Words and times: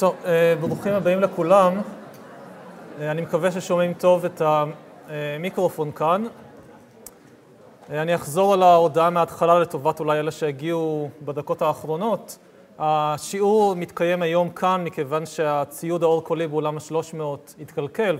טוב, 0.00 0.16
אה, 0.24 0.54
ברוכים 0.60 0.92
הבאים 0.92 1.20
לכולם. 1.20 1.80
אה, 3.00 3.10
אני 3.10 3.22
מקווה 3.22 3.50
ששומעים 3.50 3.94
טוב 3.94 4.24
את 4.24 4.42
המיקרופון 4.44 5.92
כאן. 5.92 6.24
אה, 7.90 8.02
אני 8.02 8.14
אחזור 8.14 8.52
על 8.52 8.62
ההודעה 8.62 9.10
מההתחלה 9.10 9.58
לטובת 9.58 10.00
אולי 10.00 10.20
אלה 10.20 10.30
שהגיעו 10.30 11.10
בדקות 11.24 11.62
האחרונות. 11.62 12.38
השיעור 12.78 13.76
מתקיים 13.76 14.22
היום 14.22 14.50
כאן 14.50 14.84
מכיוון 14.84 15.26
שהציוד 15.26 16.02
האור 16.02 16.24
קולי 16.24 16.48
באולם 16.48 16.76
ה-300 16.76 17.22
התקלקל 17.60 18.16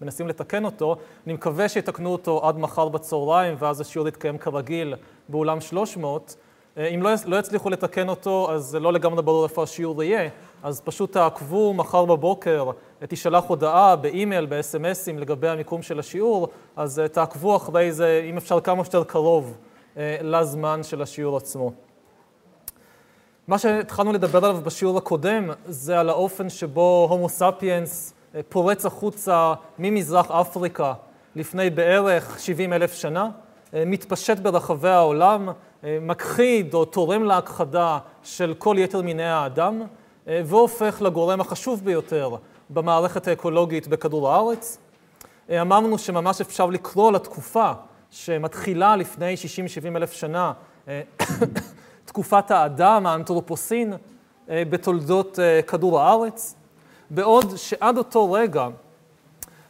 ומנסים 0.00 0.28
לתקן 0.28 0.64
אותו. 0.64 0.96
אני 1.26 1.34
מקווה 1.34 1.68
שיתקנו 1.68 2.12
אותו 2.12 2.48
עד 2.48 2.58
מחר 2.58 2.88
בצהריים 2.88 3.56
ואז 3.58 3.80
השיעור 3.80 4.08
יתקיים 4.08 4.38
כרגיל 4.38 4.94
באולם 5.28 5.60
300. 5.60 6.36
אם 6.76 7.02
לא, 7.02 7.10
לא 7.26 7.36
יצליחו 7.36 7.70
לתקן 7.70 8.08
אותו, 8.08 8.52
אז 8.52 8.64
זה 8.64 8.80
לא 8.80 8.92
לגמרי 8.92 9.22
ברור 9.22 9.44
איפה 9.44 9.62
השיעור 9.62 10.02
יהיה, 10.02 10.28
אז 10.62 10.80
פשוט 10.80 11.12
תעקבו 11.12 11.74
מחר 11.74 12.04
בבוקר, 12.04 12.70
תשלח 13.08 13.44
הודעה 13.44 13.96
באימייל, 13.96 14.46
ב-SMSים 14.46 15.18
לגבי 15.18 15.48
המיקום 15.48 15.82
של 15.82 15.98
השיעור, 15.98 16.48
אז 16.76 17.02
תעקבו 17.12 17.56
אחרי 17.56 17.92
זה, 17.92 18.26
אם 18.30 18.36
אפשר 18.36 18.60
כמה 18.60 18.84
שיותר 18.84 19.04
קרוב 19.04 19.56
לזמן 20.22 20.82
של 20.82 21.02
השיעור 21.02 21.36
עצמו. 21.36 21.72
מה 23.48 23.58
שהתחלנו 23.58 24.12
לדבר 24.12 24.44
עליו 24.44 24.60
בשיעור 24.64 24.98
הקודם, 24.98 25.50
זה 25.66 26.00
על 26.00 26.08
האופן 26.08 26.48
שבו 26.48 27.06
הומו 27.10 27.28
ספיאנס 27.28 28.14
פורץ 28.48 28.86
החוצה 28.86 29.54
ממזרח 29.78 30.30
אפריקה 30.30 30.92
לפני 31.36 31.70
בערך 31.70 32.40
70 32.40 32.72
אלף 32.72 32.94
שנה, 32.94 33.28
מתפשט 33.72 34.38
ברחבי 34.38 34.88
העולם, 34.88 35.48
מכחיד 35.84 36.74
או 36.74 36.84
תורם 36.84 37.24
להכחדה 37.24 37.98
של 38.22 38.54
כל 38.58 38.76
יתר 38.78 39.02
מיני 39.02 39.24
האדם, 39.24 39.82
והופך 40.26 41.02
לגורם 41.02 41.40
החשוב 41.40 41.84
ביותר 41.84 42.30
במערכת 42.70 43.28
האקולוגית 43.28 43.88
בכדור 43.88 44.30
הארץ. 44.30 44.78
אמרנו 45.50 45.98
שממש 45.98 46.40
אפשר 46.40 46.66
לקרוא 46.66 47.12
לתקופה 47.12 47.72
שמתחילה 48.10 48.96
לפני 48.96 49.34
60-70 49.84 49.96
אלף 49.96 50.12
שנה, 50.12 50.52
תקופת 52.04 52.50
האדם, 52.50 53.06
האנתרופוסין, 53.06 53.92
בתולדות 54.48 55.38
כדור 55.66 56.00
הארץ, 56.00 56.54
בעוד 57.10 57.56
שעד 57.56 57.98
אותו 57.98 58.32
רגע 58.32 58.68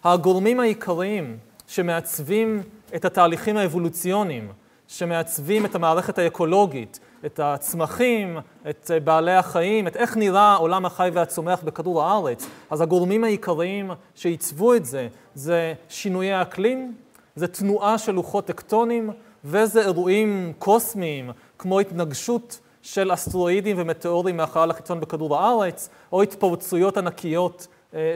הגורמים 0.05 0.61
העיקריים 0.61 1.39
שמעצבים 1.67 2.63
את 2.95 3.05
התהליכים 3.05 3.57
האבולוציוניים, 3.57 4.53
שמעצבים 4.91 5.67
את 5.67 5.75
המערכת 5.75 6.19
האקולוגית, 6.19 7.01
את 7.27 7.41
הצמחים, 7.43 8.39
את 8.71 8.91
בעלי 9.05 9.35
החיים, 9.35 9.87
את 9.87 9.97
איך 9.97 10.17
נראה 10.17 10.55
עולם 10.55 10.87
החי 10.87 11.11
והצומח 11.13 11.63
בכדור 11.63 12.03
הארץ. 12.03 12.47
אז 12.71 12.81
הגורמים 12.81 13.25
העיקריים 13.25 13.91
שעיצבו 14.15 14.75
את 14.75 14.85
זה, 14.85 15.09
זה 15.35 15.75
שינויי 15.89 16.33
האקלים, 16.33 16.95
זה 17.37 17.47
תנועה 17.47 17.99
של 17.99 18.13
לוחות 18.13 18.47
טקטונים, 18.47 19.11
וזה 19.45 19.81
אירועים 19.81 20.53
קוסמיים, 20.59 21.31
כמו 21.59 21.81
התנגשות 21.81 22.61
של 22.83 23.15
אסטרואידים 23.15 23.77
ומטאורים 23.79 24.37
מהחלל 24.37 24.71
החיצון 24.71 25.01
בכדור 25.01 25.37
הארץ, 25.37 25.89
או 26.13 26.23
התפרצויות 26.23 26.97
ענקיות 26.97 27.67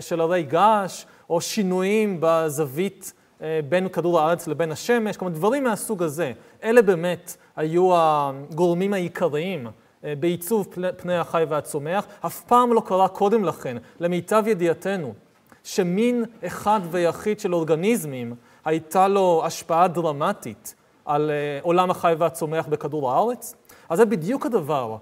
של 0.00 0.20
הרי 0.20 0.42
געש, 0.42 1.04
או 1.30 1.40
שינויים 1.40 2.16
בזווית 2.20 3.12
בין 3.68 3.88
כדור 3.88 4.20
הארץ 4.20 4.46
לבין 4.48 4.72
השמש, 4.72 5.16
כלומר 5.16 5.34
דברים 5.34 5.64
מהסוג 5.64 6.02
הזה. 6.02 6.32
אלה 6.64 6.82
באמת 6.82 7.36
היו 7.56 7.90
הגורמים 7.94 8.92
העיקריים 8.92 9.66
בעיצוב 10.02 10.68
פני 10.96 11.16
החי 11.16 11.44
והצומח. 11.48 12.06
אף 12.26 12.40
פעם 12.40 12.72
לא 12.72 12.82
קרה 12.86 13.08
קודם 13.08 13.44
לכן, 13.44 13.76
למיטב 14.00 14.44
ידיעתנו, 14.46 15.14
שמין 15.64 16.24
אחד 16.46 16.80
ויחיד 16.90 17.40
של 17.40 17.54
אורגניזמים 17.54 18.34
הייתה 18.64 19.08
לו 19.08 19.42
השפעה 19.44 19.88
דרמטית 19.88 20.74
על 21.04 21.30
עולם 21.62 21.90
החי 21.90 22.14
והצומח 22.18 22.66
בכדור 22.66 23.12
הארץ. 23.12 23.54
אז 23.88 23.98
זה 23.98 24.04
בדיוק 24.04 24.46
הדבר 24.46 24.96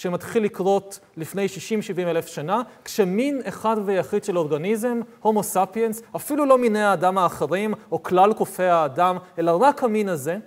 שמתחיל 0.00 0.44
לקרות 0.44 1.00
לפני 1.16 1.46
60-70 1.46 2.00
אלף 2.00 2.26
שנה, 2.26 2.62
כשמין 2.84 3.40
אחד 3.44 3.76
ויחיד 3.84 4.24
של 4.24 4.38
אורגניזם, 4.38 5.00
הומו 5.20 5.42
ספיאנס, 5.42 6.02
אפילו 6.16 6.46
לא 6.46 6.58
מיני 6.58 6.82
האדם 6.82 7.18
האחרים 7.18 7.74
או 7.92 8.02
כלל 8.02 8.32
קופי 8.32 8.64
האדם, 8.64 9.16
אלא 9.38 9.56
רק 9.60 9.84
המין 9.84 10.08
הזה, 10.08 10.38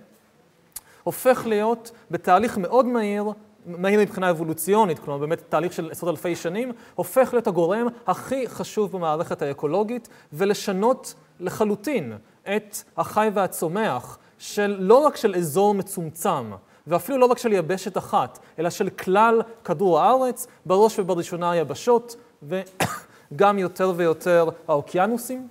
הופך 1.03 1.44
להיות 1.46 1.91
בתהליך 2.12 2.58
מאוד 2.58 2.86
מהיר, 2.86 3.25
מהיר 3.66 4.00
מבחינה 4.00 4.30
אבולוציונית, 4.30 5.00
כלומר 5.00 5.19
באמת 5.19 5.44
תהליך 5.50 5.74
של 5.74 5.91
עשרות 5.91 6.12
אלפי 6.12 6.35
שנים, 6.35 6.72
הופך 6.96 7.30
להיות 7.34 7.47
הגורם 7.47 7.88
הכי 8.08 8.47
חשוב 8.47 8.91
במערכת 8.91 9.41
האקולוגית 9.41 10.09
ולשנות 10.34 11.14
לחלוטין 11.40 12.14
את 12.56 12.78
החי 12.97 13.30
והצומח 13.34 14.18
של 14.38 14.75
לא 14.80 14.97
רק 14.97 15.16
של 15.16 15.35
אזור 15.35 15.74
מצומצם, 15.74 16.52
ואפילו 16.88 17.18
לא 17.18 17.26
רק 17.26 17.38
של 17.38 17.54
יבשת 17.54 17.98
אחת, 17.98 18.40
אלא 18.60 18.70
של 18.70 18.90
כלל 18.90 19.42
כדור 19.64 20.00
הארץ, 20.00 20.48
בראש 20.66 21.00
ובראשונה 21.00 21.52
היבשות, 21.52 22.16
וגם 22.44 23.60
יותר 23.60 23.94
ויותר 23.96 24.50
האוקיינוסים. 24.68 25.48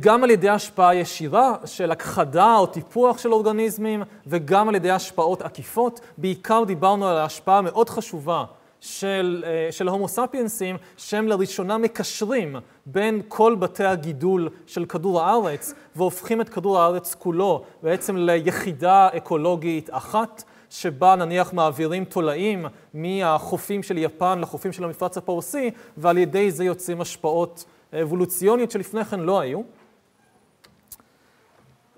גם 0.00 0.24
על 0.24 0.30
ידי 0.30 0.48
השפעה 0.48 0.94
ישירה 0.94 1.54
של 1.64 1.90
הכחדה 1.90 2.56
או 2.56 2.66
טיפוח 2.66 3.18
של 3.18 3.32
אורגניזמים, 3.32 4.02
וגם 4.26 4.68
על 4.68 4.74
ידי 4.74 4.90
השפעות 4.90 5.42
עקיפות. 5.42 6.00
בעיקר 6.18 6.64
דיברנו 6.66 7.08
על 7.08 7.16
ההשפעה 7.16 7.58
המאוד 7.58 7.88
חשובה 7.88 8.44
של, 8.80 9.44
של 9.70 9.88
הומו 9.88 10.08
ספיינסים, 10.08 10.76
שהם 10.96 11.28
לראשונה 11.28 11.78
מקשרים 11.78 12.56
בין 12.86 13.22
כל 13.28 13.54
בתי 13.54 13.84
הגידול 13.84 14.48
של 14.66 14.84
כדור 14.84 15.20
הארץ, 15.22 15.74
והופכים 15.96 16.40
את 16.40 16.48
כדור 16.48 16.80
הארץ 16.80 17.14
כולו 17.14 17.64
בעצם 17.82 18.16
ליחידה 18.16 19.08
אקולוגית 19.16 19.88
אחת, 19.92 20.44
שבה 20.70 21.16
נניח 21.16 21.52
מעבירים 21.52 22.04
תולעים 22.04 22.66
מהחופים 22.94 23.82
של 23.82 23.98
יפן 23.98 24.38
לחופים 24.38 24.72
של 24.72 24.84
המפרץ 24.84 25.16
הפרסי, 25.16 25.70
ועל 25.96 26.18
ידי 26.18 26.50
זה 26.50 26.64
יוצאים 26.64 27.00
השפעות 27.00 27.64
אבולוציוניות 28.02 28.70
שלפני 28.70 29.04
כן 29.04 29.20
לא 29.20 29.40
היו. 29.40 29.60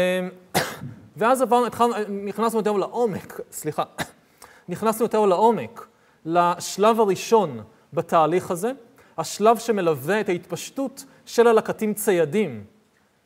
ואז 1.17 1.43
עברנו, 1.43 1.67
התחלנו, 1.67 1.95
נכנסנו 2.09 2.59
יותר 2.59 2.73
לעומק, 2.73 3.41
סליחה, 3.53 3.83
נכנסנו 4.69 5.05
יותר 5.05 5.27
לעומק 5.27 5.88
לשלב 6.31 7.01
הראשון 7.01 7.61
בתהליך 7.93 8.51
הזה, 8.51 8.73
השלב 9.19 9.59
שמלווה 9.59 10.21
את 10.21 10.29
ההתפשטות 10.29 11.05
של 11.27 11.47
הלקטים 11.47 11.95
ציידים 11.95 12.65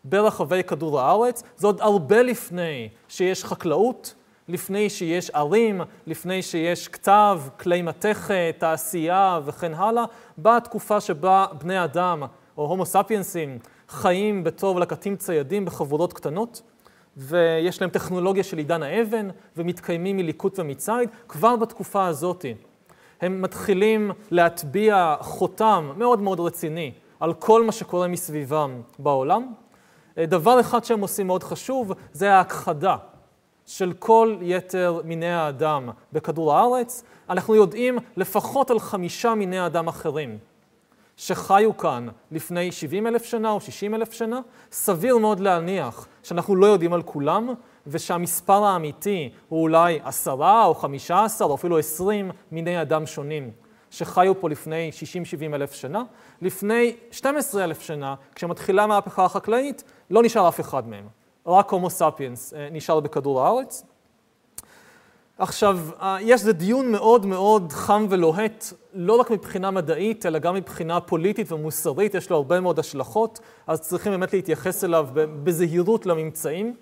ברחבי 0.05 0.63
כדור 0.63 1.01
הארץ. 1.01 1.43
זה 1.57 1.67
עוד 1.67 1.81
הרבה 1.81 2.23
לפני 2.23 2.89
שיש 3.09 3.45
חקלאות, 3.45 4.15
לפני 4.49 4.91
שיש 4.91 5.31
ערים, 5.31 5.81
לפני 6.07 6.43
שיש 6.43 6.89
כתב, 6.89 7.41
כלי 7.61 7.83
מתכת, 7.83 8.55
תעשייה 8.59 9.41
וכן 9.45 9.75
הלאה, 9.75 10.05
באה 10.39 10.61
תקופה 10.61 11.01
שבה 11.01 11.47
בני 11.61 11.85
אדם 11.85 12.23
או 12.57 12.67
הומו 12.67 12.87
ספיינסים 12.87 13.59
חיים 13.89 14.45
בתור 14.45 14.81
לקטים 14.81 15.17
ציידים 15.17 15.65
בחבורות 15.65 16.13
קטנות, 16.13 16.63
ויש 17.17 17.81
להם 17.81 17.91
טכנולוגיה 17.91 18.43
של 18.43 18.59
עידן 18.59 18.83
האבן, 18.83 19.29
ומתקיימים 19.57 20.17
מליקוט 20.17 20.59
ומצייד. 20.59 21.09
כבר 21.29 21.57
בתקופה 21.57 22.07
הזאת 22.07 22.45
הם 23.23 23.43
מתחילים 23.43 24.11
להטביע 24.31 25.17
חותם 25.21 25.93
מאוד 25.97 26.21
מאוד 26.21 26.41
רציני 26.41 26.93
על 27.21 27.35
כל 27.35 27.65
מה 27.65 27.73
שקורה 27.73 28.09
מסביבם 28.09 28.81
בעולם. 28.99 29.53
דבר 30.19 30.61
אחד 30.61 30.85
שהם 30.85 31.01
עושים 31.01 31.27
מאוד 31.27 31.43
חשוב, 31.43 31.93
זה 32.13 32.35
ההכחדה 32.35 32.97
של 33.67 33.93
כל 33.99 34.37
יתר 34.41 35.01
מיני 35.05 35.33
האדם 35.33 35.89
בכדור 36.13 36.55
הארץ. 36.55 37.05
אנחנו 37.31 37.55
יודעים 37.55 37.99
לפחות 38.17 38.71
על 38.71 38.81
חמישה 38.81 39.35
מיני 39.35 39.59
האדם 39.59 39.89
אחרים 39.89 40.39
שחיו 41.17 41.77
כאן 41.77 42.09
לפני 42.31 42.73
70 42.73 43.07
אלף 43.07 43.25
שנה 43.25 43.51
או 43.51 43.61
60 43.61 43.95
אלף 43.95 44.13
שנה. 44.13 44.41
סביר 44.73 45.19
מאוד 45.19 45.41
להניח 45.41 46.07
שאנחנו 46.23 46.57
לא 46.57 46.67
יודעים 46.67 46.93
על 46.93 47.03
כולם, 47.03 47.55
ושהמספר 47.87 48.65
האמיתי 48.65 49.31
הוא 49.49 49.63
אולי 49.63 49.99
עשרה 50.05 50.65
או 50.65 50.75
חמישה 50.75 51.25
עשר 51.25 51.45
או 51.45 51.55
אפילו 51.55 51.79
עשרים 51.79 52.31
מיני 52.53 52.83
אדם 52.83 53.07
שונים 53.07 53.51
שחיו 53.91 54.41
פה 54.41 54.49
לפני 54.49 54.91
60-70 55.51 55.55
אלף 55.55 55.73
שנה. 55.73 56.03
לפני 56.43 56.97
12 57.11 57.65
אלף 57.65 57.81
שנה, 57.81 58.15
כשמתחילה 58.35 58.83
המהפכה 58.83 59.25
החקלאית, 59.25 59.85
לא 60.11 60.23
נשאר 60.23 60.49
אף 60.49 60.61
אחד 60.61 60.89
מהם. 60.89 61.09
רק 61.47 61.71
הומו 61.71 61.91
ספיאנס 61.91 62.55
נשאר 62.71 63.01
בכדור 63.01 63.43
הארץ. 63.43 63.85
עכשיו, 65.39 65.79
יש 66.21 66.41
איזה 66.41 66.53
דיון 66.53 66.93
מאוד 66.93 67.27
מאוד 67.27 67.73
חם 67.73 68.07
ולוהט, 68.11 68.65
לא 68.95 69.13
רק 69.13 69.31
מבחינה 69.31 69.71
מדעית, 69.71 70.27
אלא 70.27 70.39
גם 70.39 70.55
מבחינה 70.55 71.01
פוליטית 71.01 71.53
ומוסרית, 71.53 72.15
יש 72.15 72.31
לו 72.31 72.37
הרבה 72.37 72.61
מאוד 72.61 72.79
השלכות, 72.79 73.41
אז 73.67 73.81
צריכים 73.81 74.13
באמת 74.13 74.33
להתייחס 74.33 74.85
אליו 74.85 75.09
בזהירות 75.15 76.07
לממצאים. 76.07 76.77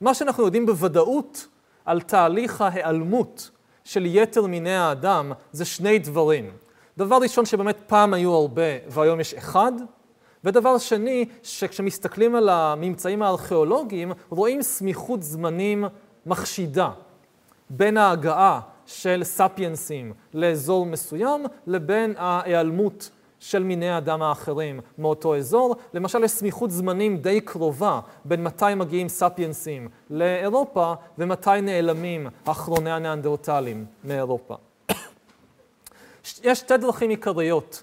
מה 0.00 0.14
שאנחנו 0.14 0.44
יודעים 0.44 0.66
בוודאות 0.66 1.46
על 1.84 2.00
תהליך 2.00 2.60
ההיעלמות 2.60 3.50
של 3.84 4.06
יתר 4.06 4.46
מיני 4.46 4.76
האדם 4.76 5.32
זה 5.52 5.64
שני 5.64 5.98
דברים. 5.98 6.50
דבר 6.98 7.18
ראשון 7.22 7.46
שבאמת 7.46 7.76
פעם 7.86 8.14
היו 8.14 8.34
הרבה 8.34 8.62
והיום 8.88 9.20
יש 9.20 9.34
אחד, 9.34 9.72
ודבר 10.44 10.78
שני, 10.78 11.24
שכשמסתכלים 11.42 12.34
על 12.34 12.48
הממצאים 12.48 13.22
הארכיאולוגיים, 13.22 14.12
רואים 14.28 14.62
סמיכות 14.62 15.22
זמנים 15.22 15.84
מחשידה 16.26 16.90
בין 17.70 17.96
ההגעה 17.96 18.60
של 18.86 19.20
ספיינסים 19.24 20.12
לאזור 20.34 20.86
מסוים 20.86 21.44
לבין 21.66 22.14
ההיעלמות 22.18 23.10
של 23.40 23.62
מיני 23.62 23.88
האדם 23.90 24.22
האחרים 24.22 24.80
מאותו 24.98 25.36
אזור. 25.36 25.76
למשל, 25.94 26.24
יש 26.24 26.30
סמיכות 26.30 26.70
זמנים 26.70 27.16
די 27.16 27.40
קרובה 27.40 28.00
בין 28.24 28.44
מתי 28.44 28.74
מגיעים 28.76 29.08
ספיינסים 29.08 29.88
לאירופה 30.10 30.94
ומתי 31.18 31.50
נעלמים 31.62 32.26
אחרוני 32.44 32.90
הניאנדרטלים 32.90 33.84
מאירופה. 34.04 34.54
יש 36.42 36.58
שתי 36.58 36.76
דרכים 36.76 37.10
עיקריות 37.10 37.82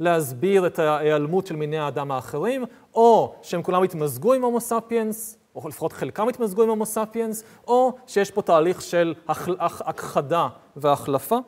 להסביר 0.00 0.66
את 0.66 0.78
ההיעלמות 0.78 1.46
של 1.46 1.56
מיני 1.56 1.78
האדם 1.78 2.10
האחרים, 2.10 2.64
או 2.94 3.34
שהם 3.42 3.62
כולם 3.62 3.82
התמזגו 3.82 4.32
עם 4.32 4.44
הומו 4.44 4.60
ספיאנס, 4.60 5.38
או 5.54 5.68
לפחות 5.68 5.92
חלקם 5.92 6.28
התמזגו 6.28 6.62
עם 6.62 6.68
הומו 6.68 6.86
ספיאנס, 6.86 7.44
או 7.66 7.92
שיש 8.06 8.30
פה 8.30 8.42
תהליך 8.42 8.82
של 8.82 9.14
הכחדה 9.28 10.48
והחלפה. 10.76 11.38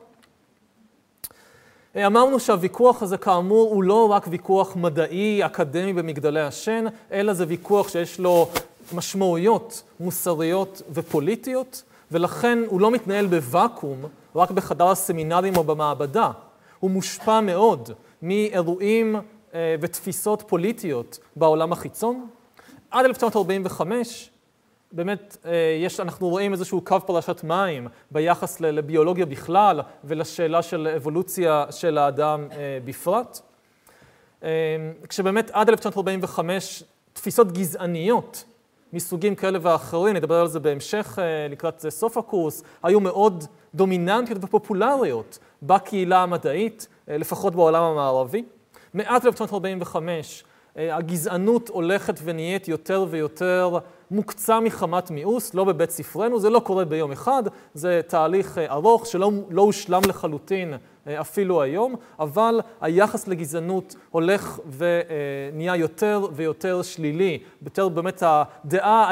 אמרנו 1.97 2.39
שהוויכוח 2.39 3.03
הזה 3.03 3.17
כאמור 3.17 3.69
הוא 3.73 3.83
לא 3.83 4.11
רק 4.11 4.25
ויכוח 4.29 4.75
מדעי, 4.75 5.45
אקדמי 5.45 5.93
במגדלי 5.93 6.41
השן, 6.41 6.85
אלא 7.11 7.33
זה 7.33 7.45
ויכוח 7.47 7.89
שיש 7.89 8.19
לו 8.19 8.49
משמעויות 8.93 9.83
מוסריות 9.99 10.81
ופוליטיות, 10.93 11.83
ולכן 12.11 12.59
הוא 12.67 12.81
לא 12.81 12.91
מתנהל 12.91 13.25
בוואקום, 13.25 13.97
רק 14.35 14.51
בחדר 14.51 14.87
הסמינרים 14.87 15.57
או 15.57 15.63
במעבדה. 15.63 16.31
הוא 16.79 16.91
מושפע 16.91 17.41
מאוד 17.41 17.89
מאירועים 18.21 19.15
אה, 19.53 19.75
ותפיסות 19.81 20.43
פוליטיות 20.47 21.19
בעולם 21.35 21.71
החיצון. 21.71 22.27
עד 22.91 23.05
1945, 23.05 24.29
באמת, 24.93 25.37
אה, 25.45 25.51
יש, 25.79 25.99
אנחנו 25.99 26.29
רואים 26.29 26.51
איזשהו 26.51 26.81
קו 26.81 26.97
פרשת 27.05 27.43
מים 27.43 27.87
ביחס 28.11 28.59
לביולוגיה 28.59 29.25
בכלל 29.25 29.81
ולשאלה 30.03 30.61
של 30.61 30.87
אבולוציה 30.95 31.65
של 31.71 31.97
האדם 31.97 32.47
אה, 32.51 32.77
בפרט. 32.85 33.39
כשבאמת 35.09 35.51
עד 35.53 35.69
1945 35.69 36.83
תפיסות 37.13 37.51
גזעניות 37.51 38.43
מסוגים 38.93 39.35
כאלה 39.35 39.59
ואחרים, 39.61 40.15
נדבר 40.15 40.35
על 40.41 40.47
זה 40.47 40.59
בהמשך 40.59 41.19
לקראת 41.49 41.85
סוף 41.89 42.17
הקורס, 42.17 42.63
היו 42.83 42.99
מאוד 42.99 43.45
דומיננטיות 43.75 44.43
ופופולריות 44.43 45.39
בקהילה 45.63 46.23
המדעית, 46.23 46.87
אה, 47.09 47.17
לפחות 47.17 47.55
בעולם 47.55 47.83
המערבי. 47.83 48.43
מאז 48.93 49.25
1945 49.25 50.43
אה, 50.77 50.95
הגזענות 50.95 51.69
הולכת 51.69 52.19
ונהיית 52.23 52.67
יותר 52.67 53.05
ויותר 53.09 53.77
מוקצה 54.11 54.59
מחמת 54.59 55.11
מיאוס, 55.11 55.53
לא 55.53 55.63
בבית 55.63 55.89
ספרנו, 55.89 56.39
זה 56.39 56.49
לא 56.49 56.59
קורה 56.59 56.85
ביום 56.85 57.11
אחד, 57.11 57.43
זה 57.73 58.01
תהליך 58.07 58.57
אה, 58.57 58.71
ארוך 58.71 59.05
שלא 59.05 59.31
לא 59.49 59.61
הושלם 59.61 60.01
לחלוטין 60.07 60.73
אפילו 61.07 61.61
היום, 61.61 61.95
אבל 62.19 62.59
היחס 62.81 63.27
לגזענות 63.27 63.95
הולך 64.09 64.59
ונהיה 64.77 65.75
יותר 65.75 66.27
ויותר 66.33 66.81
שלילי, 66.81 67.39
יותר 67.63 67.89
באמת 67.89 68.23
הדעה 68.25 69.11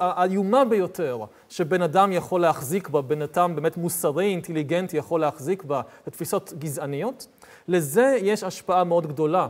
האיומה, 0.00 0.64
ביותר 0.64 1.18
שבן 1.48 1.82
אדם 1.82 2.12
יכול 2.12 2.40
להחזיק 2.40 2.88
בה, 2.88 3.00
בן 3.00 3.22
אדם 3.22 3.54
באמת 3.56 3.76
מוסרי, 3.76 4.26
אינטליגנטי 4.26 4.96
יכול 4.96 5.20
להחזיק 5.20 5.62
בה, 5.62 5.80
לתפיסות 6.06 6.52
גזעניות. 6.58 7.26
לזה 7.68 8.16
יש 8.22 8.42
השפעה 8.42 8.84
מאוד 8.84 9.06
גדולה 9.06 9.48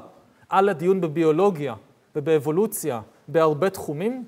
על 0.48 0.68
הדיון 0.68 1.00
בביולוגיה 1.00 1.74
ובאבולוציה 2.16 3.00
בהרבה 3.28 3.70
תחומים. 3.70 4.24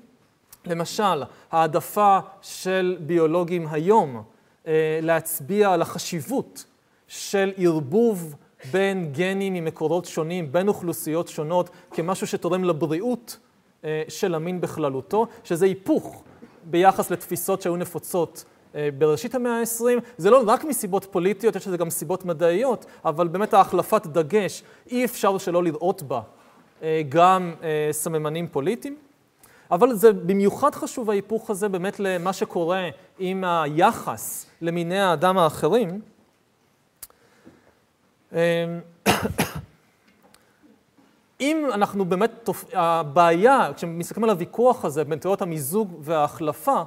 למשל, 0.65 1.23
העדפה 1.51 2.19
של 2.41 2.97
ביולוגים 2.99 3.67
היום 3.71 4.23
אה, 4.67 4.99
להצביע 5.01 5.71
על 5.71 5.81
החשיבות 5.81 6.65
של 7.07 7.51
ערבוב 7.57 8.35
בין 8.71 9.11
גנים 9.11 9.53
ממקורות 9.53 10.05
שונים, 10.05 10.51
בין 10.51 10.67
אוכלוסיות 10.67 11.27
שונות, 11.27 11.69
כמשהו 11.91 12.27
שתורם 12.27 12.63
לבריאות 12.63 13.37
אה, 13.83 14.03
של 14.07 14.35
המין 14.35 14.61
בכללותו, 14.61 15.27
שזה 15.43 15.65
היפוך 15.65 16.23
ביחס 16.63 17.11
לתפיסות 17.11 17.61
שהיו 17.61 17.75
נפוצות 17.75 18.43
אה, 18.75 18.89
בראשית 18.97 19.35
המאה 19.35 19.59
ה-20. 19.59 20.01
זה 20.17 20.29
לא 20.29 20.43
רק 20.47 20.63
מסיבות 20.63 21.07
פוליטיות, 21.11 21.55
יש 21.55 21.67
לזה 21.67 21.77
גם 21.77 21.89
סיבות 21.89 22.25
מדעיות, 22.25 22.85
אבל 23.05 23.27
באמת 23.27 23.53
ההחלפת 23.53 24.05
דגש, 24.05 24.63
אי 24.91 25.05
אפשר 25.05 25.37
שלא 25.37 25.63
לראות 25.63 26.03
בה 26.03 26.21
גם 27.09 27.53
סממנים 27.91 28.47
פוליטיים. 28.47 28.95
אבל 29.71 29.93
זה 29.93 30.13
במיוחד 30.13 30.75
חשוב 30.75 31.09
ההיפוך 31.09 31.49
הזה 31.49 31.69
באמת 31.69 31.99
למה 31.99 32.33
שקורה 32.33 32.89
עם 33.19 33.43
היחס 33.43 34.45
למיני 34.61 34.99
האדם 34.99 35.37
האחרים. 35.37 36.01
אם 41.41 41.67
אנחנו 41.73 42.05
באמת, 42.05 42.49
הבעיה, 42.73 43.71
כשמסתכלים 43.75 44.23
על 44.23 44.29
הוויכוח 44.29 44.85
הזה 44.85 45.03
בין 45.03 45.19
תיאוריית 45.19 45.41
המיזוג 45.41 45.93
וההחלפה, 46.01 46.81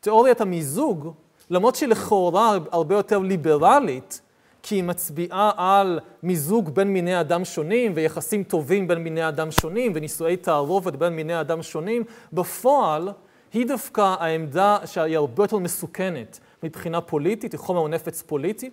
תיאוריית 0.00 0.40
המיזוג, 0.40 1.12
למרות 1.50 1.74
שהיא 1.74 1.88
לכאורה 1.88 2.58
הרבה 2.70 2.94
יותר 2.94 3.18
ליברלית, 3.18 4.20
כי 4.62 4.74
היא 4.74 4.82
מצביעה 4.82 5.50
על 5.56 6.00
מיזוג 6.22 6.70
בין 6.74 6.88
מיני 6.88 7.20
אדם 7.20 7.44
שונים 7.44 7.92
ויחסים 7.94 8.42
טובים 8.42 8.88
בין 8.88 8.98
מיני 8.98 9.28
אדם 9.28 9.50
שונים 9.50 9.92
ונישואי 9.94 10.36
תערובת 10.36 10.96
בין 10.96 11.12
מיני 11.12 11.40
אדם 11.40 11.62
שונים, 11.62 12.02
בפועל 12.32 13.08
היא 13.52 13.66
דווקא 13.66 14.14
העמדה 14.18 14.78
שהיא 14.84 15.16
הרבה 15.16 15.44
יותר 15.44 15.58
מסוכנת 15.58 16.40
מבחינה 16.62 17.00
פוליטית, 17.00 17.52
היא 17.52 17.58
חומר 17.58 17.88
נפץ 17.88 18.22
פוליטי, 18.22 18.70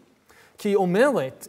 כי 0.57 0.69
היא 0.69 0.75
אומרת, 0.75 1.47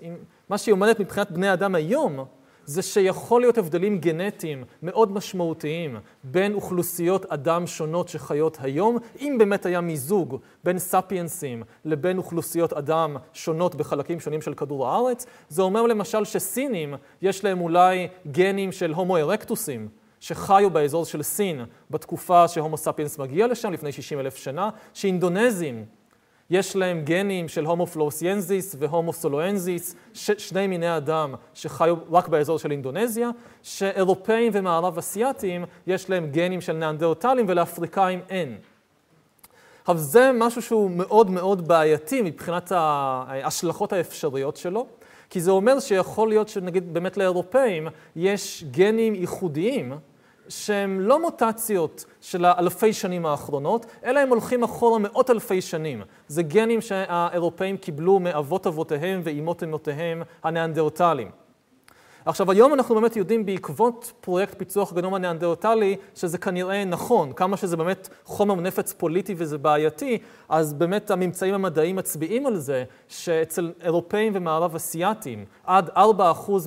מה 0.48 0.58
שהיא 0.58 0.72
אומרת 0.72 1.00
מבחינת 1.00 1.30
בני 1.30 1.52
אדם 1.52 1.74
היום, 1.74 2.24
זה 2.66 2.82
שיכול 2.82 3.40
להיות 3.40 3.58
הבדלים 3.58 3.98
גנטיים 3.98 4.64
מאוד 4.82 5.12
משמעותיים 5.12 5.96
בין 6.24 6.54
אוכלוסיות 6.54 7.24
אדם 7.24 7.66
שונות 7.66 8.08
שחיות 8.08 8.58
היום, 8.60 8.98
אם 9.20 9.36
באמת 9.38 9.66
היה 9.66 9.80
מיזוג 9.80 10.38
בין 10.64 10.78
ספיינסים 10.78 11.62
לבין 11.84 12.18
אוכלוסיות 12.18 12.72
אדם 12.72 13.16
שונות 13.32 13.74
בחלקים 13.74 14.20
שונים 14.20 14.42
של 14.42 14.54
כדור 14.54 14.88
הארץ. 14.88 15.26
זה 15.48 15.62
אומר 15.62 15.82
למשל 15.82 16.24
שסינים, 16.24 16.94
יש 17.22 17.44
להם 17.44 17.60
אולי 17.60 18.08
גנים 18.30 18.72
של 18.72 18.92
הומו 18.92 19.16
ארקטוסים. 19.16 19.88
שחיו 20.20 20.70
באזור 20.70 21.04
של 21.04 21.22
סין 21.22 21.64
בתקופה 21.90 22.48
שהומו 22.48 22.76
ספיאנס 22.76 23.18
מגיע 23.18 23.46
לשם, 23.46 23.72
לפני 23.72 23.92
60 23.92 24.20
אלף 24.20 24.36
שנה, 24.36 24.70
שאינדונזים 24.94 25.84
יש 26.50 26.76
להם 26.76 27.00
גנים 27.04 27.48
של 27.48 27.64
הומו 27.64 27.86
פלוסיינזיס 27.86 28.76
והומו 28.78 29.12
סולואנזיס, 29.12 29.96
שני 30.14 30.66
מיני 30.66 30.96
אדם 30.96 31.34
שחיו 31.54 31.96
רק 32.10 32.28
באזור 32.28 32.58
של 32.58 32.70
אינדונזיה, 32.70 33.30
שאירופאים 33.62 34.52
ומערב 34.54 34.98
אסיאתיים 34.98 35.64
יש 35.86 36.10
להם 36.10 36.30
גנים 36.30 36.60
של 36.60 36.72
ניאנדרטלים 36.72 37.46
ולאפריקאים 37.48 38.20
אין. 38.30 38.58
עכשיו 39.80 39.98
זה 39.98 40.30
משהו 40.34 40.62
שהוא 40.62 40.90
מאוד 40.90 41.30
מאוד 41.30 41.68
בעייתי 41.68 42.22
מבחינת 42.22 42.72
ההשלכות 42.72 43.92
האפשריות 43.92 44.56
שלו, 44.56 44.86
כי 45.30 45.40
זה 45.40 45.50
אומר 45.50 45.80
שיכול 45.80 46.28
להיות 46.28 46.48
שנגיד 46.48 46.94
באמת 46.94 47.16
לאירופאים 47.16 47.88
יש 48.16 48.64
גנים 48.70 49.14
ייחודיים 49.14 49.92
שהם 50.48 51.00
לא 51.00 51.22
מוטציות 51.22 52.04
של 52.20 52.44
האלפי 52.44 52.92
שנים 52.92 53.26
האחרונות, 53.26 53.86
אלא 54.04 54.20
הם 54.20 54.28
הולכים 54.28 54.62
אחורה 54.62 54.98
מאות 54.98 55.30
אלפי 55.30 55.60
שנים. 55.60 56.02
זה 56.28 56.42
גנים 56.42 56.80
שהאירופאים 56.80 57.76
קיבלו 57.76 58.18
מאבות 58.18 58.66
אבותיהם 58.66 59.20
ואימות 59.24 59.62
אמותיהם 59.62 60.22
הניאנדרטלים. 60.44 61.45
עכשיו, 62.26 62.50
היום 62.50 62.74
אנחנו 62.74 62.94
באמת 62.94 63.16
יודעים 63.16 63.46
בעקבות 63.46 64.12
פרויקט 64.20 64.58
פיצוח 64.58 64.92
הגנום 64.92 65.14
הניאנדרטלי, 65.14 65.96
שזה 66.14 66.38
כנראה 66.38 66.84
נכון, 66.84 67.32
כמה 67.32 67.56
שזה 67.56 67.76
באמת 67.76 68.08
חומר 68.24 68.54
נפץ 68.54 68.92
פוליטי 68.92 69.34
וזה 69.36 69.58
בעייתי, 69.58 70.18
אז 70.48 70.72
באמת 70.72 71.10
הממצאים 71.10 71.54
המדעיים 71.54 71.96
מצביעים 71.96 72.46
על 72.46 72.56
זה 72.56 72.84
שאצל 73.08 73.72
אירופאים 73.80 74.32
ומערב 74.34 74.74
אסיאתים, 74.74 75.44
עד 75.64 75.90
4% 75.96 76.00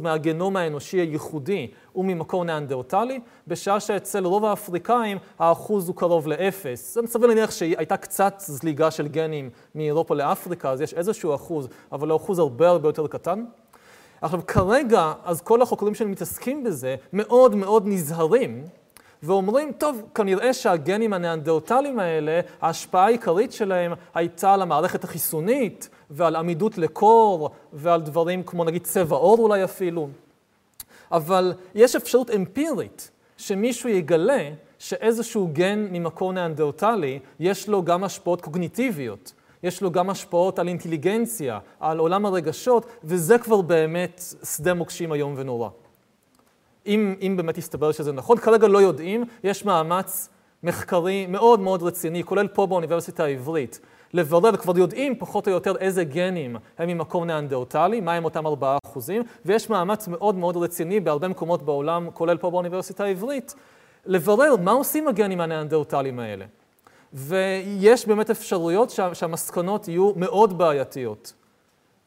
מהגנום 0.01 0.55
האנושי 0.55 0.97
הייחודי 0.97 1.67
הוא 1.93 2.05
ממקור 2.05 2.45
ניאנדרטלי, 2.45 3.19
בשעה 3.47 3.79
שאצל 3.79 4.25
רוב 4.25 4.45
האפריקאים 4.45 5.17
האחוז 5.39 5.87
הוא 5.87 5.95
קרוב 5.95 6.27
לאפס. 6.27 6.93
זה 6.93 7.07
סביר 7.07 7.27
להניח 7.27 7.51
שהייתה 7.51 7.97
קצת 7.97 8.33
זליגה 8.39 8.91
של 8.91 9.07
גנים 9.07 9.49
מאירופה 9.75 10.15
לאפריקה, 10.15 10.71
אז 10.71 10.81
יש 10.81 10.93
איזשהו 10.93 11.35
אחוז, 11.35 11.67
אבל 11.91 12.11
האחוז 12.11 12.39
הרבה 12.39 12.69
הרבה 12.69 12.89
יותר 12.89 13.07
קטן. 13.07 13.43
עכשיו, 14.21 14.41
כרגע, 14.47 15.13
אז 15.23 15.41
כל 15.41 15.61
החוקרים 15.61 15.95
שמתעסקים 15.95 16.63
בזה 16.63 16.95
מאוד 17.13 17.55
מאוד 17.55 17.83
נזהרים 17.88 18.63
ואומרים, 19.23 19.71
טוב, 19.71 20.01
כנראה 20.15 20.53
שהגנים 20.53 21.13
הניאנדרטליים 21.13 21.99
האלה, 21.99 22.39
ההשפעה 22.61 23.05
העיקרית 23.05 23.51
שלהם 23.51 23.93
הייתה 24.13 24.53
על 24.53 24.61
המערכת 24.61 25.03
החיסונית 25.03 25.89
ועל 26.09 26.35
עמידות 26.35 26.77
לקור 26.77 27.49
ועל 27.73 28.01
דברים 28.01 28.43
כמו 28.43 28.63
נגיד 28.63 28.83
צבע 28.83 29.15
עור 29.15 29.39
אולי 29.39 29.63
אפילו. 29.63 30.09
אבל 31.11 31.53
יש 31.75 31.95
אפשרות 31.95 32.29
אמפירית 32.29 33.11
שמישהו 33.38 33.89
יגלה 33.89 34.49
שאיזשהו 34.79 35.49
גן 35.53 35.88
ממקור 35.91 36.33
ניאנדרטלי, 36.33 37.19
יש 37.39 37.69
לו 37.69 37.83
גם 37.83 38.03
השפעות 38.03 38.41
קוגניטיביות, 38.41 39.33
יש 39.63 39.81
לו 39.81 39.91
גם 39.91 40.09
השפעות 40.09 40.59
על 40.59 40.67
אינטליגנציה, 40.67 41.59
על 41.79 41.97
עולם 41.97 42.25
הרגשות, 42.25 42.85
וזה 43.03 43.37
כבר 43.37 43.61
באמת 43.61 44.23
שדה 44.43 44.73
מוקשים 44.73 45.13
איום 45.13 45.33
ונורא. 45.37 45.69
אם, 46.85 47.15
אם 47.21 47.37
באמת 47.37 47.57
יסתבר 47.57 47.91
שזה 47.91 48.11
נכון, 48.11 48.37
כרגע 48.37 48.67
לא 48.67 48.77
יודעים, 48.77 49.23
יש 49.43 49.65
מאמץ 49.65 50.29
מחקרי 50.63 51.25
מאוד 51.25 51.59
מאוד 51.59 51.83
רציני, 51.83 52.23
כולל 52.23 52.47
פה 52.47 52.65
באוניברסיטה 52.67 53.23
העברית, 53.23 53.79
לברר, 54.13 54.57
כבר 54.57 54.77
יודעים 54.77 55.19
פחות 55.19 55.47
או 55.47 55.51
יותר 55.51 55.77
איזה 55.77 56.03
גנים 56.03 56.55
הם 56.77 56.87
ממקור 56.87 57.25
ניאנדרטלי, 57.25 58.01
מהם 58.01 58.25
אותם 58.25 58.47
4 58.47 58.77
אחוזים, 58.85 59.23
ויש 59.45 59.69
מאמץ 59.69 60.07
מאוד 60.07 60.35
מאוד 60.35 60.57
רציני 60.57 60.99
בהרבה 60.99 61.27
מקומות 61.27 61.63
בעולם, 61.63 62.09
כולל 62.13 62.37
פה 62.37 62.51
באוניברסיטה 62.51 63.03
העברית, 63.03 63.55
לברר 64.05 64.55
מה 64.55 64.71
עושים 64.71 65.07
הגנים 65.07 65.41
הניאנדרטליים 65.41 66.19
האלה. 66.19 66.45
ויש 67.13 68.07
באמת 68.07 68.29
אפשרויות 68.29 68.89
שה, 68.89 69.15
שהמסקנות 69.15 69.87
יהיו 69.87 70.11
מאוד 70.15 70.57
בעייתיות. 70.57 71.33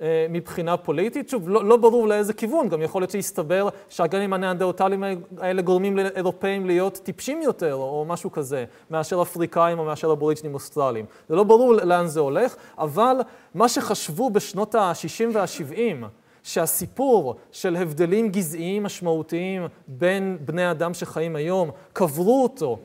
אה, 0.02 0.26
מבחינה 0.30 0.76
פוליטית. 0.76 1.28
שוב, 1.28 1.48
לא, 1.48 1.64
לא 1.64 1.76
ברור 1.76 2.08
לאיזה 2.08 2.32
כיוון, 2.32 2.68
גם 2.68 2.82
יכול 2.82 3.02
להיות 3.02 3.10
שיסתבר 3.10 3.68
שהגנים 3.88 4.32
הניאנדרטליים 4.32 5.04
האלה 5.38 5.62
גורמים 5.62 5.96
לאירופאים 5.96 6.66
להיות 6.66 7.00
טיפשים 7.02 7.42
יותר, 7.42 7.74
או 7.74 8.04
משהו 8.08 8.32
כזה, 8.32 8.64
מאשר 8.90 9.22
אפריקאים 9.22 9.78
או 9.78 9.84
מאשר 9.84 10.12
אבוריג'נים 10.12 10.54
אוסטרליים. 10.54 11.04
זה 11.28 11.34
לא 11.36 11.44
ברור 11.44 11.74
לאן 11.74 12.06
זה 12.06 12.20
הולך, 12.20 12.54
אבל 12.78 13.16
מה 13.54 13.68
שחשבו 13.68 14.30
בשנות 14.30 14.74
ה-60 14.74 15.24
וה-70, 15.32 16.06
שהסיפור 16.42 17.36
של 17.52 17.76
הבדלים 17.76 18.28
גזעיים 18.28 18.82
משמעותיים 18.82 19.66
בין 19.88 20.38
בני 20.44 20.70
אדם 20.70 20.94
שחיים 20.94 21.36
היום, 21.36 21.70
קברו 21.92 22.42
אותו 22.42 22.78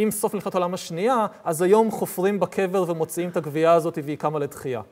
עם 0.00 0.10
סוף 0.10 0.34
מלחמת 0.34 0.54
העולם 0.54 0.74
השנייה, 0.74 1.26
אז 1.44 1.62
היום 1.62 1.90
חופרים 1.90 2.40
בקבר 2.40 2.84
ומוציאים 2.88 3.30
את 3.30 3.36
הגבייה 3.36 3.72
הזאת 3.72 3.98
והיא 4.04 4.18
קמה 4.18 4.38
לתחייה. 4.38 4.82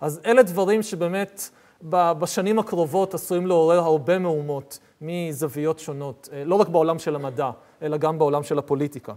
אז 0.00 0.20
אלה 0.26 0.42
דברים 0.42 0.82
שבאמת 0.82 1.50
בשנים 1.82 2.58
הקרובות 2.58 3.14
עשויים 3.14 3.46
לעורר 3.46 3.78
הרבה 3.78 4.18
מהומות 4.18 4.78
מזוויות 5.00 5.78
שונות, 5.78 6.28
אה, 6.32 6.44
לא 6.44 6.54
רק 6.54 6.68
בעולם 6.68 6.98
של 6.98 7.14
המדע, 7.14 7.50
אלא 7.82 7.96
גם 7.96 8.18
בעולם 8.18 8.42
של 8.42 8.58
הפוליטיקה. 8.58 9.12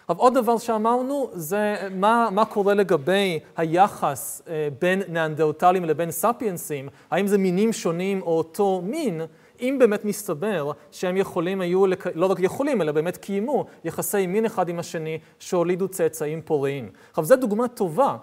עכשיו, 0.00 0.16
עוד 0.16 0.34
דבר 0.34 0.58
שאמרנו 0.58 1.30
זה 1.32 1.76
מה, 1.90 2.28
מה 2.32 2.44
קורה 2.44 2.74
לגבי 2.74 3.38
היחס 3.56 4.42
אה, 4.48 4.68
בין 4.80 5.02
ניאנדרטלים 5.08 5.84
לבין 5.84 6.10
ספיינסים, 6.10 6.88
האם 7.10 7.26
זה 7.26 7.38
מינים 7.38 7.72
שונים 7.72 8.22
או 8.22 8.38
אותו 8.38 8.80
מין, 8.84 9.20
אם 9.60 9.76
באמת 9.78 10.04
מסתבר 10.04 10.70
שהם 10.90 11.16
יכולים 11.16 11.60
היו, 11.60 11.86
לק... 11.86 12.06
לא 12.14 12.26
רק 12.26 12.38
יכולים, 12.40 12.82
אלא 12.82 12.92
באמת 12.92 13.16
קיימו 13.16 13.66
יחסי 13.84 14.26
מין 14.26 14.44
אחד 14.44 14.68
עם 14.68 14.78
השני 14.78 15.18
שהולידו 15.38 15.88
צאצאים 15.88 16.42
פוריים. 16.42 16.88
עכשיו, 17.10 17.24
זו 17.24 17.36
דוגמה 17.36 17.68
טובה 17.68 18.16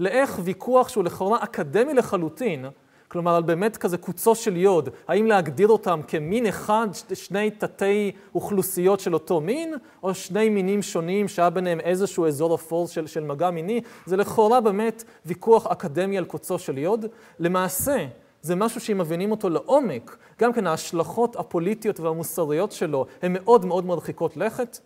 לאיך 0.00 0.40
ויכוח 0.44 0.88
שהוא 0.88 1.04
לכאורה 1.04 1.38
אקדמי 1.42 1.94
לחלוטין, 1.94 2.66
כלומר 3.08 3.34
על 3.34 3.42
באמת 3.42 3.76
כזה 3.76 3.98
קוצו 3.98 4.34
של 4.34 4.56
יוד, 4.56 4.88
האם 5.08 5.26
להגדיר 5.26 5.68
אותם 5.68 6.00
כמין 6.08 6.46
אחד, 6.46 6.88
שני 7.14 7.50
תתי 7.50 8.12
אוכלוסיות 8.34 9.00
של 9.00 9.14
אותו 9.14 9.40
מין, 9.40 9.74
או 10.02 10.14
שני 10.14 10.48
מינים 10.48 10.82
שונים 10.82 11.28
שהיה 11.28 11.50
ביניהם 11.50 11.80
איזשהו 11.80 12.26
אזור 12.26 12.54
אפור 12.54 12.88
של, 12.88 13.06
של 13.06 13.24
מגע 13.24 13.50
מיני, 13.50 13.80
זה 14.06 14.16
לכאורה 14.16 14.60
באמת 14.60 15.04
ויכוח 15.26 15.66
אקדמי 15.66 16.18
על 16.18 16.24
קוצו 16.24 16.58
של 16.58 16.78
יוד. 16.78 17.06
למעשה, 17.38 18.06
זה 18.42 18.54
משהו 18.54 18.80
שאם 18.80 18.98
מבינים 18.98 19.30
אותו 19.30 19.48
לעומק, 19.48 20.16
גם 20.40 20.52
כן 20.52 20.66
ההשלכות 20.66 21.36
הפוליטיות 21.36 22.00
והמוסריות 22.00 22.72
שלו 22.72 23.06
הן 23.22 23.32
מאוד 23.32 23.64
מאוד 23.64 23.86
מרחיקות 23.86 24.36
לכת. 24.36 24.78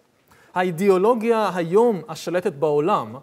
האידיאולוגיה 0.54 1.50
היום 1.54 2.02
השלטת 2.08 2.52
בעולם, 2.52 3.16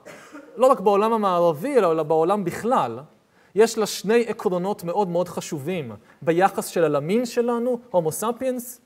לא 0.58 0.68
רק 0.68 0.80
בעולם 0.80 1.14
המערבי, 1.14 1.78
אלא 1.78 2.04
בעולם 2.04 2.44
בכלל, 2.44 3.00
יש 3.56 3.78
לה 3.78 3.86
שני 3.86 4.26
עקרונות 4.28 4.84
מאוד 4.84 5.08
מאוד 5.08 5.30
חשובים 5.30 5.92
ביחס 6.22 6.68
של 6.68 6.84
הלמין 6.84 7.26
שלנו, 7.26 7.80
הומו 7.92 8.12
ספיאנס. 8.12 8.82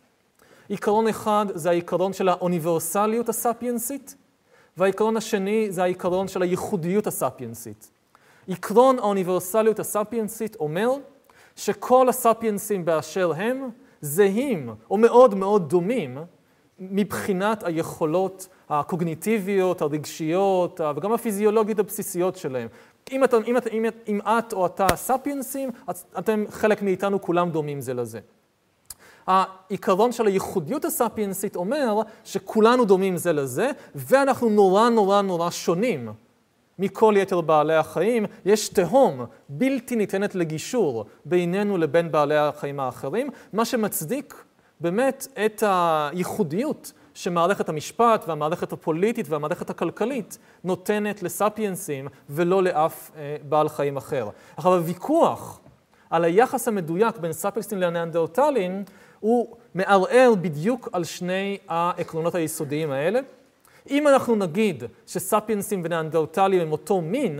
עיקרון 0.70 1.08
אחד 1.08 1.46
זה 1.54 1.70
העיקרון 1.70 2.14
של 2.14 2.30
האוניברסליות 2.30 3.30
הספיינסית, 3.30 4.16
והעיקרון 4.78 5.18
השני 5.18 5.68
זה 5.72 5.84
העיקרון 5.84 6.28
של 6.28 6.42
הייחודיות 6.42 7.08
הספיינסית. 7.08 7.92
עקרון 8.48 9.00
האוניברסליות 9.00 9.80
הספיינסית 9.80 10.56
אומר 10.56 10.92
שכל 11.62 12.10
הספיינסים 12.10 12.86
באשר 12.86 13.34
הם 13.36 13.70
זהים 14.02 14.70
או 14.92 14.98
מאוד 14.98 15.36
מאוד 15.36 15.70
דומים 15.70 16.18
מבחינת 16.80 17.64
היכולות 17.64 18.48
הקוגניטיביות, 18.70 19.82
הרגשיות 19.82 20.82
וגם 20.96 21.14
הפיזיולוגיות 21.14 21.80
הבסיסיות 21.80 22.36
שלהם. 22.36 22.68
אם, 23.12 23.24
את, 23.24 23.34
אם, 23.34 23.58
את, 23.58 23.68
אם, 23.68 23.86
את, 23.86 23.96
אם 24.08 24.20
את 24.22 24.54
או 24.54 24.66
אתה 24.66 24.88
ספיינסים, 24.96 25.70
אתם 26.20 26.44
חלק 26.50 26.82
מאיתנו, 26.82 27.22
כולם 27.22 27.50
דומים 27.50 27.82
זה 27.82 27.94
לזה. 27.94 28.20
העיקרון 29.28 30.12
של 30.12 30.28
הייחודיות 30.28 30.86
הספיינסית 30.86 31.56
אומר 31.56 32.02
שכולנו 32.24 32.86
דומים 32.86 33.18
זה 33.18 33.34
לזה, 33.34 33.72
ואנחנו 33.96 34.50
נורא 34.50 34.90
נורא 34.90 35.22
נורא 35.22 35.50
שונים 35.50 36.10
מכל 36.80 37.14
יתר 37.18 37.42
בעלי 37.42 37.76
החיים. 37.76 38.26
יש 38.46 38.70
תהום 38.70 39.26
בלתי 39.50 39.96
ניתנת 39.96 40.36
לגישור 40.36 41.06
בינינו 41.26 41.78
לבין 41.78 42.12
בעלי 42.12 42.38
החיים 42.38 42.80
האחרים, 42.80 43.30
מה 43.54 43.66
שמצדיק 43.66 44.44
באמת 44.80 45.28
את 45.46 45.64
הייחודיות 45.68 46.92
שמערכת 47.14 47.70
המשפט 47.70 48.26
והמערכת 48.28 48.74
הפוליטית 48.74 49.30
והמערכת 49.30 49.70
הכלכלית 49.70 50.38
נותנת 50.64 51.24
לספיינסים 51.24 52.08
ולא 52.30 52.64
לאף 52.64 53.12
אה, 53.16 53.36
בעל 53.50 53.70
חיים 53.70 53.98
אחר. 53.98 54.30
עכשיו 54.58 54.74
הוויכוח 54.74 55.60
על 56.10 56.24
היחס 56.24 56.68
המדויק 56.68 57.18
בין 57.18 57.34
ספיינסים 57.34 57.78
לניאנדרטלים 57.78 58.84
הוא 59.20 59.56
מערער 59.76 60.34
בדיוק 60.42 60.90
על 60.94 61.04
שני 61.04 61.58
העקרונות 61.68 62.36
היסודיים 62.36 62.92
האלה. 62.92 63.20
אם 63.90 64.08
אנחנו 64.08 64.36
נגיד 64.36 64.84
שספיינסים 65.08 65.82
וניאנדרטלים 65.84 66.62
הם 66.62 66.72
אותו 66.72 67.02
מין, 67.02 67.40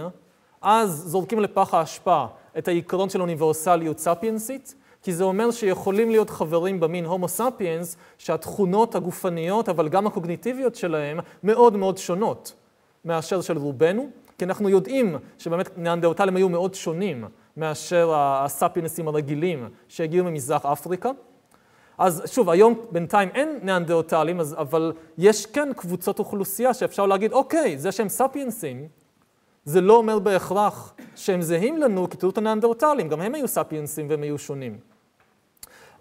אז 0.62 1.04
זורקים 1.08 1.40
לפח 1.40 1.74
האשפה 1.74 2.26
את 2.58 2.68
העיקרון 2.68 3.10
של 3.10 3.22
אוניברסליות 3.22 4.00
ספיינסית, 4.00 4.76
כי 5.04 5.14
זה 5.14 5.24
אומר 5.24 5.52
שיכולים 5.52 6.10
להיות 6.10 6.30
חברים 6.30 6.80
במין 6.80 7.06
הומו 7.06 7.28
ספיאנס, 7.28 7.98
שהתכונות 8.18 8.96
הגופניות, 8.96 9.70
אבל 9.70 9.90
גם 9.90 10.08
הקוגניטיביות 10.08 10.76
שלהם, 10.76 11.20
מאוד 11.44 11.78
מאוד 11.78 11.98
שונות 11.98 12.54
מאשר 13.06 13.42
של 13.42 13.58
רובנו, 13.58 14.10
כי 14.38 14.46
אנחנו 14.46 14.70
יודעים 14.70 15.16
שבאמת 15.38 15.78
ניאנדרטלים 15.78 16.36
היו 16.36 16.50
מאוד 16.50 16.74
שונים 16.74 17.26
מאשר 17.58 18.12
הספיאנסים 18.16 19.08
הרגילים 19.08 19.70
שהגיעו 19.88 20.26
ממזרח 20.26 20.66
אפריקה. 20.66 21.12
אז 22.02 22.24
שוב, 22.26 22.50
היום 22.50 22.80
בינתיים 22.92 23.30
אין 23.34 23.60
ניאנדרטלים, 23.64 24.40
אבל 24.40 24.94
יש 25.18 25.46
כן 25.46 25.70
קבוצות 25.76 26.20
אוכלוסייה 26.20 26.74
שאפשר 26.74 27.06
להגיד, 27.06 27.34
אוקיי, 27.34 27.78
זה 27.78 27.92
שהם 27.92 28.10
ספיינסים, 28.10 28.88
זה 29.66 29.82
לא 29.82 29.94
אומר 29.98 30.20
בהכרח 30.20 30.94
שהם 31.16 31.42
זהים 31.42 31.78
לנו 31.78 32.10
כתלות 32.10 32.38
הניאנדרטלים, 32.38 33.10
גם 33.10 33.22
הם 33.22 33.36
היו 33.36 33.48
ספיינסים 33.48 34.10
והם 34.10 34.24
היו 34.24 34.38
שונים. 34.38 34.78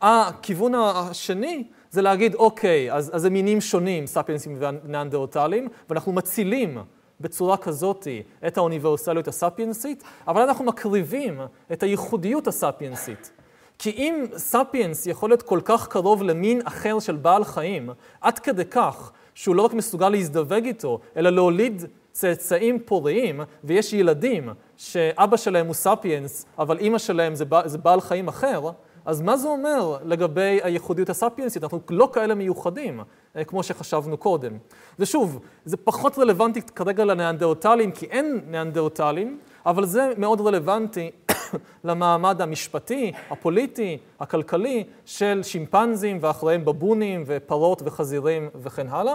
הכיוון 0.01 0.75
השני 0.75 1.65
זה 1.91 2.03
להגיד, 2.03 2.35
אוקיי, 2.35 2.93
אז, 2.93 3.11
אז 3.15 3.23
זה 3.23 3.31
מינים 3.31 3.61
שונים, 3.61 4.07
ספיינסים 4.07 4.59
וניאנדרטלים, 4.61 5.69
ואנחנו 5.89 6.13
מצילים 6.13 6.79
בצורה 7.21 7.57
כזאת 7.57 8.07
את 8.47 8.59
האוניברסליות 8.59 9.29
הספיינסית, 9.29 10.05
אבל 10.29 10.43
אנחנו 10.43 10.65
מקריבים 10.65 11.41
את 11.73 11.83
הייחודיות 11.83 12.47
הספיינסית. 12.47 13.33
כי 13.83 13.91
אם 13.91 14.25
ספיינס 14.37 15.07
יכול 15.07 15.31
להיות 15.31 15.43
כל 15.43 15.61
כך 15.65 15.89
קרוב 15.89 16.23
למין 16.23 16.61
אחר 16.65 16.99
של 16.99 17.17
בעל 17.17 17.45
חיים, 17.45 17.91
עד 18.21 18.39
כדי 18.39 18.65
כך 18.65 19.13
שהוא 19.35 19.55
לא 19.55 19.63
רק 19.63 19.73
מסוגל 19.73 20.09
להזדווג 20.09 20.65
איתו, 20.65 21.01
אלא 21.17 21.31
להוליד 21.31 21.85
צאצאים 22.13 22.79
פוריים, 22.85 23.41
ויש 23.65 23.93
ילדים 23.93 24.49
שאבא 24.77 25.37
שלהם 25.37 25.67
הוא 25.67 25.75
ספיינס, 25.75 26.47
אבל 26.59 26.79
אימא 26.79 26.99
שלהם 26.99 27.35
זה, 27.35 27.45
זה 27.65 27.79
בעל 27.79 28.01
חיים 28.01 28.29
אחר, 28.29 28.71
אז 29.05 29.21
מה 29.23 29.37
זה 29.37 29.49
אומר 29.49 29.97
לגבי 30.05 30.61
הייחודיות 30.63 31.11
הספיינסית? 31.11 31.63
אנחנו 31.63 31.81
לא 31.91 32.11
כאלה 32.13 32.35
מיוחדים, 32.35 33.01
אה, 33.37 33.45
כמו 33.45 33.63
שחשבנו 33.63 34.17
קודם. 34.17 34.53
ושוב, 34.99 35.41
זה 35.65 35.77
פחות 35.77 36.19
רלוונטי 36.19 36.63
כרגע 36.63 37.05
לניאנדרטלים, 37.05 37.93
כי 37.93 38.07
אין 38.07 38.41
ניאנדרטלים, 38.47 39.39
אבל 39.67 39.87
זה 39.87 40.13
מאוד 40.17 40.41
רלוונטי 40.41 41.11
למעמד 41.85 42.43
המשפטי, 42.43 43.13
הפוליטי, 43.31 43.99
הכלכלי 44.21 44.85
של 45.05 45.41
שימפנזים 45.43 46.19
ואחריהם 46.21 46.65
בבונים 46.65 47.25
ופרות 47.27 47.83
וחזירים 47.85 48.49
וכן 48.55 48.87
הלאה. 48.89 49.15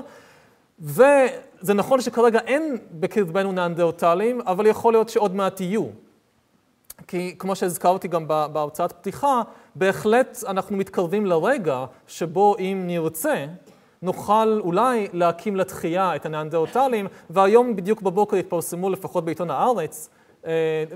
וזה 0.80 1.74
נכון 1.76 2.02
שכרגע 2.02 2.40
אין 2.40 2.78
בקרבנו 2.92 3.52
נאנדרטלים, 3.52 4.42
אבל 4.42 4.66
יכול 4.66 4.94
להיות 4.94 5.10
שעוד 5.10 5.36
מעט 5.36 5.62
יהיו. 5.62 5.86
כי 7.08 7.36
כמו 7.40 7.56
שהזכרתי 7.56 8.08
גם 8.08 8.28
בהרצאת 8.28 8.92
פתיחה, 8.92 9.42
בהחלט 9.76 10.38
אנחנו 10.48 10.78
מתקרבים 10.78 11.26
לרגע 11.26 11.86
שבו 12.08 12.56
אם 12.60 12.84
נרצה, 12.86 13.46
נוכל 14.02 14.60
אולי 14.60 15.08
להקים 15.14 15.56
לתחייה 15.56 16.16
את 16.16 16.26
הנאנדרטלים, 16.26 17.08
והיום 17.30 17.76
בדיוק 17.76 18.02
בבוקר 18.02 18.38
התפרסמו 18.38 18.90
לפחות 18.90 19.26
בעיתון 19.26 19.52
הארץ 19.52 20.10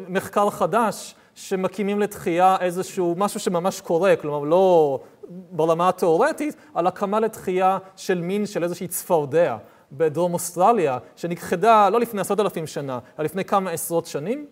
מחקר 0.07 0.49
חדש 0.49 1.15
שמקימים 1.35 1.99
לתחייה 1.99 2.57
איזשהו 2.59 3.15
משהו 3.17 3.39
שממש 3.39 3.81
קורה, 3.81 4.15
כלומר 4.15 4.39
לא 4.39 4.99
ברמה 5.29 5.89
התיאורטית, 5.89 6.55
על 6.73 6.87
הקמה 6.87 7.19
לתחייה 7.19 7.77
של 7.95 8.21
מין 8.21 8.45
של 8.45 8.63
איזושהי 8.63 8.87
צפרדע 8.87 9.57
בדרום 9.91 10.33
אוסטרליה, 10.33 10.97
שנכחדה 11.15 11.89
לא 11.89 11.99
לפני 11.99 12.21
עשרות 12.21 12.39
אלפים 12.39 12.67
שנה, 12.67 12.99
אלא 13.19 13.25
לפני 13.25 13.45
כמה 13.45 13.71
עשרות 13.71 14.05
שנים, 14.05 14.45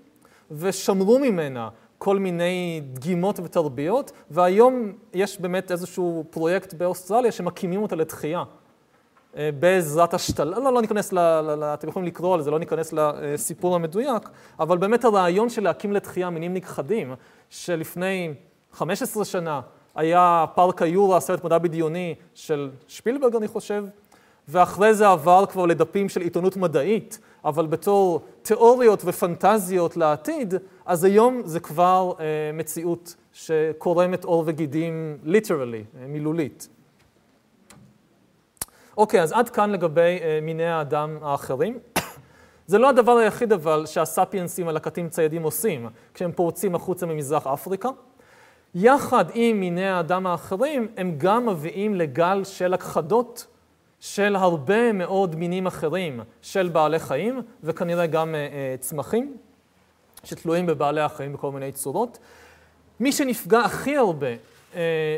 ושמרו 0.52 1.20
ממנה 1.20 1.70
כל 1.98 2.20
מיני 2.20 2.82
דגימות 2.94 3.40
ותרביות, 3.40 4.12
והיום 4.32 4.94
יש 5.14 5.42
באמת 5.42 5.72
איזשהו 5.72 6.24
פרויקט 6.30 6.74
באוסטרליה 6.74 7.32
שמקימים 7.32 7.82
אותה 7.82 7.96
לתחייה. 7.96 8.44
אה, 9.38 9.50
בעזרת 9.60 10.14
השתלה, 10.14 10.60
לא, 10.60 10.74
לא 10.74 10.82
ניכנס, 10.82 11.14
ל, 11.14 11.20
ל, 11.20 11.56
ל, 11.60 11.64
אתם 11.64 11.88
יכולים 11.88 12.08
לקרוא 12.08 12.34
על 12.34 12.42
זה, 12.42 12.52
לא 12.52 12.60
ניכנס 12.60 12.94
לסיפור 12.94 13.76
המדויק, 13.76 14.30
אבל 14.60 14.78
באמת 14.78 15.06
הרעיון 15.06 15.50
של 15.50 15.64
להקים 15.64 15.94
לתחייה 15.94 16.30
מינים 16.30 16.54
נכחדים, 16.54 17.14
שלפני 17.50 18.34
15 18.74 19.26
שנה 19.26 19.62
היה 19.96 20.46
פארק 20.56 20.82
היורה, 20.82 21.20
סרט 21.20 21.44
מדע 21.44 21.58
בדיוני 21.58 22.16
של 22.34 22.70
שפילברג, 22.88 23.36
אני 23.36 23.48
חושב, 23.48 23.84
ואחרי 24.48 24.94
זה 24.94 25.10
עבר 25.10 25.46
כבר 25.46 25.66
לדפים 25.66 26.10
של 26.10 26.22
עיתונות 26.22 26.58
מדעית, 26.58 27.20
אבל 27.46 27.66
בתור 27.66 28.22
תיאוריות 28.42 29.02
ופנטזיות 29.06 29.98
לעתיד, 29.98 30.54
אז 30.86 31.04
היום 31.04 31.42
זה 31.46 31.60
כבר 31.60 32.14
אה, 32.20 32.26
מציאות 32.54 33.16
שקורמת 33.34 34.24
עור 34.24 34.44
וגידים 34.46 35.18
literally, 35.24 35.84
אה, 36.02 36.08
מילולית. 36.08 36.68
אוקיי, 38.98 39.22
אז 39.22 39.32
עד 39.32 39.50
כאן 39.50 39.72
לגבי 39.72 40.20
אה, 40.22 40.40
מיני 40.42 40.66
האדם 40.66 41.18
האחרים. 41.22 41.80
זה 42.68 42.78
לא 42.78 42.90
הדבר 42.90 43.18
היחיד 43.18 43.54
אבל 43.54 43.86
שהספיינסים 43.86 44.68
הלקטים 44.68 45.10
ציידים 45.10 45.44
עושים 45.44 45.90
כשהם 46.14 46.32
פורצים 46.32 46.76
החוצה 46.76 47.06
ממזרח 47.06 47.48
אפריקה. 47.48 47.90
יחד 48.76 49.26
עם 49.34 49.60
מיני 49.60 49.88
האדם 49.88 50.28
האחרים, 50.28 50.88
הם 50.98 51.16
גם 51.18 51.46
מביאים 51.46 51.96
לגל 51.96 52.44
של 52.44 52.74
הכחדות 52.74 53.48
של 54.00 54.36
הרבה 54.36 54.92
מאוד 54.92 55.36
מינים 55.36 55.68
אחרים 55.68 56.20
של 56.42 56.70
בעלי 56.70 57.00
חיים, 57.00 57.42
וכנראה 57.64 58.06
גם 58.06 58.36
אה, 58.36 58.40
אה, 58.40 58.76
צמחים, 58.80 59.38
שתלויים 60.24 60.66
בבעלי 60.66 61.02
החיים 61.02 61.34
בכל 61.34 61.52
מיני 61.52 61.72
צורות. 61.72 62.20
מי 63.00 63.12
שנפגע 63.12 63.60
הכי 63.60 63.98
הרבה 63.98 64.28
אה, 64.76 65.18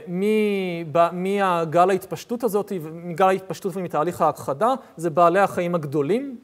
מהגל 1.12 1.90
ההתפשטות 1.90 2.44
הזאת, 2.44 2.72
מגל 2.94 3.28
ההתפשטות 3.28 3.72
ומתהליך 3.76 4.22
ההכחדה, 4.22 4.74
זה 4.98 5.10
בעלי 5.10 5.40
החיים 5.40 5.76
הגדולים. 5.76 6.38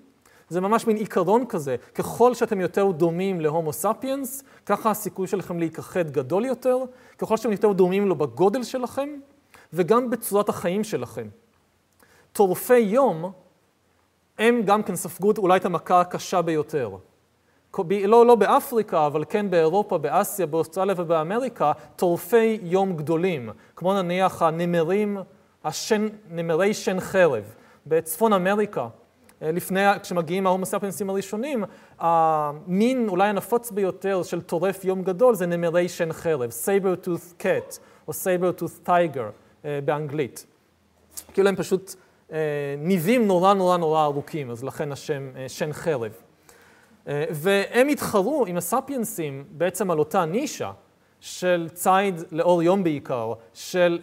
זה 0.49 0.61
ממש 0.61 0.87
מין 0.87 0.97
עיקרון 0.97 1.45
כזה, 1.45 1.75
ככל 1.95 2.33
שאתם 2.33 2.61
יותר 2.61 2.91
דומים 2.91 3.41
להומו 3.41 3.73
ספיאנס, 3.73 4.43
ככה 4.65 4.91
הסיכוי 4.91 5.27
שלכם 5.27 5.59
להיכחד 5.59 6.11
גדול 6.11 6.45
יותר, 6.45 6.77
ככל 7.17 7.37
שאתם 7.37 7.51
יותר 7.51 7.71
דומים 7.71 8.07
לו 8.07 8.15
בגודל 8.15 8.63
שלכם, 8.63 9.09
וגם 9.73 10.09
בצורת 10.09 10.49
החיים 10.49 10.83
שלכם. 10.83 11.27
טורפי 12.31 12.77
יום, 12.77 13.31
הם 14.37 14.61
גם 14.65 14.83
כן 14.83 14.95
ספגו 14.95 15.33
אולי 15.37 15.57
את 15.57 15.65
המכה 15.65 16.01
הקשה 16.01 16.41
ביותר. 16.41 16.97
לא, 18.07 18.25
לא 18.25 18.35
באפריקה, 18.35 19.07
אבל 19.07 19.23
כן 19.29 19.49
באירופה, 19.49 19.97
באסיה, 19.97 20.45
באוסטרליה 20.45 20.95
ובאמריקה, 20.97 21.71
טורפי 21.95 22.59
יום 22.63 22.95
גדולים, 22.95 23.49
כמו 23.75 23.93
נניח 23.93 24.41
הנמרים, 24.41 25.17
השן, 25.63 26.07
נמרי 26.29 26.73
שן 26.73 26.99
חרב. 26.99 27.43
בצפון 27.87 28.33
אמריקה, 28.33 28.87
אה, 29.41 29.51
לפני, 29.51 29.79
כשמגיעים 30.01 30.47
ההומו 30.47 30.65
ספיאנסים 30.65 31.09
הראשונים, 31.09 31.63
המין 31.99 33.09
אולי 33.09 33.27
הנפוץ 33.27 33.71
ביותר 33.71 34.23
של 34.23 34.41
טורף 34.41 34.85
יום 34.85 35.03
גדול 35.03 35.35
זה 35.35 35.45
נמרי 35.45 35.89
שן 35.89 36.13
חרב, 36.13 36.49
saber-tooth 36.49 37.41
cat 37.43 37.79
או 38.07 38.13
saber-tooth 38.13 38.87
tiger 38.87 39.31
אה, 39.65 39.79
באנגלית. 39.85 40.45
כאילו 41.33 41.49
הם 41.49 41.55
פשוט 41.55 41.95
אה, 42.31 42.37
ניבים 42.77 43.27
נורא 43.27 43.53
נורא 43.53 43.77
נורא 43.77 44.03
ארוכים, 44.03 44.51
אז 44.51 44.63
לכן 44.63 44.91
השם 44.91 45.29
שן 45.47 45.73
חרב. 45.73 46.24
והם 47.07 47.87
התחרו 47.87 48.45
עם 48.47 48.57
הספיינסים 48.57 49.43
בעצם 49.51 49.91
על 49.91 49.99
אותה 49.99 50.25
נישה 50.25 50.71
של 51.19 51.69
ציד 51.73 52.21
לאור 52.31 52.63
יום 52.63 52.83
בעיקר, 52.83 53.33
של 53.53 53.99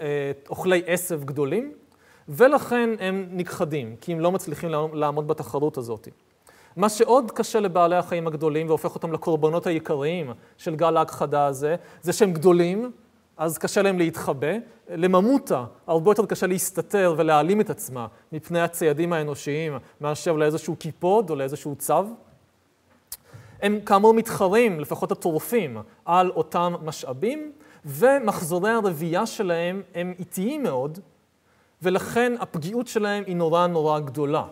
אוכלי 0.51 0.83
עשב 0.87 1.25
גדולים, 1.25 1.73
ולכן 2.29 2.91
הם 3.01 3.29
נכחדים, 3.33 3.97
כי 4.01 4.12
הם 4.12 4.21
לא 4.21 4.33
מצליחים 4.33 4.71
לעמוד 4.93 5.29
בתחרות 5.29 5.77
הזאת. 5.77 6.09
מה 6.77 6.88
שעוד 6.88 7.31
קשה 7.31 7.61
לבעלי 7.61 7.97
החיים 7.97 8.27
הגדולים 8.27 8.69
והופך 8.69 8.95
אותם 8.95 9.12
לקורבנות 9.12 9.67
העיקריים 9.67 10.31
של 10.57 10.75
גל 10.75 10.97
ההכחדה 10.97 11.47
הזה, 11.47 11.77
זה 12.03 12.12
שהם 12.12 12.33
גדולים, 12.33 12.91
אז 13.37 13.59
קשה 13.59 13.83
להם 13.83 13.99
להתחבא. 13.99 14.53
לממותה 14.88 15.65
הרבה 15.87 16.11
יותר 16.11 16.27
קשה 16.27 16.47
להסתתר 16.47 17.15
ולהעלים 17.17 17.61
את 17.61 17.71
עצמה 17.71 18.07
מפני 18.33 18.61
הציידים 18.61 19.12
האנושיים 19.12 19.73
מאשר 20.01 20.33
לאיזשהו 20.33 20.77
קיפוד 20.77 21.31
או 21.31 21.37
לאיזשהו 21.37 21.75
צו. 21.77 21.95
הם 23.62 23.81
כאמור 23.81 24.14
מתחרים, 24.14 24.81
לפחות 24.81 25.12
הטורפים, 25.12 25.77
על 26.05 26.31
אותם 26.31 26.75
משאבים, 26.85 27.53
ומחזורי 27.85 28.70
הרבייה 28.70 29.27
שלהם 29.27 29.83
הם 29.94 30.14
איטיים 30.18 30.62
מאוד, 30.62 30.98
ולכן 31.83 32.33
הפגיעות 32.40 32.87
שלהם 32.87 33.25
היא 33.27 33.37
נורא 33.37 33.66
נורא 33.66 33.98
גדולה. 33.98 34.44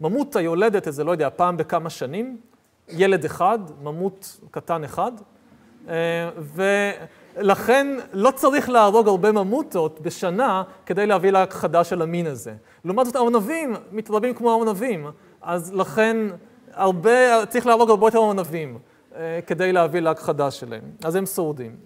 ממותה 0.00 0.40
יולדת 0.40 0.86
איזה, 0.86 1.04
לא 1.04 1.10
יודע, 1.10 1.28
פעם 1.36 1.56
בכמה 1.56 1.90
שנים, 1.90 2.40
ילד 2.88 3.24
אחד, 3.24 3.58
ממוט 3.82 4.26
קטן 4.50 4.84
אחד, 4.84 5.12
אה, 5.88 6.30
ולכן 7.36 7.86
לא 8.12 8.30
צריך 8.30 8.68
להרוג 8.68 9.08
הרבה 9.08 9.32
ממוטות 9.32 10.00
בשנה 10.00 10.62
כדי 10.86 11.06
להביא 11.06 11.30
להכחדה 11.30 11.84
של 11.84 12.02
המין 12.02 12.26
הזה. 12.26 12.54
לעומת 12.84 13.06
זאת, 13.06 13.16
הארנבים 13.16 13.74
מתרבים 13.92 14.34
כמו 14.34 14.52
הארנבים, 14.52 15.06
אז 15.42 15.74
לכן 15.74 16.16
הרבה, 16.76 17.46
צריך 17.46 17.66
להרוג 17.66 17.90
הרבה 17.90 18.06
יותר 18.06 18.18
ארנבים 18.18 18.78
אה, 19.16 19.40
כדי 19.46 19.72
להביא 19.72 20.00
להכחדה 20.00 20.50
שלהם. 20.50 20.82
אז 21.04 21.14
הם 21.14 21.26
שורדים. 21.26 21.76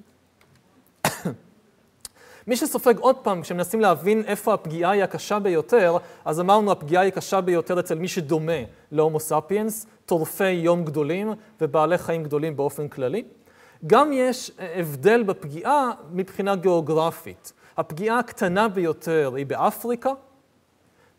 מי 2.49 2.57
שסופג 2.57 2.99
עוד 2.99 3.17
פעם, 3.17 3.43
כשמנסים 3.43 3.81
להבין 3.81 4.23
איפה 4.27 4.55
הפגיעה 4.55 4.91
היא 4.91 5.03
הקשה 5.03 5.39
ביותר, 5.39 5.97
אז 6.25 6.41
אמרנו 6.41 6.73
הפגיעה 6.73 7.03
היא 7.03 7.13
קשה 7.13 7.41
ביותר 7.41 7.81
אצל 7.81 7.95
מי 7.95 8.09
שדומה 8.09 8.63
להומו 8.93 9.21
ספיאנס, 9.21 9.87
טורפי 10.07 10.51
יום 10.51 10.85
גדולים 10.85 11.33
ובעלי 11.61 11.99
חיים 11.99 12.23
גדולים 12.23 12.57
באופן 12.57 12.89
כללי. 12.89 13.25
גם 13.87 14.11
יש 14.13 14.51
אה, 14.59 14.81
הבדל 14.81 15.23
בפגיעה 15.23 15.91
מבחינה 16.13 16.57
גיאוגרפית. 16.57 17.53
הפגיעה 17.77 18.19
הקטנה 18.19 18.69
ביותר 18.69 19.33
היא 19.37 19.47
באפריקה, 19.47 20.11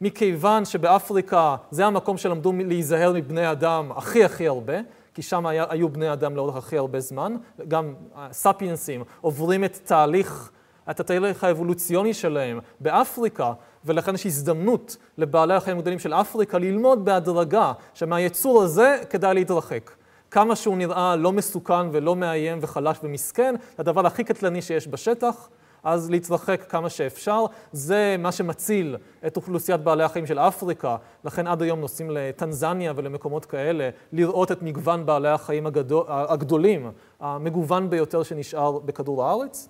מכיוון 0.01 0.65
שבאפריקה 0.65 1.55
זה 1.71 1.85
המקום 1.85 2.17
שלמדו 2.17 2.53
להיזהר 2.57 3.13
מבני 3.15 3.51
אדם 3.51 3.91
הכי 3.95 4.23
הכי 4.23 4.47
הרבה, 4.47 4.73
כי 5.13 5.21
שם 5.21 5.45
היה, 5.45 5.65
היו 5.69 5.89
בני 5.89 6.13
אדם 6.13 6.35
לאורך 6.35 6.55
הכי 6.55 6.77
הרבה 6.77 6.99
זמן, 6.99 7.35
גם 7.67 7.93
ספיינסים 8.31 9.03
עוברים 9.21 9.63
את 9.63 9.79
תהליך 9.83 10.51
את 10.89 10.99
התהליך 10.99 11.43
האבולוציוני 11.43 12.13
שלהם 12.13 12.59
באפריקה, 12.79 13.53
ולכן 13.85 14.15
יש 14.15 14.25
הזדמנות 14.25 14.97
לבעלי 15.17 15.53
החיים 15.53 15.77
הגדולים 15.77 15.99
של 15.99 16.13
אפריקה 16.13 16.57
ללמוד 16.57 17.05
בהדרגה 17.05 17.73
שמהיצור 17.93 18.63
הזה 18.63 18.97
כדאי 19.09 19.33
להתרחק. 19.33 19.91
כמה 20.31 20.55
שהוא 20.55 20.77
נראה 20.77 21.15
לא 21.15 21.31
מסוכן 21.31 21.89
ולא 21.91 22.15
מאיים 22.15 22.57
וחלש 22.61 22.97
ומסכן, 23.03 23.55
הדבר 23.77 24.07
הכי 24.07 24.23
קטלני 24.23 24.61
שיש 24.61 24.87
בשטח, 24.87 25.49
אז 25.83 26.09
להתרחק 26.09 26.65
כמה 26.69 26.89
שאפשר. 26.89 27.45
זה 27.71 28.15
מה 28.19 28.31
שמציל 28.31 28.97
את 29.27 29.37
אוכלוסיית 29.37 29.81
בעלי 29.81 30.03
החיים 30.03 30.25
של 30.25 30.39
אפריקה, 30.39 30.95
לכן 31.23 31.47
עד 31.47 31.61
היום 31.61 31.79
נוסעים 31.79 32.09
לטנזניה 32.09 32.93
ולמקומות 32.95 33.45
כאלה, 33.45 33.89
לראות 34.13 34.51
את 34.51 34.61
מגוון 34.61 35.05
בעלי 35.05 35.29
החיים 35.29 35.65
הגדול, 35.65 36.05
הגדולים, 36.07 36.91
המגוון 37.19 37.89
ביותר 37.89 38.23
שנשאר 38.23 38.79
בכדור 38.79 39.23
הארץ. 39.23 39.69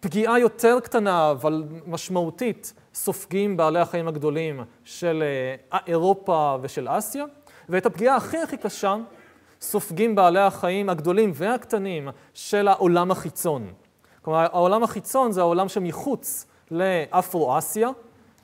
פגיעה 0.00 0.38
יותר 0.38 0.80
קטנה, 0.80 1.30
אבל 1.30 1.64
משמעותית, 1.86 2.72
סופגים 2.94 3.56
בעלי 3.56 3.78
החיים 3.78 4.08
הגדולים 4.08 4.60
של 4.84 5.22
אה, 5.72 5.78
אירופה 5.86 6.56
ושל 6.62 6.86
אסיה, 6.90 7.24
ואת 7.68 7.86
הפגיעה 7.86 8.16
הכי 8.16 8.38
הכי 8.38 8.56
קשה 8.56 8.96
סופגים 9.60 10.14
בעלי 10.14 10.40
החיים 10.40 10.88
הגדולים 10.88 11.30
והקטנים 11.34 12.08
של 12.34 12.68
העולם 12.68 13.10
החיצון. 13.10 13.72
כלומר, 14.30 14.46
העולם 14.52 14.82
החיצון 14.82 15.32
זה 15.32 15.40
העולם 15.40 15.68
שמחוץ 15.68 16.46
לאפרו-אסיה, 16.70 17.88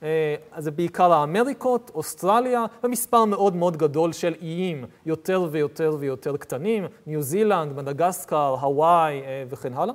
אה, 0.02 0.34
זה 0.58 0.70
בעיקר 0.70 1.12
האמריקות, 1.12 1.90
אוסטרליה, 1.94 2.64
ומספר 2.84 3.24
מאוד 3.24 3.56
מאוד 3.56 3.76
גדול 3.76 4.12
של 4.12 4.34
איים 4.40 4.84
יותר 5.06 5.48
ויותר 5.50 5.96
ויותר 5.98 6.36
קטנים, 6.36 6.86
ניו 7.06 7.22
זילנד, 7.22 7.76
מדגסקר, 7.76 8.56
הוואי 8.60 9.20
אה, 9.20 9.44
וכן 9.48 9.72
הלאה. 9.74 9.94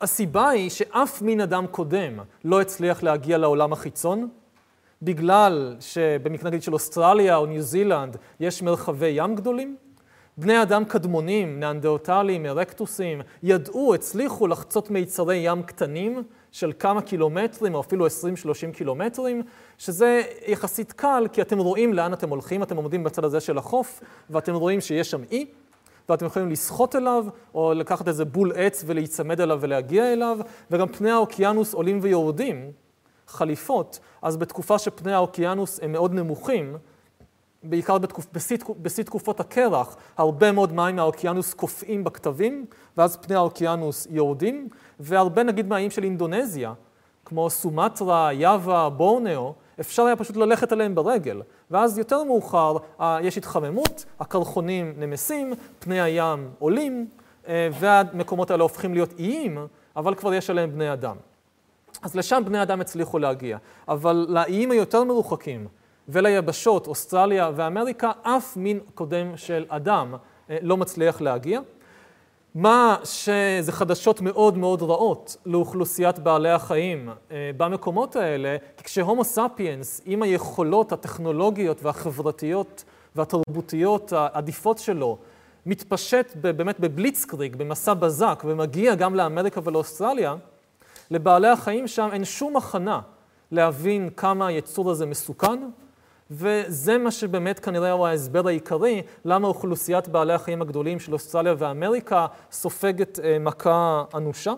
הסיבה 0.00 0.48
היא 0.48 0.70
שאף 0.70 1.22
מין 1.22 1.40
אדם 1.40 1.66
קודם 1.66 2.18
לא 2.44 2.60
הצליח 2.60 3.02
להגיע 3.02 3.38
לעולם 3.38 3.72
החיצון, 3.72 4.28
בגלל 5.02 5.76
שבמקרה 5.80 6.50
נגיד 6.50 6.62
של 6.62 6.72
אוסטרליה 6.72 7.36
או 7.36 7.46
ניו 7.46 7.62
זילנד 7.62 8.16
יש 8.40 8.62
מרחבי 8.62 9.12
ים 9.14 9.34
גדולים. 9.34 9.76
בני 10.36 10.62
אדם 10.62 10.84
קדמונים, 10.84 11.60
ניאנדרטלים, 11.60 12.46
ארקטוסים, 12.46 13.20
ידעו, 13.42 13.94
הצליחו 13.94 14.46
לחצות 14.46 14.90
מיצרי 14.90 15.36
ים 15.36 15.62
קטנים 15.62 16.22
של 16.52 16.72
כמה 16.78 17.02
קילומטרים, 17.02 17.74
או 17.74 17.80
אפילו 17.80 18.06
20-30 18.06 18.10
קילומטרים, 18.72 19.42
שזה 19.78 20.22
יחסית 20.46 20.92
קל, 20.92 21.26
כי 21.32 21.42
אתם 21.42 21.58
רואים 21.58 21.94
לאן 21.94 22.12
אתם 22.12 22.30
הולכים, 22.30 22.62
אתם 22.62 22.76
עומדים 22.76 23.04
בצד 23.04 23.24
הזה 23.24 23.40
של 23.40 23.58
החוף, 23.58 24.00
ואתם 24.30 24.54
רואים 24.54 24.80
שיש 24.80 25.10
שם 25.10 25.22
אי, 25.30 25.46
ואתם 26.08 26.26
יכולים 26.26 26.50
לשחות 26.50 26.96
אליו, 26.96 27.26
או 27.54 27.74
לקחת 27.74 28.08
איזה 28.08 28.24
בול 28.24 28.52
עץ 28.56 28.84
ולהיצמד 28.86 29.40
אליו 29.40 29.58
ולהגיע 29.60 30.12
אליו, 30.12 30.38
וגם 30.70 30.88
פני 30.88 31.10
האוקיינוס 31.10 31.74
עולים 31.74 31.98
ויורדים, 32.02 32.72
חליפות, 33.26 33.98
אז 34.22 34.36
בתקופה 34.36 34.78
שפני 34.78 35.12
האוקיינוס 35.12 35.80
הם 35.82 35.92
מאוד 35.92 36.14
נמוכים, 36.14 36.76
בעיקר 37.62 37.98
בתקופ... 37.98 38.26
בשיא, 38.32 38.56
בשיא 38.82 39.04
תקופות 39.04 39.40
הקרח, 39.40 39.96
הרבה 40.16 40.52
מאוד 40.52 40.72
מים 40.72 40.96
מהאוקיינוס 40.96 41.54
קופאים 41.54 42.04
בכתבים, 42.04 42.66
ואז 42.96 43.16
פני 43.16 43.34
האוקיינוס 43.34 44.06
יורדים, 44.10 44.68
והרבה 45.00 45.42
נגיד 45.42 45.66
מהאיים 45.66 45.90
של 45.90 46.04
אינדונזיה, 46.04 46.72
כמו 47.24 47.50
סומטרה, 47.50 48.32
יאווה, 48.32 48.90
בורנאו, 48.90 49.54
אפשר 49.80 50.02
היה 50.02 50.16
פשוט 50.16 50.36
ללכת 50.36 50.72
עליהם 50.72 50.94
ברגל. 50.94 51.42
ואז 51.70 51.98
יותר 51.98 52.24
מאוחר 52.24 52.76
יש 53.22 53.38
התחממות, 53.38 54.04
הקרחונים 54.20 54.94
נמסים, 54.98 55.52
פני 55.78 56.00
הים 56.00 56.50
עולים, 56.58 57.08
אה, 57.48 57.68
והמקומות 57.72 58.50
האלה 58.50 58.62
הופכים 58.62 58.94
להיות 58.94 59.18
איים, 59.18 59.58
אבל 59.96 60.14
כבר 60.14 60.34
יש 60.34 60.50
עליהם 60.50 60.72
בני 60.72 60.92
אדם. 60.92 61.16
אז 62.02 62.14
לשם 62.14 62.42
בני 62.46 62.62
אדם 62.62 62.80
הצליחו 62.80 63.18
להגיע. 63.18 63.58
אבל 63.88 64.26
לאיים 64.28 64.70
היותר 64.70 65.04
מרוחקים 65.04 65.66
וליבשות, 66.12 66.86
אוסטרליה 66.86 67.50
ואמריקה, 67.56 68.10
אף 68.22 68.56
מין 68.56 68.80
קודם 68.94 69.36
של 69.36 69.64
אדם 69.68 70.14
אה, 70.50 70.58
לא 70.62 70.76
מצליח 70.76 71.20
להגיע. 71.20 71.60
מה 72.54 72.96
שזה 73.04 73.72
חדשות 73.72 74.20
מאוד 74.20 74.58
מאוד 74.58 74.82
רעות 74.82 75.36
לאוכלוסיית 75.46 76.18
בעלי 76.18 76.50
החיים 76.50 77.08
אה, 77.30 77.50
במקומות 77.56 78.16
האלה, 78.16 78.56
כי 78.76 78.84
כשהומו 78.84 79.24
ספיאנס, 79.24 80.00
עם 80.04 80.22
היכולות 80.22 80.92
הטכנולוגיות 80.92 81.82
והחברתיות 81.82 82.84
והתרבותיות 83.16 84.12
העדיפות 84.12 84.78
שלו, 84.78 85.18
מתפשט 85.66 86.36
באמת 86.40 86.80
בבליצקריג, 86.80 87.56
במסע 87.56 87.94
בזק, 87.94 88.42
ומגיע 88.46 88.94
גם 88.94 89.14
לאמריקה 89.14 89.60
ולאוסטרליה, 89.64 90.34
לבעלי 91.10 91.48
החיים 91.48 91.88
שם 91.88 92.08
אין 92.12 92.24
שום 92.24 92.56
הכנה 92.56 93.00
להבין 93.50 94.10
כמה 94.16 94.46
היצור 94.46 94.90
הזה 94.90 95.06
מסוכן, 95.06 95.58
וזה 96.30 96.98
מה 96.98 97.10
שבאמת 97.10 97.58
כנראה 97.58 97.92
הוא 97.92 98.06
ההסבר 98.06 98.46
העיקרי 98.46 99.02
למה 99.24 99.48
אוכלוסיית 99.48 100.08
בעלי 100.08 100.32
החיים 100.32 100.62
הגדולים 100.62 101.00
של 101.00 101.12
אוסטרליה 101.12 101.54
ואמריקה 101.58 102.26
סופגת 102.52 103.20
אה, 103.20 103.38
מכה 103.38 104.04
אנושה. 104.14 104.52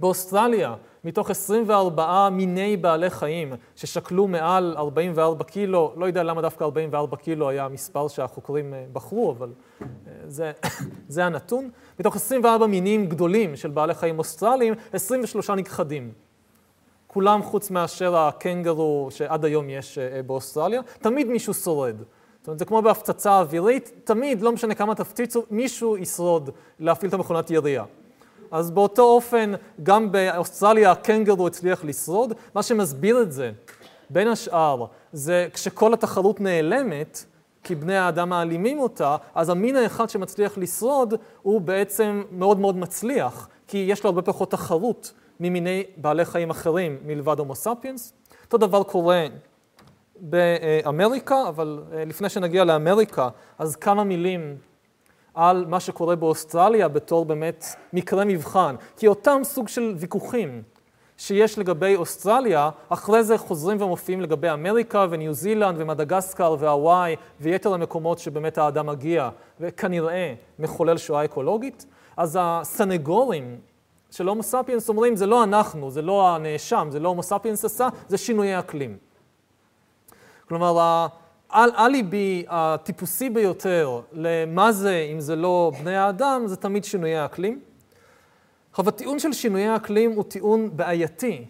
באוסטרליה, 0.00 0.74
מתוך 1.04 1.30
24 1.30 2.28
מיני 2.28 2.76
בעלי 2.76 3.10
חיים 3.10 3.52
ששקלו 3.76 4.28
מעל 4.28 4.74
44 4.76 5.44
קילו, 5.44 5.92
לא 5.96 6.06
יודע 6.06 6.22
למה 6.22 6.42
דווקא 6.42 6.64
44 6.64 7.16
קילו 7.16 7.48
היה 7.48 7.64
המספר 7.64 8.08
שהחוקרים 8.08 8.74
אה, 8.74 8.84
בחרו, 8.92 9.32
אבל 9.32 9.52
אה, 9.82 9.86
זה, 10.26 10.52
זה 11.08 11.24
הנתון. 11.24 11.70
מתוך 12.00 12.16
24 12.16 12.66
מינים 12.66 13.06
גדולים 13.06 13.56
של 13.56 13.70
בעלי 13.70 13.94
חיים 13.94 14.18
אוסטרליים, 14.18 14.74
23 14.92 15.50
נכחדים. 15.50 16.12
כולם 17.12 17.42
חוץ 17.42 17.70
מאשר 17.70 18.16
הקנגרו 18.16 19.08
שעד 19.10 19.44
היום 19.44 19.70
יש 19.70 19.98
אה, 19.98 20.22
באוסטרליה, 20.22 20.80
תמיד 21.00 21.26
מישהו 21.26 21.54
שורד. 21.54 21.96
זאת 22.40 22.46
אומרת, 22.46 22.58
זה 22.58 22.64
כמו 22.64 22.82
בהפצצה 22.82 23.38
אווירית, 23.38 23.92
תמיד, 24.04 24.42
לא 24.42 24.52
משנה 24.52 24.74
כמה 24.74 24.94
תפציצו, 24.94 25.42
מישהו 25.50 25.96
ישרוד 25.96 26.50
להפעיל 26.80 27.08
את 27.08 27.14
המכונת 27.14 27.50
ירייה. 27.50 27.84
אז 28.50 28.70
באותו 28.70 29.02
אופן, 29.02 29.52
גם 29.82 30.12
באוסטרליה 30.12 30.90
הקנגרו 30.90 31.46
הצליח 31.46 31.84
לשרוד. 31.84 32.32
מה 32.54 32.62
שמסביר 32.62 33.22
את 33.22 33.32
זה, 33.32 33.52
בין 34.10 34.28
השאר, 34.28 34.84
זה 35.12 35.48
כשכל 35.52 35.94
התחרות 35.94 36.40
נעלמת, 36.40 37.24
כי 37.62 37.74
בני 37.74 37.96
האדם 37.96 38.28
מעלימים 38.28 38.80
אותה, 38.80 39.16
אז 39.34 39.48
המין 39.48 39.76
האחד 39.76 40.10
שמצליח 40.10 40.58
לשרוד 40.58 41.14
הוא 41.42 41.60
בעצם 41.60 42.22
מאוד 42.32 42.58
מאוד 42.58 42.76
מצליח, 42.76 43.48
כי 43.66 43.78
יש 43.88 44.04
לו 44.04 44.10
הרבה 44.10 44.22
פחות 44.22 44.50
תחרות 44.50 45.12
ממיני 45.40 45.84
בעלי 45.96 46.24
חיים 46.24 46.50
אחרים 46.50 46.98
מלבד 47.06 47.38
הומו 47.38 47.54
ספיאנס. 47.54 48.12
אותו 48.44 48.58
דבר 48.58 48.82
קורה 48.82 49.26
באמריקה, 50.16 51.48
אבל 51.48 51.82
אה, 51.92 52.04
לפני 52.04 52.28
שנגיע 52.28 52.64
לאמריקה, 52.64 53.28
אז 53.58 53.76
כמה 53.76 54.04
מילים 54.04 54.56
על 55.34 55.64
מה 55.68 55.80
שקורה 55.80 56.16
באוסטרליה 56.16 56.88
בתור 56.88 57.24
באמת 57.24 57.64
מקרה 57.92 58.24
מבחן. 58.24 58.74
כי 58.96 59.06
אותם 59.06 59.40
סוג 59.44 59.68
של 59.68 59.94
ויכוחים 59.96 60.62
שיש 61.16 61.58
לגבי 61.58 61.96
אוסטרליה, 61.96 62.70
אחרי 62.88 63.24
זה 63.24 63.38
חוזרים 63.38 63.82
ומופיעים 63.82 64.20
לגבי 64.20 64.50
אמריקה 64.50 65.06
וניו 65.10 65.34
זילנד 65.34 65.80
ומדגסקר 65.80 66.56
והוואי 66.58 67.16
ויתר 67.40 67.74
המקומות 67.74 68.18
שבאמת 68.18 68.58
האדם 68.58 68.86
מגיע, 68.86 69.28
וכנראה 69.60 70.34
מחולל 70.58 70.98
שואה 70.98 71.24
אקולוגית. 71.24 71.86
אז 72.16 72.38
הסנגורים 72.40 73.58
של 74.10 74.28
הומו 74.28 74.42
ספיאנס 74.42 74.88
אומרים, 74.88 75.16
זה 75.16 75.26
לא 75.26 75.42
אנחנו, 75.42 75.90
זה 75.90 76.02
לא 76.02 76.28
הנאשם, 76.28 76.88
זה 76.90 77.00
לא 77.00 77.08
הומו 77.08 77.22
ספיאנס 77.22 77.64
עשה, 77.64 77.88
זה 78.08 78.18
שינויי 78.18 78.58
אקלים. 78.58 78.96
כלומר, 80.48 81.06
האליבי 81.50 82.44
הטיפוסי 82.48 83.30
ביותר 83.30 84.00
למה 84.12 84.72
זה 84.72 85.08
אם 85.12 85.20
זה 85.20 85.36
לא 85.36 85.72
בני 85.80 85.96
האדם, 85.96 86.42
זה 86.46 86.56
תמיד 86.56 86.84
שינויי 86.84 87.16
האקלים. 87.16 87.60
עכשיו, 88.70 88.88
הטיעון 88.88 89.18
של 89.18 89.32
שינויי 89.32 89.68
האקלים 89.68 90.12
הוא 90.12 90.24
טיעון 90.24 90.76
בעייתי 90.76 91.46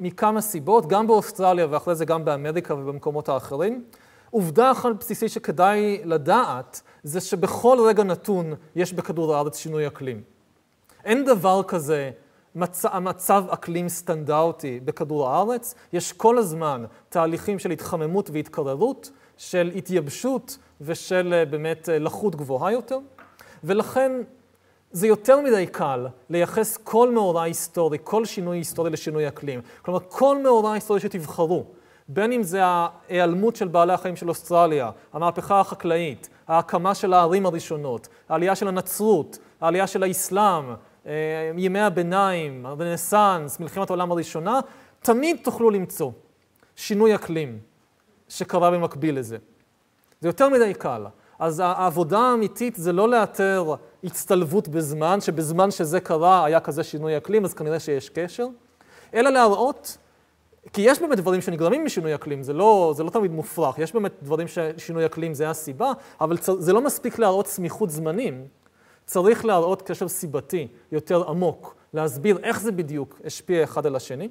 מכמה 0.00 0.40
סיבות, 0.40 0.86
גם 0.86 1.06
באוסטרליה 1.06 1.66
ואחרי 1.70 1.94
זה 1.94 2.04
גם 2.04 2.24
באמריקה 2.24 2.74
ובמקומות 2.74 3.28
האחרים. 3.28 3.84
עובדה 4.30 4.70
אחת 4.70 4.90
בסיסית 5.00 5.30
שכדאי 5.30 6.00
לדעת, 6.04 6.82
זה 7.02 7.20
שבכל 7.20 7.78
רגע 7.86 8.02
נתון 8.02 8.54
יש 8.76 8.92
בכדור 8.92 9.34
הארץ 9.34 9.58
שינוי 9.58 9.86
אקלים. 9.86 10.22
אין 11.04 11.24
דבר 11.24 11.62
כזה 11.62 12.10
מצ... 12.54 12.84
מצב 12.86 13.44
אקלים 13.50 13.88
סטנדרטי 13.88 14.80
בכדור 14.84 15.28
הארץ, 15.28 15.74
יש 15.92 16.12
כל 16.12 16.38
הזמן 16.38 16.84
תהליכים 17.08 17.58
של 17.58 17.70
התחממות 17.70 18.30
והתקררות, 18.32 19.10
של 19.36 19.70
התייבשות 19.76 20.58
ושל 20.80 21.34
אה, 21.34 21.44
באמת 21.44 21.88
אה, 21.88 21.98
לחות 21.98 22.36
גבוהה 22.36 22.72
יותר, 22.72 22.98
ולכן 23.64 24.12
זה 24.92 25.06
יותר 25.06 25.40
מדי 25.40 25.66
קל 25.66 26.06
לייחס 26.30 26.76
כל 26.76 27.10
מאורע 27.10 27.42
היסטורי, 27.42 27.98
כל 28.04 28.24
שינוי 28.24 28.56
היסטורי 28.56 28.90
לשינוי 28.90 29.28
אקלים. 29.28 29.60
כלומר, 29.82 30.00
כל 30.08 30.42
מאורע 30.42 30.72
היסטורי 30.72 31.00
שתבחרו, 31.00 31.64
בין 32.08 32.32
אם 32.32 32.42
זה 32.42 32.60
ההיעלמות 32.64 33.56
של 33.56 33.68
בעלי 33.68 33.92
החיים 33.92 34.16
של 34.16 34.28
אוסטרליה, 34.28 34.90
המהפכה 35.12 35.60
החקלאית, 35.60 36.28
ההקמה 36.48 36.94
של 36.94 37.12
הערים 37.12 37.46
הראשונות, 37.46 38.08
העלייה 38.28 38.54
של 38.54 38.68
הנצרות, 38.68 39.38
העלייה 39.60 39.86
של 39.86 40.02
האסלאם, 40.02 40.64
ימי 41.56 41.80
הביניים, 41.80 42.66
הרנסאנס, 42.66 43.60
מלחמת 43.60 43.90
העולם 43.90 44.12
הראשונה, 44.12 44.60
תמיד 45.00 45.36
תוכלו 45.42 45.70
למצוא 45.70 46.10
שינוי 46.76 47.14
אקלים 47.14 47.58
שקרה 48.28 48.70
במקביל 48.70 49.18
לזה. 49.18 49.36
זה 50.20 50.28
יותר 50.28 50.48
מדי 50.48 50.74
קל. 50.74 51.06
אז 51.38 51.60
העבודה 51.60 52.18
האמיתית 52.18 52.74
זה 52.76 52.92
לא 52.92 53.08
לאתר 53.08 53.74
הצטלבות 54.04 54.68
בזמן, 54.68 55.20
שבזמן 55.20 55.70
שזה 55.70 56.00
קרה 56.00 56.44
היה 56.44 56.60
כזה 56.60 56.82
שינוי 56.82 57.16
אקלים, 57.16 57.44
אז 57.44 57.54
כנראה 57.54 57.80
שיש 57.80 58.08
קשר, 58.08 58.46
אלא 59.14 59.30
להראות, 59.30 59.98
כי 60.72 60.80
יש 60.80 61.00
באמת 61.00 61.18
דברים 61.18 61.40
שנגרמים 61.40 61.84
משינוי 61.84 62.14
אקלים, 62.14 62.42
זה 62.42 62.52
לא, 62.52 62.92
זה 62.96 63.04
לא 63.04 63.10
תמיד 63.10 63.30
מופרך, 63.30 63.78
יש 63.78 63.92
באמת 63.92 64.12
דברים 64.22 64.46
ששינוי 64.48 65.06
אקלים 65.06 65.34
זה 65.34 65.50
הסיבה, 65.50 65.92
אבל 66.20 66.36
זה 66.58 66.72
לא 66.72 66.80
מספיק 66.80 67.18
להראות 67.18 67.46
סמיכות 67.46 67.90
זמנים, 67.90 68.46
צריך 69.06 69.44
להראות 69.44 69.82
קשר 69.82 70.08
סיבתי 70.08 70.68
יותר 70.92 71.28
עמוק, 71.28 71.74
להסביר 71.94 72.38
איך 72.42 72.60
זה 72.60 72.72
בדיוק 72.72 73.20
השפיע 73.24 73.64
אחד 73.64 73.86
על 73.86 73.96
השני. 73.96 74.28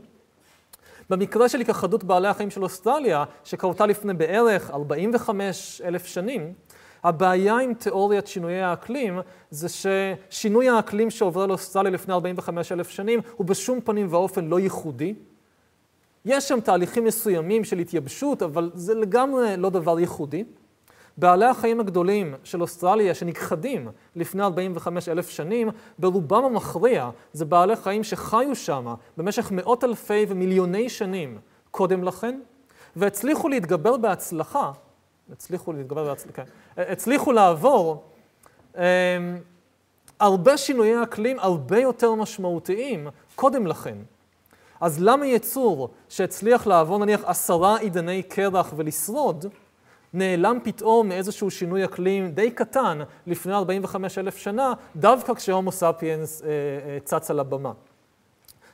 במקרה 1.10 1.49
של 1.49 1.62
הכחדות 1.62 2.03
בעלי 2.03 2.27
החיים 2.27 2.49
של 2.49 2.63
אוסטרליה, 2.63 3.23
שקרתה 3.43 3.86
לפני 3.86 4.13
בערך 4.13 4.71
45 4.71 5.81
אלף 5.86 6.05
שנים, 6.05 6.53
הבעיה 7.03 7.57
עם 7.57 7.73
תיאוריית 7.73 8.27
שינויי 8.27 8.62
האקלים 8.62 9.19
זה 9.49 9.67
ששינוי 9.69 10.69
האקלים 10.69 11.10
שעובר 11.10 11.45
לאוסטרליה 11.45 11.91
לפני 11.91 12.13
45 12.13 12.71
אלף 12.71 12.89
שנים 12.89 13.19
הוא 13.36 13.47
בשום 13.47 13.81
פנים 13.81 14.07
ואופן 14.10 14.45
לא 14.45 14.60
ייחודי. 14.60 15.13
יש 16.25 16.47
שם 16.47 16.60
תהליכים 16.60 17.05
מסוימים 17.05 17.63
של 17.63 17.79
התייבשות, 17.79 18.43
אבל 18.43 18.71
זה 18.73 18.93
לגמרי 18.93 19.57
לא 19.57 19.69
דבר 19.69 19.99
ייחודי. 19.99 20.43
בעלי 21.17 21.45
החיים 21.45 21.80
הגדולים 21.80 22.36
של 22.43 22.62
אוסטרליה 22.62 23.15
שנכחדים 23.15 23.88
לפני 24.15 24.43
45 24.43 25.10
אלף 25.10 25.30
שנים, 25.30 25.69
ברובם 26.00 26.45
המכריע 26.45 27.10
זה 27.34 27.45
בעלי 27.45 27.76
חיים 27.76 28.04
שחיו 28.04 28.56
שם 28.56 28.93
במשך 29.17 29.52
מאות 29.52 29.84
אלפי 29.84 30.26
ומיליוני 30.30 30.89
שנים 30.89 31.39
קודם 31.71 32.04
לכן, 32.04 32.39
והצליחו 32.95 33.50
להתגבר 33.50 33.97
בהצלחה, 33.97 34.71
הצליחו 35.32 35.74
להתגבר 35.74 36.06
בהצלחה, 36.06 36.34
כן, 36.34 36.43
הצליחו 36.78 37.32
לעבור 37.32 38.04
אה, 38.78 39.17
הרבה 40.19 40.58
שינויי 40.58 41.04
אקלים 41.04 41.39
הרבה 41.39 41.80
יותר 41.80 42.15
משמעותיים 42.15 43.08
קודם 43.36 43.67
לכן. 43.67 43.97
אז 44.82 44.97
למה 45.00 45.26
יצור 45.26 45.89
שהצליח 46.10 46.67
לעבור 46.67 47.00
נניח 47.00 47.21
עשרה 47.26 47.78
עידני 47.78 48.24
קרח 48.24 48.74
ולשרוד, 48.76 49.45
נעלם 50.13 50.58
פתאום 50.63 51.08
מאיזשהו 51.10 51.52
שינוי 51.52 51.86
אקלים 51.86 52.32
די 52.32 52.52
קטן 52.52 53.00
לפני 53.28 53.54
45 53.54 54.17
אלף 54.17 54.38
שנה, 54.38 54.74
דווקא 54.95 55.34
כשהומו 55.34 55.71
ספיאנס 55.71 56.41
אה, 56.41 56.47
אה, 56.47 56.97
צץ 57.04 57.32
על 57.32 57.39
הבמה. 57.39 57.71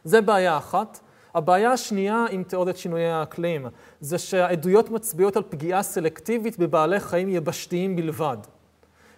זה 0.04 0.22
בעיה 0.22 0.58
אחת. 0.58 1.00
הבעיה 1.34 1.72
השנייה 1.72 2.26
עם 2.32 2.44
תיאוריית 2.44 2.78
שינויי 2.78 3.12
האקלים 3.12 3.68
זה 4.02 4.18
שהעדויות 4.18 4.90
מצביעות 4.90 5.38
על 5.38 5.44
פגיעה 5.50 5.84
סלקטיבית 5.84 6.60
בבעלי 6.60 7.00
חיים 7.00 7.30
יבשתיים 7.30 7.96
בלבד. 7.96 8.38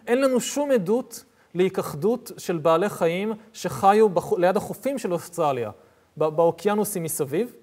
אין 0.07 0.21
לנו 0.21 0.39
שום 0.39 0.71
עדות 0.71 1.23
להיכחדות 1.53 2.31
של 2.37 2.57
בעלי 2.57 2.89
חיים 2.89 3.33
שחיו 3.53 4.09
בח... 4.09 4.33
ליד 4.33 4.57
החופים 4.57 4.97
של 4.97 5.13
אוסטרליה, 5.13 5.71
באוקיינוסים 6.17 7.03
מסביב, 7.03 7.53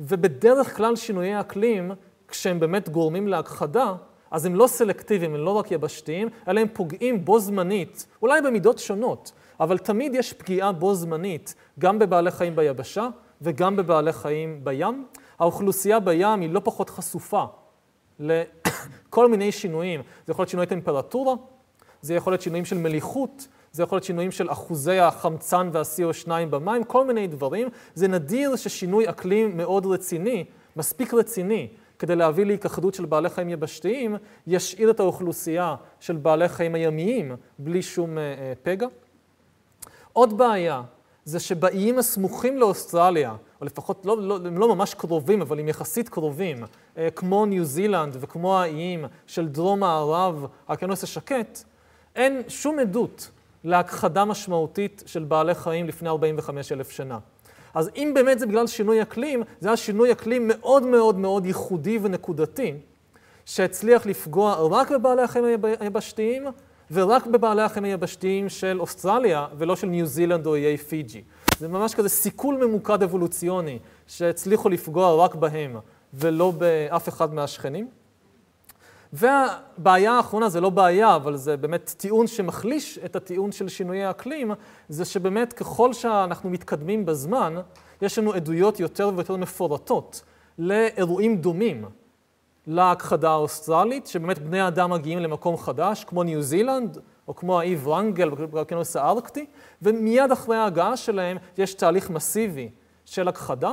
ובדרך 0.00 0.76
כלל 0.76 0.96
שינויי 0.96 1.34
האקלים 1.34 1.92
כשהם 2.34 2.60
באמת 2.60 2.88
גורמים 2.88 3.28
להכחדה, 3.28 3.94
אז 4.30 4.46
הם 4.46 4.54
לא 4.54 4.66
סלקטיביים, 4.66 5.34
הם 5.34 5.40
לא 5.40 5.50
רק 5.50 5.70
יבשתיים, 5.70 6.28
אלא 6.48 6.60
הם 6.60 6.66
פוגעים 6.72 7.24
בו 7.24 7.38
זמנית, 7.38 8.06
אולי 8.22 8.40
במידות 8.42 8.78
שונות, 8.78 9.32
אבל 9.60 9.78
תמיד 9.78 10.14
יש 10.14 10.32
פגיעה 10.32 10.72
בו 10.72 10.94
זמנית, 10.94 11.54
גם 11.78 11.98
בבעלי 11.98 12.30
חיים 12.30 12.56
ביבשה 12.56 13.08
וגם 13.42 13.76
בבעלי 13.76 14.12
חיים 14.12 14.60
בים. 14.64 15.06
האוכלוסייה 15.38 16.00
בים 16.00 16.40
היא 16.40 16.50
לא 16.50 16.60
פחות 16.64 16.90
חשופה 16.90 17.44
לכל 18.20 19.28
מיני 19.28 19.52
שינויים. 19.52 20.02
זה 20.26 20.32
יכול 20.32 20.42
להיות 20.42 20.50
שינוי 20.50 20.66
טמפרטורה, 20.66 21.34
זה 22.00 22.14
יכול 22.14 22.32
להיות 22.32 22.42
שינויים 22.42 22.64
של 22.64 22.78
מליחות, 22.78 23.48
זה 23.72 23.82
יכול 23.82 23.96
להיות 23.96 24.04
שינויים 24.04 24.30
של 24.30 24.50
אחוזי 24.50 24.98
החמצן 24.98 25.70
וה-CO2 25.72 26.28
במים, 26.50 26.84
כל 26.84 27.06
מיני 27.06 27.26
דברים. 27.26 27.68
זה 27.94 28.08
נדיר 28.08 28.56
ששינוי 28.56 29.08
אקלים 29.08 29.56
מאוד 29.56 29.86
רציני, 29.86 30.44
מספיק 30.76 31.14
רציני, 31.14 31.68
כדי 31.98 32.16
להביא 32.16 32.44
להיכחדות 32.44 32.94
של 32.94 33.04
בעלי 33.04 33.28
חיים 33.28 33.48
יבשתיים, 33.48 34.16
ישאיר 34.46 34.90
את 34.90 35.00
האוכלוסייה 35.00 35.74
של 36.00 36.16
בעלי 36.16 36.48
חיים 36.48 36.74
הימיים 36.74 37.36
בלי 37.58 37.82
שום 37.82 38.18
אה, 38.18 38.22
אה, 38.22 38.52
פגע. 38.62 38.86
עוד 40.12 40.38
בעיה 40.38 40.82
זה 41.24 41.40
שבאיים 41.40 41.98
הסמוכים 41.98 42.58
לאוסטרליה, 42.58 43.34
או 43.60 43.66
לפחות 43.66 44.06
לא, 44.06 44.22
לא, 44.22 44.38
הם 44.44 44.58
לא 44.58 44.74
ממש 44.74 44.94
קרובים, 44.94 45.42
אבל 45.42 45.60
הם 45.60 45.68
יחסית 45.68 46.08
קרובים, 46.08 46.64
אה, 46.98 47.08
כמו 47.10 47.46
ניו 47.46 47.64
זילנד 47.64 48.16
וכמו 48.20 48.58
האיים 48.58 49.04
של 49.26 49.48
דרום 49.48 49.80
מערב 49.80 50.46
האוקיינוס 50.68 51.04
השקט, 51.04 51.58
אין 52.16 52.42
שום 52.48 52.78
עדות 52.78 53.30
להכחדה 53.64 54.24
משמעותית 54.24 55.02
של 55.06 55.24
בעלי 55.24 55.54
חיים 55.54 55.88
לפני 55.88 56.08
45 56.08 56.72
אלף 56.72 56.90
שנה. 56.90 57.18
אז 57.74 57.90
אם 57.96 58.12
באמת 58.14 58.38
זה 58.38 58.46
בגלל 58.46 58.66
שינוי 58.66 59.02
אקלים, 59.02 59.42
זה 59.60 59.68
היה 59.68 59.76
שינוי 59.76 60.12
אקלים 60.12 60.48
מאוד 60.48 60.82
מאוד 60.82 61.18
מאוד 61.18 61.46
ייחודי 61.46 61.98
ונקודתי, 62.02 62.74
שהצליח 63.44 64.06
לפגוע 64.06 64.56
רק 64.70 64.90
בבעלי 64.90 65.22
החיים 65.22 65.44
היבשתיים 65.80 66.44
ורק 66.90 67.26
בבעלי 67.26 67.62
החיים 67.62 67.84
היבשתיים 67.84 68.48
של 68.48 68.80
אוסטרליה 68.80 69.46
ולא 69.58 69.76
של 69.76 69.86
ניו 69.86 70.06
זילנד 70.06 70.46
או 70.46 70.54
איי 70.54 70.76
פיג'י. 70.76 71.22
זה 71.58 71.68
ממש 71.68 71.94
כזה 71.94 72.08
סיכול 72.08 72.66
ממוקד 72.66 73.02
אבולוציוני 73.02 73.78
שהצליחו 74.06 74.68
לפגוע 74.68 75.24
רק 75.24 75.34
בהם 75.34 75.76
ולא 76.14 76.50
באף 76.50 77.08
אחד 77.08 77.34
מהשכנים. 77.34 77.88
והבעיה 79.14 80.12
האחרונה, 80.12 80.48
זה 80.48 80.60
לא 80.60 80.70
בעיה, 80.70 81.16
אבל 81.16 81.36
זה 81.36 81.56
באמת 81.56 81.94
טיעון 81.96 82.26
שמחליש 82.26 82.98
את 83.04 83.16
הטיעון 83.16 83.52
של 83.52 83.68
שינויי 83.68 84.04
האקלים, 84.04 84.52
זה 84.88 85.04
שבאמת 85.04 85.52
ככל 85.52 85.92
שאנחנו 85.92 86.50
מתקדמים 86.50 87.06
בזמן, 87.06 87.54
יש 88.02 88.18
לנו 88.18 88.32
עדויות 88.32 88.80
יותר 88.80 89.10
ויותר 89.14 89.36
מפורטות 89.36 90.22
לאירועים 90.58 91.36
דומים 91.36 91.84
להכחדה 92.66 93.30
האוסטרלית, 93.30 94.06
שבאמת 94.06 94.38
בני 94.38 94.68
אדם 94.68 94.90
מגיעים 94.90 95.18
למקום 95.18 95.56
חדש, 95.56 96.04
כמו 96.04 96.22
ניו 96.22 96.42
זילנד, 96.42 96.98
או 97.28 97.34
כמו 97.34 97.60
האי 97.60 97.76
ורנגל 97.82 98.30
בכנוס 98.30 98.96
הארקטי, 98.96 99.46
ומיד 99.82 100.32
אחרי 100.32 100.56
ההגעה 100.56 100.96
שלהם 100.96 101.36
יש 101.58 101.74
תהליך 101.74 102.10
מסיבי 102.10 102.70
של 103.04 103.28
הכחדה. 103.28 103.72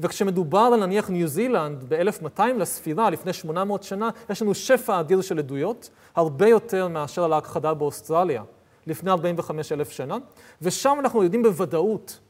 וכשמדובר 0.00 0.58
על 0.58 0.86
נניח 0.86 1.10
ניו 1.10 1.28
זילנד 1.28 1.84
ב-1200 1.88 2.42
לספירה, 2.42 3.10
לפני 3.10 3.32
800 3.32 3.82
שנה, 3.82 4.10
יש 4.30 4.42
לנו 4.42 4.54
שפע 4.54 5.00
אדיר 5.00 5.20
של 5.20 5.38
עדויות, 5.38 5.90
הרבה 6.16 6.48
יותר 6.48 6.88
מאשר 6.88 7.24
על 7.24 7.32
ההכחדה 7.32 7.74
באוסטרליה, 7.74 8.42
לפני 8.86 9.10
45 9.10 9.72
אלף 9.72 9.90
שנה, 9.90 10.16
ושם 10.62 10.96
אנחנו 11.00 11.22
יודעים 11.22 11.42
בוודאות 11.42 12.20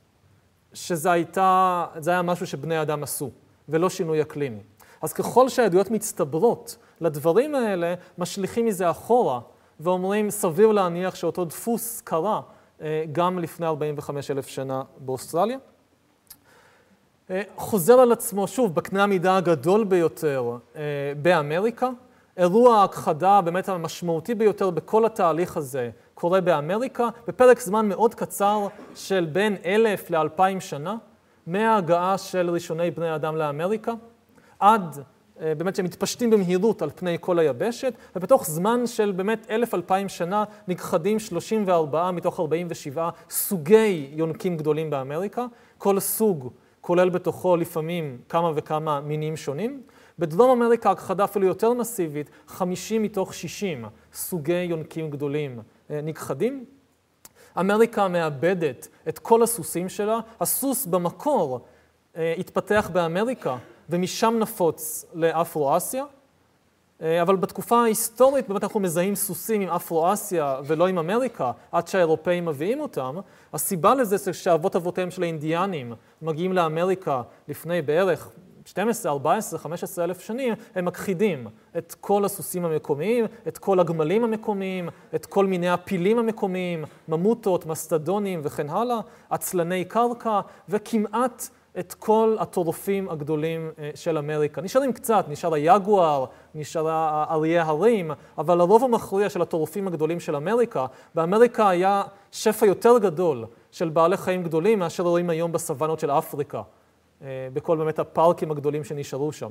שזה 0.73 1.13
הייתה, 1.13 1.85
היה 2.07 2.23
משהו 2.23 2.47
שבני 2.47 2.83
אדם 2.83 3.03
עשו, 3.03 3.31
ולא 3.69 3.91
שינוי 3.91 4.23
אקלימי. 4.23 4.61
אז 5.03 5.13
ככל 5.13 5.49
שהעדויות 5.49 5.91
מצטברות 5.91 6.77
לדברים 7.01 7.55
האלה, 7.55 7.95
משליכים 8.19 8.67
מזה 8.67 8.91
אחורה, 8.91 9.41
ואומרים, 9.81 10.31
סביר 10.31 10.73
להניח 10.73 11.15
שאותו 11.15 11.45
דפוס 11.45 12.01
קרה 12.01 12.41
אה, 12.83 13.05
גם 13.13 13.39
לפני 13.39 13.67
45 13.67 14.31
אלף 14.31 14.47
שנה 14.47 14.83
באוסטרליה. 14.99 15.59
אה, 17.31 17.43
חוזר 17.57 18.01
על 18.01 18.13
עצמו, 18.13 18.49
שוב, 18.49 18.75
בקנה 18.75 19.03
המידה 19.03 19.37
הגדול 19.37 19.85
ביותר 19.85 20.57
אה, 20.77 20.83
באמריקה. 21.23 21.91
אירוע 22.37 22.77
ההכחדה 22.77 23.41
באמת 23.41 23.69
המשמעותי 23.69 24.35
ביותר 24.35 24.71
בכל 24.71 25.05
התהליך 25.05 25.57
הזה 25.57 25.91
קורה 26.15 26.41
באמריקה, 26.41 27.09
בפרק 27.29 27.61
זמן 27.61 27.89
מאוד 27.89 28.15
קצר 28.15 28.67
של 28.95 29.29
בין 29.33 29.57
אלף 29.65 30.11
לאלפיים 30.11 30.61
שנה, 30.61 30.97
מההגעה 31.47 32.19
של 32.19 32.51
ראשוני 32.51 32.91
בני 32.91 33.15
אדם 33.15 33.37
לאמריקה, 33.37 33.93
עד 34.61 34.99
אה, 35.41 35.55
באמת 35.55 35.77
שהם 35.77 35.85
מתפשטים 35.85 36.31
במהירות 36.31 36.83
על 36.83 36.91
פני 36.95 37.17
כל 37.21 37.39
היבשת, 37.39 37.95
ובתוך 38.17 38.47
זמן 38.47 38.87
של 38.87 39.13
באמת 39.13 39.47
אלף-אלפיים 39.51 40.09
שנה 40.09 40.45
נכחדים 40.69 41.19
34 41.19 42.11
מתוך 42.11 42.41
47 42.41 43.11
סוגי 43.31 44.11
יונקים 44.13 44.57
גדולים 44.57 44.91
באמריקה. 44.91 45.47
כל 45.79 46.01
סוג 46.01 46.51
כולל 46.85 47.09
בתוכו 47.09 47.57
לפעמים 47.57 48.19
כמה 48.29 48.53
וכמה 48.55 49.01
מינים 49.01 49.37
שונים. 49.37 49.83
בדרום 50.19 50.63
אמריקה 50.63 50.91
הכחדה 50.91 51.25
אפילו 51.25 51.47
יותר 51.47 51.73
מסיבית, 51.73 52.31
50 52.47 53.03
מתוך 53.03 53.35
60 53.35 53.85
סוגי 54.13 54.63
יונקים 54.63 55.11
גדולים 55.11 55.61
אה, 55.91 56.01
נכחדים. 56.01 56.65
אמריקה 57.61 58.09
מאבדת 58.09 58.89
את 59.09 59.19
כל 59.19 59.43
הסוסים 59.43 59.89
שלה. 59.89 60.21
הסוס 60.41 60.87
במקור 60.87 61.61
אה, 62.17 62.35
התפתח 62.39 62.91
באמריקה 62.93 63.57
ומשם 63.91 64.37
נפוץ 64.41 65.05
לאפרו-אסיה. 65.15 66.05
אה, 67.03 67.23
אבל 67.23 67.37
בתקופה 67.37 67.83
ההיסטורית 67.83 68.49
באמת 68.49 68.65
אנחנו 68.65 68.81
מזהים 68.81 69.15
סוסים 69.15 69.61
עם 69.61 69.69
אפרו-אסיה 69.69 70.61
ולא 70.65 70.87
עם 70.87 70.99
אמריקה, 70.99 71.53
עד 71.73 71.89
שהאירופאים 71.89 72.45
מביאים 72.45 72.81
אותם. 72.81 73.17
הסיבה 73.53 73.95
לזה 73.95 74.17
זה 74.17 74.33
שאבות 74.33 74.77
אבותיהם 74.77 75.11
של 75.11 75.23
האינדיאנים 75.23 75.93
מגיעים 76.23 76.53
לאמריקה 76.53 77.23
לפני 77.49 77.83
בערך 77.83 78.31
12, 78.65 79.13
14, 79.13 79.59
15 79.59 80.05
אלף 80.05 80.21
שנים, 80.21 80.55
הם 80.75 80.85
מכחידים 80.85 81.47
את 81.79 81.95
כל 82.01 82.25
הסוסים 82.25 82.65
המקומיים, 82.65 83.25
את 83.49 83.59
כל 83.59 83.81
הגמלים 83.81 84.25
המקומיים, 84.25 84.89
את 85.15 85.27
כל 85.27 85.47
מיני 85.47 85.69
הפילים 85.69 86.19
המקומיים, 86.19 86.85
ממוטות, 87.09 87.67
מסטדונים 87.67 88.41
וכן 88.43 88.71
הלאה, 88.71 89.01
עצלני 89.31 89.85
קרקע, 89.85 90.41
וכמעט 90.69 91.49
את 91.79 91.95
כל 91.95 92.37
הטורפים 92.41 93.09
הגדולים 93.09 93.71
אה, 93.79 93.91
של 93.95 94.19
אמריקה. 94.19 94.63
נשארים 94.63 94.93
קצת, 94.93 95.25
נשאר 95.29 95.55
היגואר, 95.55 96.25
נשאר 96.55 96.89
אריה 97.31 97.63
הרים, 97.63 98.11
אבל 98.39 98.61
הרוב 98.61 98.85
המכריע 98.85 99.31
של 99.31 99.43
הטורפים 99.43 99.89
הגדולים 99.89 100.21
של 100.21 100.37
אמריקה, 100.37 100.87
באמריקה 101.15 101.69
היה 101.69 102.03
שפע 102.33 102.67
יותר 102.67 102.99
גדול 102.99 103.45
של 103.71 103.89
בעלי 103.89 104.17
חיים 104.17 104.43
גדולים 104.43 104.79
מאשר 104.79 105.03
רואים 105.03 105.31
היום 105.31 105.53
בסוואנות 105.53 106.01
של 106.01 106.11
אפריקה, 106.11 106.63
אה, 107.23 107.49
בכל 107.53 107.77
באמת 107.77 107.99
הפארקים 107.99 108.51
הגדולים 108.51 108.85
שנשארו 108.85 109.33
שם. 109.33 109.51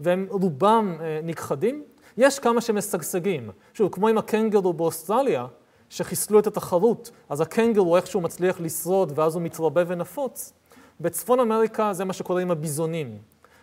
והם 0.00 0.26
רובם 0.30 0.96
אה, 1.00 1.20
נכחדים, 1.24 1.84
יש 2.16 2.38
כמה 2.38 2.60
שמשגשגים. 2.60 3.50
שוב, 3.74 3.88
כמו 3.92 4.08
עם 4.08 4.18
הקנגרו 4.18 4.72
באוסטרליה, 4.72 5.46
שחיסלו 5.88 6.38
את 6.38 6.46
התחרות, 6.46 7.10
אז 7.28 7.40
הקנגרו 7.40 7.96
איכשהו 7.96 8.20
מצליח 8.20 8.60
לשרוד 8.60 9.12
ואז 9.14 9.34
הוא 9.34 9.42
מתרבה 9.42 9.82
ונפוץ. 9.86 10.52
בצפון 11.02 11.40
אמריקה 11.40 11.92
זה 11.92 12.04
מה 12.04 12.12
שקורה 12.12 12.42
עם 12.42 12.50
הביזונים. 12.50 13.18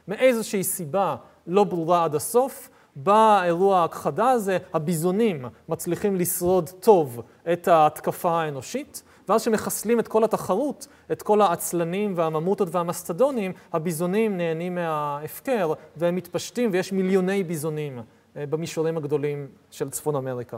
מאיזושהי 0.07 0.63
סיבה 0.63 1.15
לא 1.47 1.63
ברורה 1.63 2.03
עד 2.03 2.15
הסוף, 2.15 2.69
באירוע 2.95 3.79
ההכחדה 3.79 4.29
הזה, 4.29 4.57
הביזונים 4.73 5.45
מצליחים 5.69 6.15
לשרוד 6.15 6.69
טוב 6.69 7.21
את 7.53 7.67
ההתקפה 7.67 8.31
האנושית, 8.31 9.03
ואז 9.29 9.41
כשמחסלים 9.41 9.99
את 9.99 10.07
כל 10.07 10.23
התחרות, 10.23 10.87
את 11.11 11.21
כל 11.21 11.41
העצלנים 11.41 12.13
והממוטות 12.15 12.67
והמסטדונים, 12.71 13.51
הביזונים 13.73 14.37
נהנים 14.37 14.75
מההפקר 14.75 15.73
והם 15.97 16.15
מתפשטים 16.15 16.69
ויש 16.73 16.91
מיליוני 16.91 17.43
ביזונים 17.43 18.01
אה, 18.37 18.45
במישורים 18.45 18.97
הגדולים 18.97 19.47
של 19.71 19.89
צפון 19.89 20.15
אמריקה. 20.15 20.57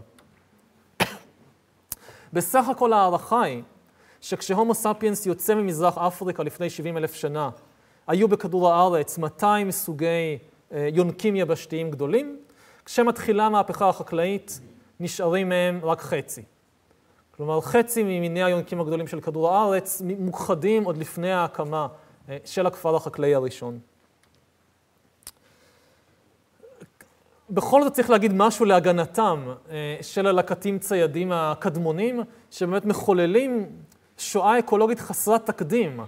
בסך 2.33 2.69
הכל 2.69 2.93
ההערכה 2.93 3.41
היא 3.41 3.63
שכשהומו 4.21 4.73
ספיאנס 4.73 5.25
יוצא 5.25 5.55
ממזרח 5.55 5.97
אפריקה 5.97 6.43
לפני 6.43 6.69
70 6.69 6.97
אלף 6.97 7.13
שנה, 7.13 7.49
היו 8.07 8.27
בכדור 8.27 8.73
הארץ 8.73 9.17
200 9.17 9.71
סוגי 9.71 10.37
אה, 10.73 10.89
יונקים 10.93 11.35
יבשתיים 11.35 11.91
גדולים, 11.91 12.39
כשמתחילה 12.85 13.45
המהפכה 13.45 13.89
החקלאית 13.89 14.59
נשארים 14.99 15.49
מהם 15.49 15.79
רק 15.83 16.01
חצי. 16.01 16.43
כלומר, 17.31 17.61
חצי 17.61 18.03
ממיני 18.03 18.43
היונקים 18.43 18.81
הגדולים 18.81 19.07
של 19.07 19.21
כדור 19.21 19.49
הארץ 19.49 20.01
מוכחדים 20.19 20.83
עוד 20.83 20.97
לפני 20.97 21.31
ההקמה 21.31 21.87
אה, 22.29 22.37
של 22.45 22.65
הכפר 22.65 22.95
החקלאי 22.95 23.35
הראשון. 23.35 23.79
בכל 27.49 27.83
זאת 27.83 27.93
צריך 27.93 28.09
להגיד 28.09 28.33
משהו 28.33 28.65
להגנתם 28.65 29.45
אה, 29.69 29.97
של 30.01 30.27
הלקטים 30.27 30.79
ציידים 30.79 31.31
הקדמונים, 31.31 32.21
שבאמת 32.51 32.85
מחוללים 32.85 33.69
שואה 34.21 34.59
אקולוגית 34.59 34.99
חסרת 34.99 35.45
תקדים 35.45 35.99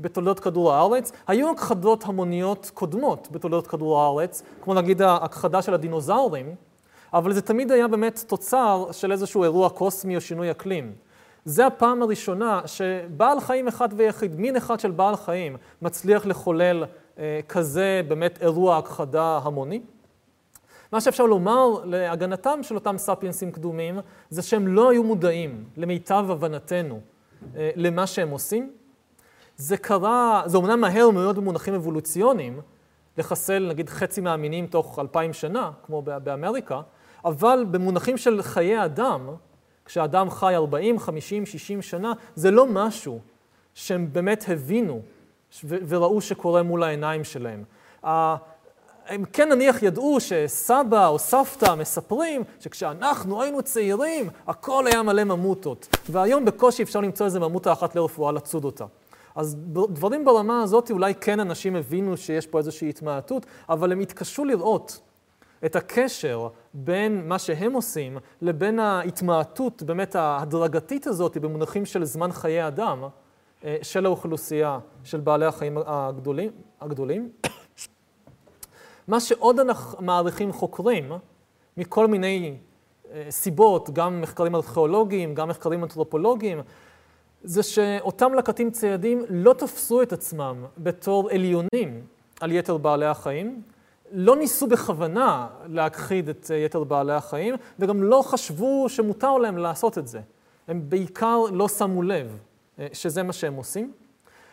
בתולדות 0.00 0.40
כדור 0.40 0.72
הארץ. 0.72 1.12
היו 1.26 1.50
הכחדות 1.50 2.04
המוניות 2.06 2.70
קודמות 2.74 3.28
בתולדות 3.30 3.66
כדור 3.66 4.00
הארץ, 4.00 4.42
כמו 4.62 4.74
נגיד 4.74 5.02
ההכחדה 5.02 5.62
של 5.62 5.74
הדינוזאורים, 5.74 6.54
אבל 7.14 7.32
זה 7.32 7.42
תמיד 7.42 7.72
היה 7.72 7.88
באמת 7.88 8.24
תוצר 8.26 8.86
של 8.92 9.12
איזשהו 9.12 9.42
אירוע 9.44 9.68
קוסמי 9.68 10.16
או 10.16 10.20
שינוי 10.20 10.50
אקלים. 10.50 10.92
זה 11.44 11.66
הפעם 11.66 12.02
הראשונה 12.02 12.60
שבעל 12.66 13.40
חיים 13.40 13.68
אחד 13.68 13.88
ויחיד, 13.96 14.40
מין 14.40 14.56
אחד 14.56 14.80
של 14.80 14.90
בעל 14.90 15.16
חיים, 15.16 15.56
מצליח 15.82 16.26
לחולל 16.26 16.84
אה, 17.18 17.40
כזה 17.48 18.02
באמת 18.08 18.38
אירוע 18.42 18.76
הכחדה 18.76 19.40
המוני. 19.42 19.80
מה 20.92 21.00
שאפשר 21.00 21.26
לומר 21.26 21.68
להגנתם 21.84 22.62
של 22.62 22.74
אותם 22.74 22.98
ספיינסים 22.98 23.52
קדומים, 23.52 23.98
זה 24.30 24.42
שהם 24.42 24.68
לא 24.68 24.90
היו 24.90 25.04
מודעים, 25.04 25.64
למיטב 25.76 26.26
הבנתנו, 26.30 27.00
למה 27.56 28.06
שהם 28.06 28.30
עושים. 28.30 28.72
זה 29.56 29.76
קרה, 29.76 30.42
זה 30.46 30.56
אומנם 30.56 30.80
מהר 30.80 31.10
מאוד 31.10 31.36
במונחים 31.36 31.74
אבולוציוניים, 31.74 32.60
לחסל 33.18 33.66
נגיד 33.68 33.88
חצי 33.88 34.20
מהמינים 34.20 34.66
תוך 34.66 34.98
אלפיים 34.98 35.32
שנה, 35.32 35.70
כמו 35.82 36.02
באמריקה, 36.02 36.80
אבל 37.24 37.64
במונחים 37.70 38.16
של 38.16 38.42
חיי 38.42 38.84
אדם, 38.84 39.28
כשאדם 39.84 40.30
חי 40.30 40.54
40, 40.54 40.98
50, 40.98 41.46
60 41.46 41.82
שנה, 41.82 42.12
זה 42.34 42.50
לא 42.50 42.66
משהו 42.66 43.20
שהם 43.74 44.08
באמת 44.12 44.44
הבינו 44.48 45.02
וראו 45.64 46.20
שקורה 46.20 46.62
מול 46.62 46.82
העיניים 46.82 47.24
שלהם. 47.24 47.64
הם 49.10 49.24
כן 49.32 49.48
נניח 49.48 49.82
ידעו 49.82 50.18
שסבא 50.20 51.06
או 51.06 51.18
סבתא 51.18 51.74
מספרים 51.74 52.42
שכשאנחנו 52.60 53.42
היינו 53.42 53.62
צעירים, 53.62 54.28
הכל 54.46 54.86
היה 54.86 55.02
מלא 55.02 55.24
ממוטות, 55.24 55.88
והיום 56.08 56.44
בקושי 56.44 56.82
אפשר 56.82 57.00
למצוא 57.00 57.26
איזה 57.26 57.40
ממוטה 57.40 57.72
אחת 57.72 57.96
לרפואה 57.96 58.32
לצוד 58.32 58.64
אותה. 58.64 58.84
אז 59.34 59.56
דברים 59.88 60.24
ברמה 60.24 60.62
הזאת 60.62 60.90
אולי 60.90 61.14
כן 61.14 61.40
אנשים 61.40 61.76
הבינו 61.76 62.16
שיש 62.16 62.46
פה 62.46 62.58
איזושהי 62.58 62.88
התמעטות, 62.88 63.46
אבל 63.68 63.92
הם 63.92 64.00
התקשו 64.00 64.44
לראות 64.44 65.00
את 65.64 65.76
הקשר 65.76 66.48
בין 66.74 67.28
מה 67.28 67.38
שהם 67.38 67.72
עושים 67.72 68.18
לבין 68.42 68.78
ההתמעטות 68.78 69.82
באמת 69.82 70.16
ההדרגתית 70.16 71.06
הזאת 71.06 71.36
במונחים 71.36 71.86
של 71.86 72.04
זמן 72.04 72.32
חיי 72.32 72.66
אדם 72.66 73.04
אה, 73.64 73.76
של 73.82 74.06
האוכלוסייה, 74.06 74.78
של 75.04 75.20
בעלי 75.20 75.46
החיים 75.46 75.78
הגדולים. 75.86 76.50
הגדולים. 76.80 77.30
מה 79.10 79.20
שעוד 79.20 79.60
מעריכים 80.00 80.52
חוקרים, 80.52 81.12
מכל 81.76 82.06
מיני 82.06 82.56
אה, 83.12 83.26
סיבות, 83.30 83.90
גם 83.90 84.20
מחקרים 84.20 84.54
ארכיאולוגיים, 84.54 85.34
גם 85.34 85.48
מחקרים 85.48 85.82
אנתרופולוגיים, 85.82 86.60
זה 87.42 87.62
שאותם 87.62 88.34
לקטים 88.34 88.70
ציידים 88.70 89.24
לא 89.30 89.52
תפסו 89.52 90.02
את 90.02 90.12
עצמם 90.12 90.64
בתור 90.78 91.30
עליונים 91.30 92.02
על 92.40 92.52
יתר 92.52 92.76
בעלי 92.76 93.06
החיים, 93.06 93.62
לא 94.12 94.36
ניסו 94.36 94.66
בכוונה 94.66 95.46
להכחיד 95.66 96.28
את 96.28 96.50
יתר 96.64 96.84
בעלי 96.84 97.12
החיים, 97.12 97.54
וגם 97.78 98.02
לא 98.02 98.22
חשבו 98.22 98.88
שמותר 98.88 99.38
להם 99.38 99.58
לעשות 99.58 99.98
את 99.98 100.08
זה. 100.08 100.20
הם 100.68 100.82
בעיקר 100.88 101.40
לא 101.52 101.68
שמו 101.68 102.02
לב 102.02 102.36
אה, 102.78 102.86
שזה 102.92 103.22
מה 103.22 103.32
שהם 103.32 103.54
עושים. 103.54 103.92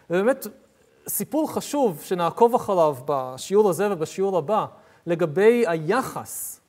ובאמת, 0.10 0.48
סיפור 1.08 1.54
חשוב 1.54 2.02
שנעקוב 2.02 2.56
אחריו 2.56 2.96
בשיעור 3.06 3.70
הזה 3.70 3.88
ובשיעור 3.92 4.38
הבא, 4.38 4.66
לגבי 5.06 5.64
היחס 5.68 6.62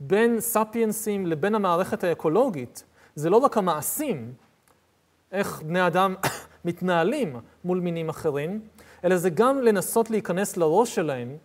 בין 0.00 0.40
ספיינסים 0.40 1.26
לבין 1.26 1.54
המערכת 1.54 2.04
האקולוגית, 2.04 2.84
זה 3.14 3.30
לא 3.30 3.36
רק 3.36 3.56
המעשים, 3.56 4.32
איך 5.32 5.62
בני 5.62 5.86
אדם 5.86 6.14
מתנהלים 6.64 7.36
מול 7.64 7.80
מינים 7.80 8.08
אחרים, 8.08 8.60
אלא 9.04 9.16
זה 9.16 9.30
גם 9.30 9.60
לנסות 9.60 10.10
להיכנס 10.10 10.56
לראש 10.56 10.94
שלהם 10.94 11.36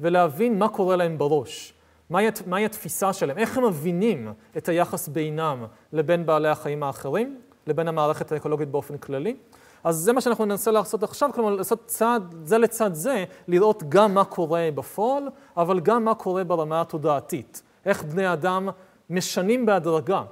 ולהבין 0.00 0.58
מה 0.58 0.68
קורה 0.68 0.96
להם 0.96 1.18
בראש, 1.18 1.74
מהי, 2.10 2.26
מהי 2.46 2.64
התפיסה 2.64 3.12
שלהם, 3.12 3.38
איך 3.38 3.58
הם 3.58 3.66
מבינים 3.66 4.32
את 4.56 4.68
היחס 4.68 5.08
בינם 5.08 5.64
לבין 5.92 6.26
בעלי 6.26 6.48
החיים 6.48 6.82
האחרים, 6.82 7.40
לבין 7.66 7.88
המערכת 7.88 8.32
האקולוגית 8.32 8.68
באופן 8.68 8.98
כללי. 8.98 9.36
אז 9.84 9.96
זה 9.96 10.12
מה 10.12 10.20
שאנחנו 10.20 10.44
ננסה 10.44 10.70
לעשות 10.70 11.02
עכשיו, 11.02 11.30
כלומר 11.34 11.50
לעשות 11.50 11.86
צעד 11.86 12.34
זה 12.44 12.58
לצד 12.58 12.94
זה, 12.94 13.24
לראות 13.48 13.82
גם 13.88 14.14
מה 14.14 14.24
קורה 14.24 14.68
בפועל, 14.74 15.28
אבל 15.56 15.80
גם 15.80 16.04
מה 16.04 16.14
קורה 16.14 16.44
ברמה 16.44 16.80
התודעתית. 16.80 17.62
איך 17.86 18.02
בני 18.02 18.32
אדם 18.32 18.68
משנים 19.10 19.66
בהדרגה 19.66 20.22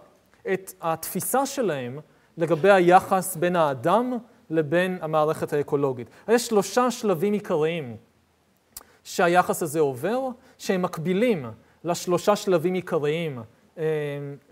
את 0.52 0.72
התפיסה 0.80 1.46
שלהם 1.46 1.98
לגבי 2.36 2.70
היחס 2.70 3.36
בין 3.36 3.56
האדם 3.56 4.18
לבין 4.50 4.98
המערכת 5.00 5.52
האקולוגית. 5.52 6.10
יש 6.28 6.46
שלושה 6.46 6.90
שלבים 6.90 7.32
עיקריים 7.32 7.96
שהיחס 9.04 9.62
הזה 9.62 9.80
עובר, 9.80 10.28
שהם 10.58 10.82
מקבילים 10.82 11.46
לשלושה 11.84 12.36
שלבים 12.36 12.74
עיקריים 12.74 13.42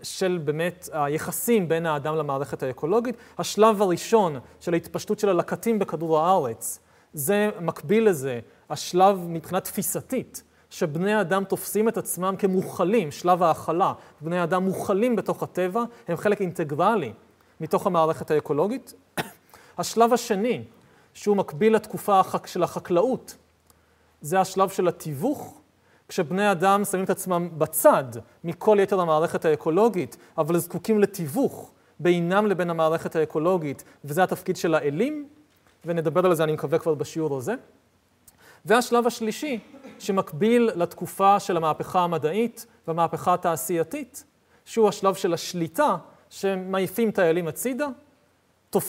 של 0.03 0.39
באמת 0.43 0.89
היחסים 0.93 1.67
בין 1.67 1.85
האדם 1.85 2.15
למערכת 2.15 2.63
האקולוגית. 2.63 3.15
השלב 3.37 3.81
הראשון 3.81 4.39
של 4.59 4.73
ההתפשטות 4.73 5.19
של 5.19 5.29
הלקטים 5.29 5.79
בכדור 5.79 6.19
הארץ, 6.19 6.79
זה 7.13 7.49
מקביל 7.61 8.09
לזה, 8.09 8.39
השלב 8.69 9.25
מבחינה 9.27 9.59
תפיסתית, 9.59 10.43
שבני 10.69 11.21
אדם 11.21 11.43
תופסים 11.43 11.89
את 11.89 11.97
עצמם 11.97 12.35
כמוכלים, 12.39 13.11
שלב 13.11 13.43
ההכלה. 13.43 13.93
בני 14.21 14.43
אדם 14.43 14.63
מוכלים 14.63 15.15
בתוך 15.15 15.43
הטבע, 15.43 15.83
הם 16.07 16.17
חלק 16.17 16.41
אינטגרלי 16.41 17.13
מתוך 17.61 17.87
המערכת 17.87 18.31
האקולוגית. 18.31 18.93
השלב 19.77 20.13
השני, 20.13 20.63
שהוא 21.13 21.37
מקביל 21.37 21.75
לתקופה 21.75 22.21
של 22.45 22.63
החקלאות, 22.63 23.37
זה 24.21 24.39
השלב 24.39 24.69
של 24.69 24.87
התיווך, 24.87 25.60
כשבני 26.11 26.51
אדם 26.51 26.85
שמים 26.85 27.03
את 27.03 27.09
עצמם 27.09 27.49
בצד 27.57 28.03
מכל 28.43 28.77
יתר 28.81 28.99
המערכת 28.99 29.45
האקולוגית, 29.45 30.17
אבל 30.37 30.57
זקוקים 30.57 30.99
לתיווך 30.99 31.71
בינם 31.99 32.45
לבין 32.47 32.69
המערכת 32.69 33.15
האקולוגית, 33.15 33.83
וזה 34.05 34.23
התפקיד 34.23 34.57
של 34.57 34.75
האלים, 34.75 35.27
ונדבר 35.85 36.25
על 36.25 36.35
זה, 36.35 36.43
אני 36.43 36.51
מקווה, 36.51 36.79
כבר 36.79 36.93
בשיעור 36.93 37.37
הזה. 37.37 37.53
והשלב 38.65 39.07
השלישי, 39.07 39.59
שמקביל 39.99 40.69
לתקופה 40.75 41.39
של 41.39 41.57
המהפכה 41.57 41.99
המדעית 41.99 42.65
והמהפכה 42.87 43.33
התעשייתית, 43.33 44.23
שהוא 44.65 44.89
השלב 44.89 45.13
של 45.13 45.33
השליטה, 45.33 45.95
שמעיפים 46.29 47.09
את 47.09 47.19
האלים 47.19 47.47
הצידה, 47.47 47.87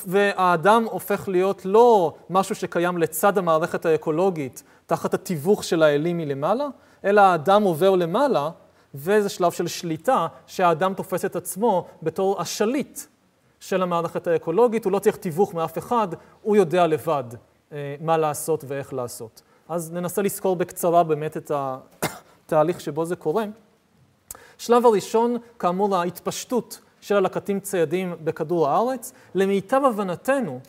והאדם 0.07 0.85
הופך 0.91 1.29
להיות 1.29 1.64
לא 1.64 2.14
משהו 2.31 2.55
שקיים 2.55 2.99
לצד 2.99 3.39
המערכת 3.39 3.87
האקולוגית, 3.87 4.62
תחת 4.87 5.14
התיווך 5.14 5.64
של 5.64 5.83
האלים 5.83 6.16
מלמעלה, 6.16 6.66
אלא 7.05 7.21
האדם 7.21 7.63
עובר 7.63 7.91
למעלה, 7.91 8.51
וזה 8.95 9.29
שלב 9.29 9.53
של 9.53 9.67
שליטה, 9.67 10.27
שהאדם 10.47 10.95
תופס 10.95 11.25
את 11.25 11.37
עצמו 11.37 11.87
בתור 12.03 12.41
השליט 12.41 13.01
של 13.61 13.83
המערכת 13.83 14.27
האקולוגית, 14.27 14.85
הוא 14.85 14.93
לא 14.93 14.99
צריך 14.99 15.17
תיווך 15.17 15.55
מאף 15.55 15.79
אחד, 15.79 16.09
הוא 16.43 16.57
יודע 16.57 16.87
לבד 16.87 17.25
אה, 17.73 17.97
מה 18.01 18.17
לעשות 18.17 18.65
ואיך 18.69 18.93
לעשות. 18.93 19.43
אז 19.69 19.93
ננסה 19.93 20.23
לזכור 20.23 20.57
בקצרה 20.57 21.03
באמת 21.03 21.37
את 21.37 21.53
התהליך 21.55 22.81
שבו 22.81 23.05
זה 23.05 23.17
קורה. 23.17 23.45
שלב 24.59 24.87
הראשון, 24.87 25.37
כאמור, 25.59 25.97
ההתפשטות 25.97 26.81
של 27.01 27.17
הלקטים 27.17 27.61
ציידים 27.61 28.15
בכדור 28.25 28.69
הארץ. 28.69 29.13
למיטב 29.35 29.81
הבנתנו, 29.85 30.61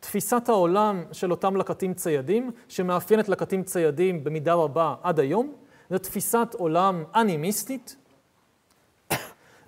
תפיסת 0.00 0.48
העולם 0.48 1.04
של 1.12 1.30
אותם 1.30 1.56
לקטים 1.56 1.94
ציידים, 1.94 2.50
שמאפיינת 2.68 3.28
לקטים 3.28 3.62
ציידים 3.62 4.24
במידה 4.24 4.54
רבה 4.54 4.94
עד 5.02 5.20
היום, 5.20 5.52
זו 5.90 5.98
תפיסת 5.98 6.48
עולם 6.58 7.04
אנימיסטית. 7.14 7.96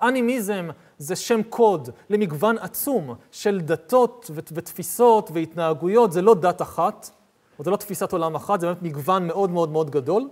אנימיזם 0.02 0.68
זה 0.98 1.16
שם 1.16 1.42
קוד 1.42 1.88
למגוון 2.10 2.58
עצום 2.58 3.14
של 3.30 3.60
דתות 3.60 4.30
ותפיסות 4.34 5.30
והתנהגויות, 5.34 6.12
זה 6.12 6.22
לא 6.22 6.34
דת 6.34 6.62
אחת, 6.62 7.10
או 7.58 7.64
זה 7.64 7.70
לא 7.70 7.76
תפיסת 7.76 8.12
עולם 8.12 8.34
אחת, 8.34 8.60
זה 8.60 8.66
באמת 8.66 8.82
מגוון 8.82 9.26
מאוד 9.26 9.50
מאוד 9.50 9.68
מאוד 9.68 9.90
גדול. 9.90 10.28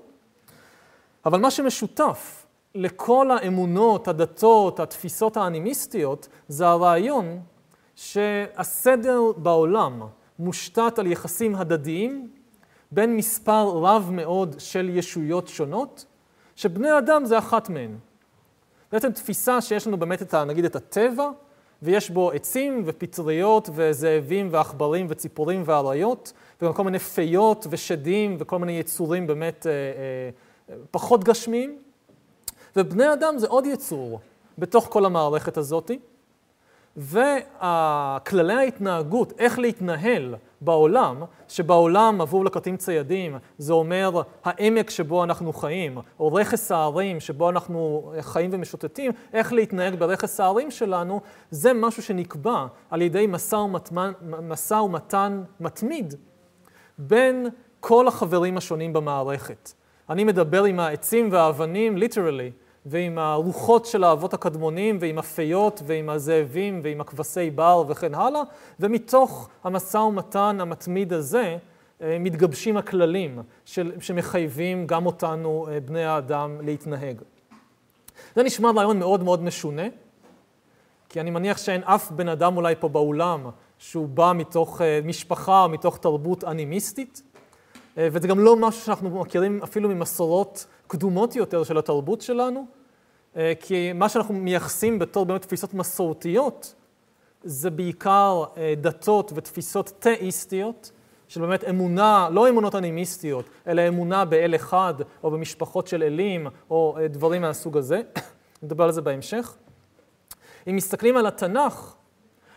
אבל 1.27 1.41
מה 1.41 1.51
שמשותף 1.51 2.47
לכל 2.75 3.31
האמונות, 3.31 4.09
הדתות, 4.09 4.81
התפיסות 4.81 5.37
האנימיסטיות, 5.37 6.29
זה 6.49 6.69
הרעיון 6.69 7.41
שהסדר 7.95 9.21
בעולם 9.37 10.03
מושתת 10.39 10.99
על 10.99 11.07
יחסים 11.07 11.55
הדדיים 11.55 12.31
בין 12.95 13.17
מספר 13.17 13.69
רב 13.69 14.09
מאוד 14.13 14.55
של 14.59 14.91
ישויות 14.93 15.49
שונות, 15.49 16.05
שבני 16.57 16.99
אדם 16.99 17.25
זה 17.25 17.39
אחת 17.39 17.69
מהן. 17.69 17.97
בעצם 18.93 19.13
תפיסה 19.13 19.61
שיש 19.61 19.87
לנו 19.87 19.97
באמת 19.97 20.23
את 20.23 20.35
ה, 20.35 20.45
נגיד 20.45 20.65
את 20.65 20.77
הטבע, 20.77 21.31
ויש 21.83 22.11
בו 22.11 22.31
עצים 22.31 22.83
ופטריות 22.85 23.69
וזאבים 23.75 24.49
ועכברים 24.51 25.07
וציפורים 25.09 25.63
ואריות, 25.67 26.33
וגם 26.63 26.73
כל 26.73 26.85
מיני 26.85 26.99
פיות 26.99 27.67
ושדים 27.71 28.37
וכל 28.39 28.59
מיני 28.59 28.73
יצורים 28.73 29.27
באמת 29.27 29.67
אה, 29.67 29.73
אה, 29.73 30.81
פחות 30.91 31.25
גשמיים. 31.25 31.79
ובני 32.77 33.13
אדם 33.13 33.39
זה 33.39 33.47
עוד 33.47 33.67
יצור 33.67 34.21
בתוך 34.59 34.87
כל 34.91 35.05
המערכת 35.05 35.57
הזאתי. 35.57 35.99
וכללי 36.97 38.55
ההתנהגות, 38.55 39.33
איך 39.39 39.59
להתנהל 39.59 40.35
בעולם, 40.65 41.23
שבעולם 41.49 42.21
עבור 42.21 42.45
לקטים 42.45 42.77
ציידים 42.77 43.37
זה 43.59 43.73
אומר 43.73 44.23
העמק 44.45 44.91
שבו 44.91 45.25
אנחנו 45.25 45.53
חיים, 45.53 45.99
או 46.21 46.35
רכס 46.35 46.73
ההרים 46.73 47.21
שבו 47.21 47.51
אנחנו 47.51 48.13
חיים 48.21 48.51
ומשוטטים, 48.53 49.13
איך 49.33 49.53
להתנהג 49.53 49.95
ברכס 49.95 50.41
ההרים 50.41 50.71
שלנו, 50.71 51.21
זה 51.51 51.73
משהו 51.73 52.03
שנקבע 52.03 52.67
על 52.91 53.03
ידי 53.03 53.27
משא 53.27 53.57
ומתן, 53.57 54.13
משא 54.43 54.75
ומתן 54.75 55.43
מתמיד 55.61 56.15
בין 56.99 57.47
כל 57.81 58.09
החברים 58.09 58.57
השונים 58.57 58.93
במערכת. 58.93 59.73
אני 60.11 60.25
מדבר 60.25 60.65
עם 60.65 60.81
העצים 60.81 61.29
והאבנים, 61.33 61.97
literally, 61.97 62.64
ועם 62.87 63.19
הרוחות 63.19 63.87
של 63.87 64.05
האבות 64.05 64.35
הקדמונים, 64.35 64.99
ועם 65.01 65.19
הפיות, 65.19 65.83
ועם 65.87 66.09
הזאבים, 66.09 66.81
ועם 66.85 67.01
הכבשי 67.01 67.51
בר 67.51 67.85
וכן 67.89 68.15
הלאה, 68.15 68.43
ומתוך 68.81 69.49
המשא 69.65 69.99
ומתן 69.99 70.59
המתמיד 70.61 71.13
הזה 71.13 71.57
אה, 72.03 72.17
מתגבשים 72.21 72.77
הכללים 72.77 73.39
של, 73.65 73.93
שמחייבים 74.01 74.87
גם 74.87 75.07
אותנו, 75.07 75.67
אה, 75.71 75.81
בני 75.81 76.05
האדם, 76.05 76.61
להתנהג. 76.61 77.23
זה 78.37 78.43
נשמע 78.43 78.71
רעיון 78.71 78.99
מאוד 78.99 79.23
מאוד 79.23 79.43
משונה, 79.43 79.87
כי 81.09 81.21
אני 81.21 81.31
מניח 81.31 81.59
שאין 81.59 81.83
אף 81.85 82.11
בן 82.11 82.29
אדם 82.29 82.57
אולי 82.57 82.75
פה 82.81 82.89
באולם 82.89 83.47
שהוא 83.79 84.09
בא 84.09 84.33
מתוך 84.35 84.81
אה, 84.81 85.01
משפחה 85.05 85.63
או 85.63 85.69
מתוך 85.69 85.99
תרבות 85.99 86.45
אנימיסטית, 86.45 87.23
וזה 87.97 88.29
גם 88.29 88.39
לא 88.39 88.57
משהו 88.57 88.83
שאנחנו 88.83 89.21
מכירים 89.21 89.61
אפילו 89.63 89.89
ממסורות 89.89 90.67
קדומות 90.87 91.37
יותר 91.37 91.65
של 91.65 91.79
התרבות 91.79 92.21
שלנו, 92.21 92.67
אה, 93.37 93.53
כי 93.61 93.93
מה 93.93 94.09
שאנחנו 94.09 94.35
מייחסים 94.35 94.99
בתור 94.99 95.27
באמת 95.27 95.43
תפיסות 95.43 95.75
מסורתיות, 95.75 96.75
זה 97.45 97.71
בעיקר 97.71 98.45
אה, 98.57 98.75
דתות 98.81 99.33
ותפיסות 99.35 99.93
תאיסטיות, 99.99 100.91
של 101.29 101.41
באמת 101.41 101.65
אמונה, 101.65 102.29
לא 102.33 102.49
אמונות 102.49 102.75
אנימיסטיות, 102.75 103.45
אלא 103.67 103.89
אמונה 103.89 104.25
באל 104.25 104.55
אחד, 104.55 104.95
או 105.23 105.31
במשפחות 105.31 105.87
של 105.87 106.03
אלים, 106.03 106.47
או 106.71 106.97
אה, 107.01 107.09
דברים 107.09 107.43
מהסוג 107.43 107.77
הזה. 107.77 108.01
נדבר 108.63 108.85
על 108.85 108.93
זה 108.93 109.03
בהמשך. 109.03 109.55
אם 110.69 110.77
מסתכלים 110.77 111.17
על 111.17 111.27
התנ"ך, 111.27 111.95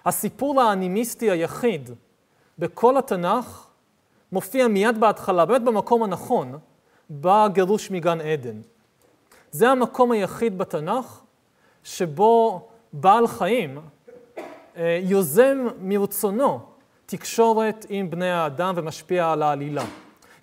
הסיפור 0.06 0.62
האנימיסטי 0.62 1.32
היחיד 1.32 1.90
בכל 2.60 2.98
התנ"ך 2.98 3.68
מופיע 4.32 4.68
מיד 4.68 5.00
בהתחלה, 5.00 5.46
באמת 5.46 5.64
במקום 5.64 6.04
הנכון, 6.04 6.60
בגירוש 7.10 7.92
מגן 7.92 8.22
עדן. 8.22 8.62
זה 9.52 9.70
המקום 9.70 10.12
היחיד 10.12 10.58
בתנ"ך 10.58 11.22
שבו 11.84 12.68
בעל 12.94 13.28
חיים 13.28 13.80
אה, 14.78 15.00
יוזם 15.04 15.68
מרצונו 15.80 16.60
תקשורת 17.06 17.86
עם 17.90 18.10
בני 18.10 18.30
האדם 18.30 18.74
ומשפיע 18.78 19.32
על 19.32 19.44
העלילה. 19.44 19.84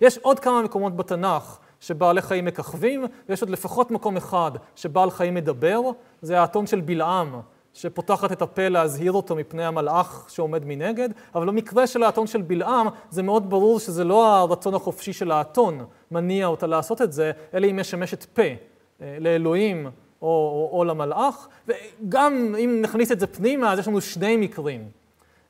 יש 0.01 0.17
עוד 0.17 0.39
כמה 0.39 0.61
מקומות 0.61 0.95
בתנ"ך 0.95 1.57
שבעלי 1.79 2.21
חיים 2.21 2.45
מככבים, 2.45 3.05
ויש 3.29 3.41
עוד 3.41 3.49
לפחות 3.49 3.91
מקום 3.91 4.17
אחד 4.17 4.51
שבעל 4.75 5.11
חיים 5.11 5.33
מדבר, 5.33 5.81
זה 6.21 6.41
האתון 6.41 6.67
של 6.67 6.81
בלעם, 6.81 7.39
שפותחת 7.73 8.31
את 8.31 8.41
הפה 8.41 8.67
להזהיר 8.67 9.11
אותו 9.11 9.35
מפני 9.35 9.65
המלאך 9.65 10.25
שעומד 10.29 10.65
מנגד, 10.65 11.09
אבל 11.35 11.47
במקרה 11.47 11.87
של 11.87 12.03
האתון 12.03 12.27
של 12.27 12.41
בלעם, 12.41 12.87
זה 13.09 13.23
מאוד 13.23 13.49
ברור 13.49 13.79
שזה 13.79 14.03
לא 14.03 14.35
הרצון 14.35 14.73
החופשי 14.73 15.13
של 15.13 15.31
האתון 15.31 15.85
מניע 16.15 16.47
אותה 16.47 16.67
לעשות 16.67 17.01
את 17.01 17.13
זה, 17.13 17.31
אלא 17.53 17.65
היא 17.65 17.73
משמשת 17.73 18.23
פה 18.23 18.41
אה, 19.01 19.17
לאלוהים 19.19 19.85
או, 19.85 20.27
או, 20.27 20.69
או 20.77 20.83
למלאך, 20.83 21.47
וגם 21.67 22.55
אם 22.59 22.79
נכניס 22.81 23.11
את 23.11 23.19
זה 23.19 23.27
פנימה, 23.27 23.73
אז 23.73 23.79
יש 23.79 23.87
לנו 23.87 24.01
שני 24.01 24.37
מקרים 24.37 24.89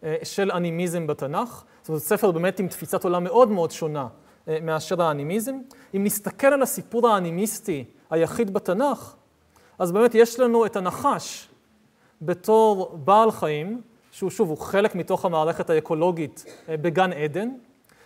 אה, 0.04 0.16
של 0.24 0.52
אנימיזם 0.52 1.08
בתנ"ך. 1.08 1.64
זאת 1.82 1.90
אומרת, 1.90 2.02
ספר 2.02 2.32
באמת 2.32 2.60
עם 2.60 2.68
תפיסת 2.68 3.04
עולם 3.04 3.24
מאוד 3.24 3.50
מאוד 3.50 3.72
שונה 3.72 4.08
אה, 4.48 4.58
מאשר 4.62 5.02
האנימיזם. 5.02 5.56
אם 5.96 6.04
נסתכל 6.04 6.48
על 6.48 6.62
הסיפור 6.62 7.08
האנימיסטי 7.08 7.84
היחיד 8.10 8.54
בתנ"ך, 8.54 9.16
אז 9.80 9.92
באמת 9.92 10.16
יש 10.16 10.40
לנו 10.40 10.66
את 10.66 10.76
הנחש 10.76 11.50
בתור 12.22 12.98
בעל 13.04 13.32
חיים, 13.32 13.82
שהוא 14.12 14.30
שוב, 14.30 14.50
הוא 14.50 14.58
חלק 14.58 14.96
מתוך 14.96 15.26
המערכת 15.26 15.70
האקולוגית 15.70 16.46
בגן 16.70 17.14
עדן, 17.14 17.50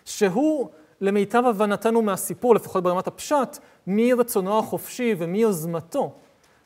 שהוא, 0.05 0.70
למיטב 1.02 1.43
הבנתנו 1.45 2.02
מהסיפור, 2.02 2.56
לפחות 2.56 2.84
ברמת 2.84 3.08
הפשט, 3.08 3.58
מרצונו 3.88 4.60
החופשי 4.60 5.16
ומיוזמתו, 5.18 6.14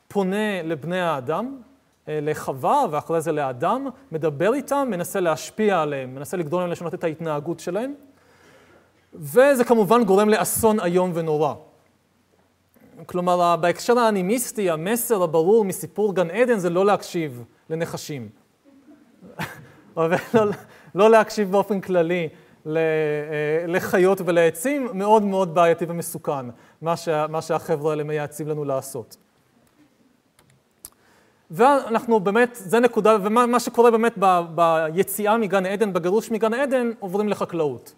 פונה 0.08 0.62
לבני 0.62 1.00
האדם, 1.00 1.56
אה, 2.08 2.18
לחווה 2.22 2.84
ואחרי 2.90 3.20
זה 3.20 3.32
לאדם, 3.32 3.86
מדבר 4.12 4.54
איתם, 4.54 4.88
מנסה 4.90 5.20
להשפיע 5.20 5.80
עליהם, 5.80 6.14
מנסה 6.14 6.36
לגדול 6.36 6.60
להם 6.60 6.70
לשנות 6.70 6.94
את 6.94 7.04
ההתנהגות 7.04 7.60
שלהם, 7.60 7.94
וזה 9.14 9.64
כמובן 9.64 10.04
גורם 10.04 10.28
לאסון 10.28 10.80
איום 10.80 11.10
ונורא. 11.14 11.54
כלומר, 13.06 13.56
בהקשר 13.56 13.98
האנימיסטי, 13.98 14.70
המסר 14.70 15.22
הברור 15.22 15.64
מסיפור 15.64 16.14
גן 16.14 16.30
עדן 16.30 16.58
זה 16.58 16.70
לא 16.70 16.86
להקשיב 16.86 17.44
לנחשים. 17.70 18.28
ולא, 19.96 20.52
לא 20.94 21.10
להקשיב 21.10 21.50
באופן 21.50 21.80
כללי 21.80 22.28
לחיות 23.66 24.20
ולעצים, 24.24 24.88
מאוד 24.92 25.22
מאוד 25.22 25.54
בעייתי 25.54 25.84
ומסוכן, 25.88 26.46
מה, 26.82 26.96
שה, 26.96 27.26
מה 27.26 27.42
שהחבר'ה 27.42 27.90
האלה 27.90 28.04
מייעצים 28.04 28.48
לנו 28.48 28.64
לעשות. 28.64 29.16
ואנחנו 31.50 32.20
באמת, 32.20 32.50
זה 32.54 32.80
נקודה, 32.80 33.16
ומה 33.22 33.60
שקורה 33.60 33.90
באמת 33.90 34.14
ב, 34.18 34.40
ביציאה 34.54 35.38
מגן 35.38 35.66
עדן, 35.66 35.92
בגירוש 35.92 36.30
מגן 36.30 36.54
עדן, 36.54 36.90
עוברים 37.00 37.28
לחקלאות. 37.28 37.94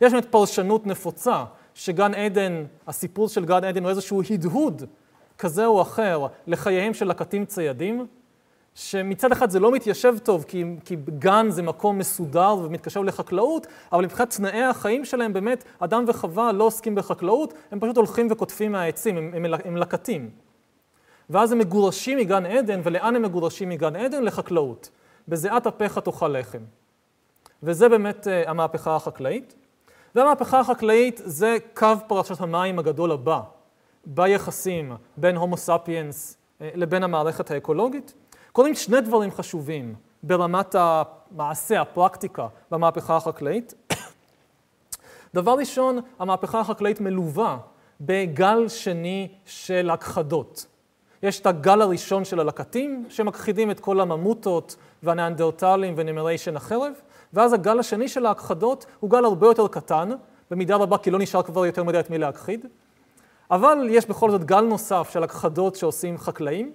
יש 0.00 0.12
באמת 0.12 0.26
פרשנות 0.30 0.86
נפוצה 0.86 1.44
שגן 1.74 2.14
עדן, 2.14 2.64
הסיפור 2.86 3.28
של 3.28 3.44
גן 3.44 3.64
עדן 3.64 3.82
הוא 3.82 3.90
איזשהו 3.90 4.22
הדהוד 4.30 4.82
כזה 5.38 5.66
או 5.66 5.82
אחר 5.82 6.26
לחייהם 6.46 6.94
של 6.94 7.08
לקטים 7.08 7.44
ציידים, 7.44 8.06
שמצד 8.74 9.32
אחד 9.32 9.50
זה 9.50 9.60
לא 9.60 9.72
מתיישב 9.72 10.14
טוב, 10.22 10.44
כי, 10.48 10.64
כי 10.84 10.96
גן 11.18 11.46
זה 11.50 11.62
מקום 11.62 11.98
מסודר 11.98 12.56
ומתקשר 12.62 13.02
לחקלאות, 13.02 13.66
אבל 13.92 14.04
מבחינת 14.04 14.36
תנאי 14.36 14.62
החיים 14.62 15.04
שלהם 15.04 15.32
באמת, 15.32 15.64
אדם 15.78 16.04
וחווה 16.08 16.52
לא 16.52 16.64
עוסקים 16.64 16.94
בחקלאות, 16.94 17.54
הם 17.70 17.80
פשוט 17.80 17.96
הולכים 17.96 18.28
וקוטפים 18.30 18.72
מהעצים, 18.72 19.16
הם, 19.16 19.30
הם, 19.34 19.54
הם 19.64 19.76
לקטים. 19.76 20.30
ואז 21.30 21.52
הם 21.52 21.58
מגורשים 21.58 22.18
מגן 22.18 22.46
עדן, 22.46 22.80
ולאן 22.84 23.16
הם 23.16 23.22
מגורשים 23.22 23.68
מגן 23.68 23.96
עדן? 23.96 24.22
לחקלאות. 24.22 24.90
בזיעת 25.28 25.66
אפיך 25.66 25.98
תאכל 25.98 26.28
לחם. 26.28 26.62
וזה 27.62 27.88
באמת 27.88 28.26
uh, 28.26 28.50
המהפכה 28.50 28.96
החקלאית. 28.96 29.54
והמהפכה 30.14 30.60
החקלאית 30.60 31.20
זה 31.24 31.56
קו 31.74 31.86
פרשת 32.06 32.40
המים 32.40 32.78
הגדול 32.78 33.12
הבא 33.12 33.40
ביחסים 34.06 34.92
בין 35.16 35.36
הומו 35.36 35.56
ספיאנס 35.56 36.36
uh, 36.36 36.64
לבין 36.74 37.02
המערכת 37.02 37.50
האקולוגית. 37.50 38.14
קורים 38.52 38.74
שני 38.74 39.00
דברים 39.00 39.30
חשובים 39.30 39.94
ברמת 40.22 40.74
המעשה, 40.78 41.80
הפרקטיקה, 41.80 42.46
במהפכה 42.70 43.16
החקלאית. 43.16 43.74
דבר 45.34 45.52
ראשון, 45.52 45.98
המהפכה 46.18 46.60
החקלאית 46.60 47.00
מלווה 47.00 47.58
בגל 48.00 48.68
שני 48.68 49.28
של 49.44 49.90
הכחדות. 49.90 50.66
יש 51.22 51.40
את 51.40 51.46
הגל 51.46 51.82
הראשון 51.82 52.24
של 52.24 52.40
הלקטים, 52.40 53.06
שמכחידים 53.08 53.70
את 53.70 53.80
כל 53.80 54.00
הממוטות 54.00 54.76
והניאנדרטלים 55.02 55.94
ונמרי 55.96 56.38
שן 56.38 56.56
החרב, 56.56 56.92
ואז 57.32 57.52
הגל 57.52 57.78
השני 57.78 58.08
של 58.08 58.26
ההכחדות 58.26 58.86
הוא 59.00 59.10
גל 59.10 59.24
הרבה 59.24 59.46
יותר 59.46 59.68
קטן, 59.68 60.10
במידה 60.50 60.76
רבה 60.76 60.98
כי 60.98 61.10
לא 61.10 61.18
נשאר 61.18 61.42
כבר 61.42 61.66
יותר 61.66 61.84
מדי 61.84 62.00
את 62.00 62.10
מי 62.10 62.18
להכחיד, 62.18 62.66
אבל 63.50 63.86
יש 63.90 64.06
בכל 64.06 64.30
זאת 64.30 64.44
גל 64.44 64.60
נוסף 64.60 65.10
של 65.12 65.22
הכחדות 65.22 65.76
שעושים 65.76 66.18
חקלאים. 66.18 66.72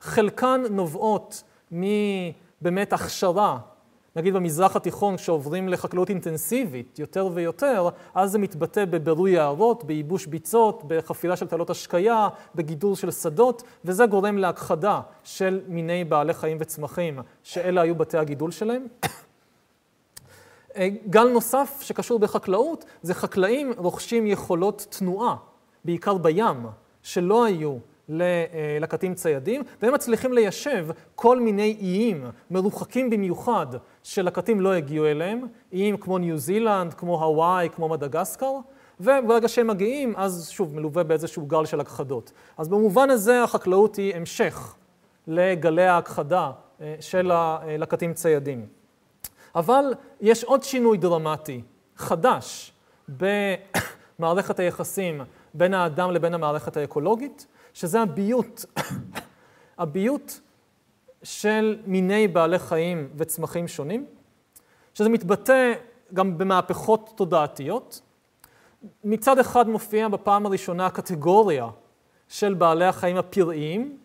חלקן 0.00 0.62
נובעות 0.70 1.42
מבאמת 1.72 2.92
הכשרה 2.92 3.58
נגיד 4.16 4.34
במזרח 4.34 4.76
התיכון, 4.76 5.16
כשעוברים 5.16 5.68
לחקלאות 5.68 6.10
אינטנסיבית 6.10 6.98
יותר 6.98 7.28
ויותר, 7.34 7.88
אז 8.14 8.30
זה 8.30 8.38
מתבטא 8.38 8.84
בבירוי 8.84 9.30
יערות, 9.30 9.84
בייבוש 9.84 10.26
ביצות, 10.26 10.82
בחפירה 10.86 11.36
של 11.36 11.46
תעלות 11.46 11.70
השקיה, 11.70 12.28
בגידור 12.54 12.96
של 12.96 13.10
שדות, 13.10 13.62
וזה 13.84 14.06
גורם 14.06 14.38
להכחדה 14.38 15.00
של 15.24 15.60
מיני 15.68 16.04
בעלי 16.04 16.34
חיים 16.34 16.56
וצמחים, 16.60 17.18
שאלה 17.42 17.80
היו 17.80 17.94
בתי 17.94 18.18
הגידול 18.18 18.50
שלהם. 18.50 18.86
גל 21.10 21.28
נוסף 21.28 21.78
שקשור 21.82 22.18
בחקלאות, 22.18 22.84
זה 23.02 23.14
חקלאים 23.14 23.72
רוכשים 23.76 24.26
יכולות 24.26 24.86
תנועה, 24.90 25.36
בעיקר 25.84 26.18
בים, 26.18 26.66
שלא 27.02 27.44
היו 27.44 27.76
ללקטים 28.08 29.14
ציידים, 29.14 29.62
והם 29.82 29.94
מצליחים 29.94 30.32
ליישב 30.32 30.86
כל 31.14 31.40
מיני 31.40 31.76
איים 31.80 32.24
מרוחקים 32.50 33.10
במיוחד 33.10 33.66
שלקטים 34.02 34.60
לא 34.60 34.72
הגיעו 34.72 35.06
אליהם, 35.06 35.46
איים 35.72 35.96
כמו 35.96 36.18
ניו 36.18 36.38
זילנד, 36.38 36.94
כמו 36.94 37.24
הוואי, 37.24 37.68
כמו 37.74 37.88
מדגסקר, 37.88 38.52
וברגע 39.00 39.48
שהם 39.48 39.66
מגיעים, 39.66 40.14
אז 40.16 40.48
שוב, 40.50 40.74
מלווה 40.74 41.04
באיזשהו 41.04 41.46
גל 41.46 41.64
של 41.64 41.80
הכחדות. 41.80 42.32
אז 42.58 42.68
במובן 42.68 43.10
הזה 43.10 43.42
החקלאות 43.42 43.96
היא 43.96 44.14
המשך 44.14 44.74
לגלי 45.26 45.86
ההכחדה 45.86 46.50
אה, 46.80 46.94
של 47.00 47.30
הלקטים 47.30 48.14
ציידים. 48.14 48.66
אבל 49.54 49.94
יש 50.20 50.44
עוד 50.44 50.62
שינוי 50.62 50.98
דרמטי, 50.98 51.62
חדש, 51.96 52.72
במערכת 53.08 54.58
היחסים 54.58 55.20
בין 55.54 55.74
האדם 55.74 56.10
לבין 56.10 56.34
המערכת 56.34 56.76
האקולוגית, 56.76 57.46
שזה 57.76 58.00
הביוט, 58.00 58.64
הביוט 59.78 60.32
של 61.22 61.78
מיני 61.86 62.28
בעלי 62.28 62.58
חיים 62.58 63.08
וצמחים 63.16 63.68
שונים, 63.68 64.06
שזה 64.94 65.08
מתבטא 65.08 65.72
גם 66.14 66.38
במהפכות 66.38 67.12
תודעתיות. 67.16 68.00
מצד 69.04 69.38
אחד 69.38 69.68
מופיע 69.68 70.08
בפעם 70.08 70.46
הראשונה 70.46 70.90
קטגוריה 70.90 71.68
של 72.28 72.54
בעלי 72.54 72.84
החיים 72.84 73.16
הפראיים. 73.16 73.98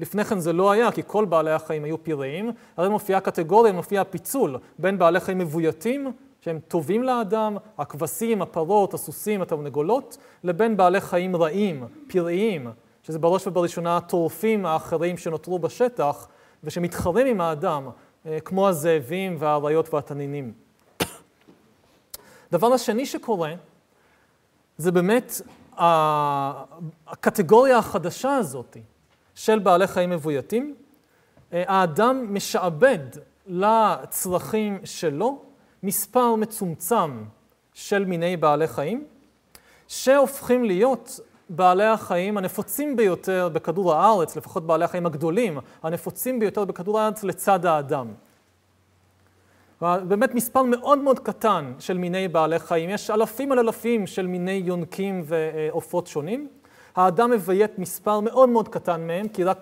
לפני 0.00 0.24
כן 0.24 0.38
זה 0.38 0.52
לא 0.52 0.70
היה, 0.70 0.92
כי 0.92 1.02
כל 1.06 1.24
בעלי 1.24 1.52
החיים 1.52 1.84
היו 1.84 2.04
פראיים. 2.04 2.50
הרי 2.76 2.88
מופיעה 2.88 3.20
קטגוריה, 3.20 3.72
מופיע 3.72 4.04
פיצול 4.04 4.56
בין 4.78 4.98
בעלי 4.98 5.20
חיים 5.20 5.38
מבויתים, 5.38 6.12
שהם 6.40 6.58
טובים 6.68 7.02
לאדם, 7.02 7.56
הכבשים, 7.78 8.42
הפרות, 8.42 8.94
הסוסים, 8.94 9.42
התרנגולות, 9.42 10.16
לבין 10.44 10.76
בעלי 10.76 11.00
חיים 11.00 11.36
רעים, 11.36 11.84
פראיים, 12.08 12.68
שזה 13.02 13.18
בראש 13.18 13.46
ובראשונה 13.46 13.96
הטורפים 13.96 14.66
האחרים 14.66 15.18
שנותרו 15.18 15.58
בשטח 15.58 16.28
ושמתחרים 16.64 17.26
עם 17.26 17.40
האדם, 17.40 17.88
אה, 18.26 18.40
כמו 18.40 18.68
הזאבים 18.68 19.36
והאריות 19.38 19.94
והתנינים. 19.94 20.52
הדבר 22.48 22.72
השני 22.72 23.06
שקורה, 23.06 23.54
זה 24.76 24.92
באמת 24.92 25.40
הקטגוריה 27.06 27.78
החדשה 27.78 28.34
הזאת 28.34 28.76
של 29.34 29.58
בעלי 29.58 29.86
חיים 29.86 30.10
מבויתים. 30.10 30.74
אה, 31.52 31.62
האדם 31.66 32.34
משעבד 32.34 32.98
לצרכים 33.46 34.78
שלו 34.84 35.42
מספר 35.82 36.34
מצומצם 36.34 37.24
של 37.74 38.04
מיני 38.04 38.36
בעלי 38.36 38.68
חיים, 38.68 39.04
שהופכים 39.88 40.64
להיות 40.64 41.20
בעלי 41.54 41.86
החיים 41.86 42.38
הנפוצים 42.38 42.96
ביותר 42.96 43.48
בכדור 43.52 43.94
הארץ, 43.94 44.36
לפחות 44.36 44.66
בעלי 44.66 44.84
החיים 44.84 45.06
הגדולים, 45.06 45.58
הנפוצים 45.82 46.38
ביותר 46.40 46.64
בכדור 46.64 47.00
הארץ 47.00 47.24
לצד 47.24 47.66
האדם. 47.66 48.08
באמת 49.80 50.34
מספר 50.34 50.62
מאוד 50.62 50.98
מאוד 50.98 51.18
קטן 51.18 51.72
של 51.78 51.98
מיני 51.98 52.28
בעלי 52.28 52.58
חיים, 52.58 52.90
יש 52.90 53.10
אלפים 53.10 53.52
על 53.52 53.58
אלפים 53.58 54.06
של 54.06 54.26
מיני 54.26 54.62
יונקים 54.64 55.22
ועופות 55.24 56.06
שונים. 56.06 56.48
האדם 56.96 57.30
מביית 57.30 57.78
מספר 57.78 58.20
מאוד 58.20 58.48
מאוד 58.48 58.68
קטן 58.68 59.06
מהם, 59.06 59.28
כי 59.28 59.44
רק, 59.44 59.58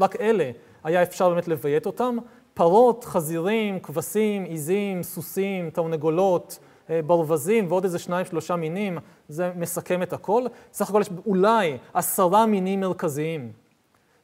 רק 0.00 0.20
אלה 0.20 0.50
היה 0.84 1.02
אפשר 1.02 1.28
באמת 1.28 1.48
לביית 1.48 1.86
אותם. 1.86 2.16
פרות, 2.54 3.04
חזירים, 3.04 3.80
כבשים, 3.80 4.44
עיזים, 4.44 5.02
סוסים, 5.02 5.70
תרנגולות, 5.70 6.58
ברווזים 7.06 7.66
ועוד 7.68 7.84
איזה 7.84 7.98
שניים, 7.98 8.26
שלושה 8.26 8.56
מינים, 8.56 8.98
זה 9.28 9.52
מסכם 9.56 10.02
את 10.02 10.12
הכל. 10.12 10.44
סך 10.72 10.90
הכל 10.90 11.00
יש 11.00 11.10
אולי 11.26 11.78
עשרה 11.94 12.46
מינים 12.46 12.80
מרכזיים 12.80 13.52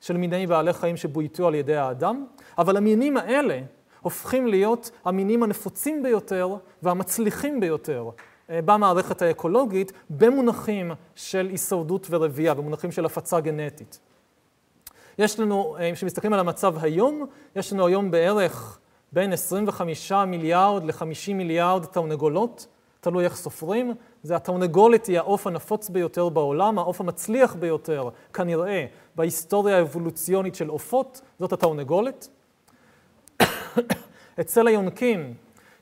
של 0.01 0.17
מיני 0.17 0.47
בעלי 0.47 0.73
חיים 0.73 0.97
שבויתו 0.97 1.47
על 1.47 1.55
ידי 1.55 1.77
האדם, 1.77 2.27
אבל 2.59 2.77
המינים 2.77 3.17
האלה 3.17 3.61
הופכים 4.01 4.47
להיות 4.47 4.91
המינים 5.05 5.43
הנפוצים 5.43 6.03
ביותר 6.03 6.57
והמצליחים 6.83 7.61
ביותר 7.61 8.11
אה, 8.51 8.61
במערכת 8.65 9.23
האקולוגית 9.23 9.93
במונחים 10.11 10.91
של 11.15 11.47
הישרדות 11.51 12.07
ורבייה, 12.11 12.55
במונחים 12.55 12.93
של 12.93 13.05
הפצה 13.05 13.41
גנטית. 13.41 14.01
יש 15.19 15.41
לנו, 15.41 15.77
אה, 15.81 15.91
כשמסתכלים 15.95 16.33
על 16.33 16.41
המצב 16.41 16.75
היום, 16.81 17.27
יש 17.57 17.73
לנו 17.73 17.87
היום 17.87 18.11
בערך 18.11 18.79
בין 19.13 19.33
25 19.33 20.13
מיליארד 20.13 20.85
ל-50 20.85 21.35
מיליארד 21.35 21.85
תרנגולות, 21.85 22.67
תלוי 23.01 23.25
איך 23.25 23.37
סופרים. 23.37 23.95
זה 24.23 24.37
התרנגולת 24.37 25.07
היא 25.07 25.19
העוף 25.19 25.47
הנפוץ 25.47 25.89
ביותר 25.89 26.29
בעולם, 26.29 26.79
העוף 26.79 27.01
המצליח 27.01 27.55
ביותר, 27.55 28.09
כנראה, 28.33 28.87
בהיסטוריה 29.15 29.77
האבולוציונית 29.77 30.55
של 30.55 30.69
עופות, 30.69 31.21
זאת 31.39 31.53
התרנגולת. 31.53 32.29
אצל 34.41 34.67
היונקים 34.67 35.35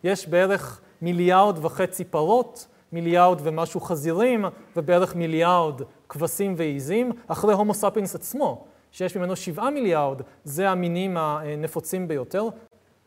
יש 0.04 0.28
בערך 0.28 0.80
מיליארד 1.02 1.64
וחצי 1.64 2.04
פרות, 2.04 2.66
מיליארד 2.92 3.38
ומשהו 3.42 3.80
חזירים, 3.80 4.44
ובערך 4.76 5.16
מיליארד 5.16 5.82
כבשים 6.08 6.54
ועיזים, 6.56 7.12
אחרי 7.26 7.54
הומו 7.54 7.74
ספינס 7.74 8.14
עצמו, 8.14 8.64
שיש 8.92 9.16
ממנו 9.16 9.36
שבעה 9.36 9.70
מיליארד, 9.70 10.20
זה 10.44 10.70
המינים 10.70 11.16
הנפוצים 11.16 12.08
ביותר. 12.08 12.48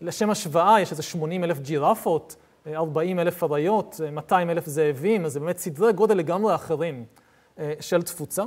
לשם 0.01 0.29
השוואה, 0.29 0.81
יש 0.81 0.91
איזה 0.91 1.03
80 1.03 1.43
אלף 1.43 1.59
ג'ירפות, 1.59 2.35
40 2.67 3.19
אלף 3.19 3.43
אריות, 3.43 4.01
200 4.11 4.49
אלף 4.49 4.65
זאבים, 4.65 5.25
אז 5.25 5.33
זה 5.33 5.39
באמת 5.39 5.57
סדרי 5.57 5.93
גודל 5.93 6.17
לגמרי 6.17 6.55
אחרים 6.55 7.05
אה, 7.59 7.73
של 7.79 8.01
תפוצה. 8.01 8.43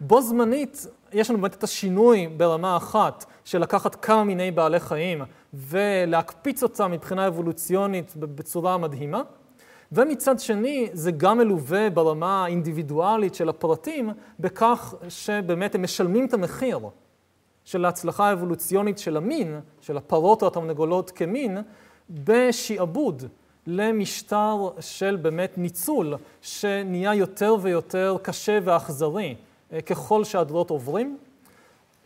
בו 0.00 0.22
זמנית, 0.22 0.86
יש 1.12 1.30
לנו 1.30 1.40
באמת 1.40 1.54
את 1.54 1.64
השינוי 1.64 2.28
ברמה 2.36 2.76
אחת 2.76 3.24
של 3.44 3.58
לקחת 3.58 3.94
כמה 3.94 4.24
מיני 4.24 4.50
בעלי 4.50 4.80
חיים 4.80 5.22
ולהקפיץ 5.54 6.62
אותם 6.62 6.90
מבחינה 6.90 7.26
אבולוציונית 7.26 8.12
בצורה 8.16 8.78
מדהימה. 8.78 9.22
ומצד 9.92 10.40
שני, 10.40 10.88
זה 10.92 11.10
גם 11.10 11.38
מלווה 11.38 11.90
ברמה 11.90 12.44
האינדיבידואלית 12.44 13.34
של 13.34 13.48
הפרטים, 13.48 14.10
בכך 14.40 14.94
שבאמת 15.08 15.74
הם 15.74 15.82
משלמים 15.82 16.26
את 16.26 16.34
המחיר 16.34 16.78
של 17.64 17.84
ההצלחה 17.84 18.28
האבולוציונית 18.28 18.98
של 18.98 19.16
המין, 19.16 19.60
של 19.80 19.96
הפרות 19.96 20.42
או 20.42 20.46
התרנגולות 20.46 21.10
כמין, 21.10 21.58
בשעבוד 22.10 23.24
למשטר 23.66 24.68
של 24.80 25.16
באמת 25.16 25.58
ניצול, 25.58 26.14
שנהיה 26.42 27.14
יותר 27.14 27.56
ויותר 27.62 28.16
קשה 28.22 28.58
ואכזרי 28.64 29.34
אה, 29.72 29.80
ככל 29.80 30.24
שהדורות 30.24 30.70
עוברים. 30.70 31.18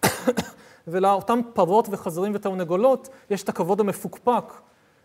ולאותם 0.88 1.40
פרות 1.52 1.88
וחזרים 1.90 2.32
ותרנגולות 2.34 3.08
יש 3.30 3.42
את 3.42 3.48
הכבוד 3.48 3.80
המפוקפק 3.80 4.52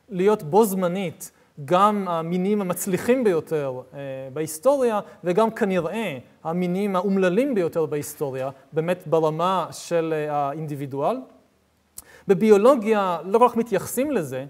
להיות 0.10 0.44
בו 0.44 0.66
זמנית 0.66 1.32
גם 1.66 2.08
המינים 2.08 2.62
המצליחים 2.62 3.24
ביותר 3.24 3.82
אה, 3.94 4.00
בהיסטוריה, 4.34 5.00
וגם 5.24 5.52
כנראה 5.52 6.18
המינים 6.44 6.96
האומללים 6.96 7.56
ביותר 7.56 7.86
בהיסטוריה, 7.86 8.50
באמת 8.74 9.04
ברמה 9.08 9.68
של 9.72 10.14
אה, 10.14 10.36
האינדיבידואל. 10.36 11.18
בביולוגיה 12.28 13.18
לא 13.26 13.40
כל 13.40 13.48
כך 13.50 13.58
מתייחסים 13.58 14.12
לזה, 14.12 14.46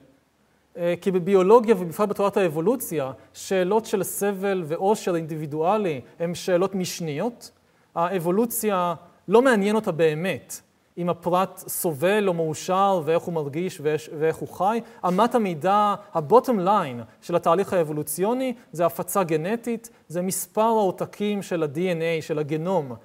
אה, 0.78 0.94
כי 1.02 1.12
בביולוגיה 1.12 1.76
ובפרט 1.80 2.10
בתורת 2.10 2.38
האבולוציה, 2.38 3.12
שאלות 3.34 3.86
של 3.86 4.04
סבל 4.04 4.64
ועושר 4.66 5.16
אינדיבידואלי 5.16 6.02
הן 6.20 6.36
שאלות 6.36 6.76
משניות. 6.76 7.52
האבולוציה 7.96 8.96
לא 9.28 9.42
מעניין 9.42 9.76
אותה 9.76 9.92
באמת. 9.92 10.62
אם 10.98 11.10
הפרט 11.10 11.58
סובל 11.58 12.28
או 12.28 12.34
מאושר 12.34 13.02
ואיך 13.06 13.24
הוא 13.24 13.34
מרגיש 13.34 13.82
ואיך 14.20 14.36
הוא 14.36 14.50
חי. 14.50 14.82
אמת 15.08 15.36
המידה, 15.36 15.96
הבוטום 16.14 16.60
ליין 16.60 17.02
של 17.22 17.36
התהליך 17.36 17.74
האבולוציוני 17.74 18.54
זה 18.72 18.86
הפצה 18.86 19.24
גנטית, 19.24 19.90
זה 20.08 20.22
מספר 20.22 20.62
העותקים 20.62 21.42
של 21.42 21.64
ה-DNA, 21.64 22.22
של 22.22 22.40
הגנום 22.40 22.96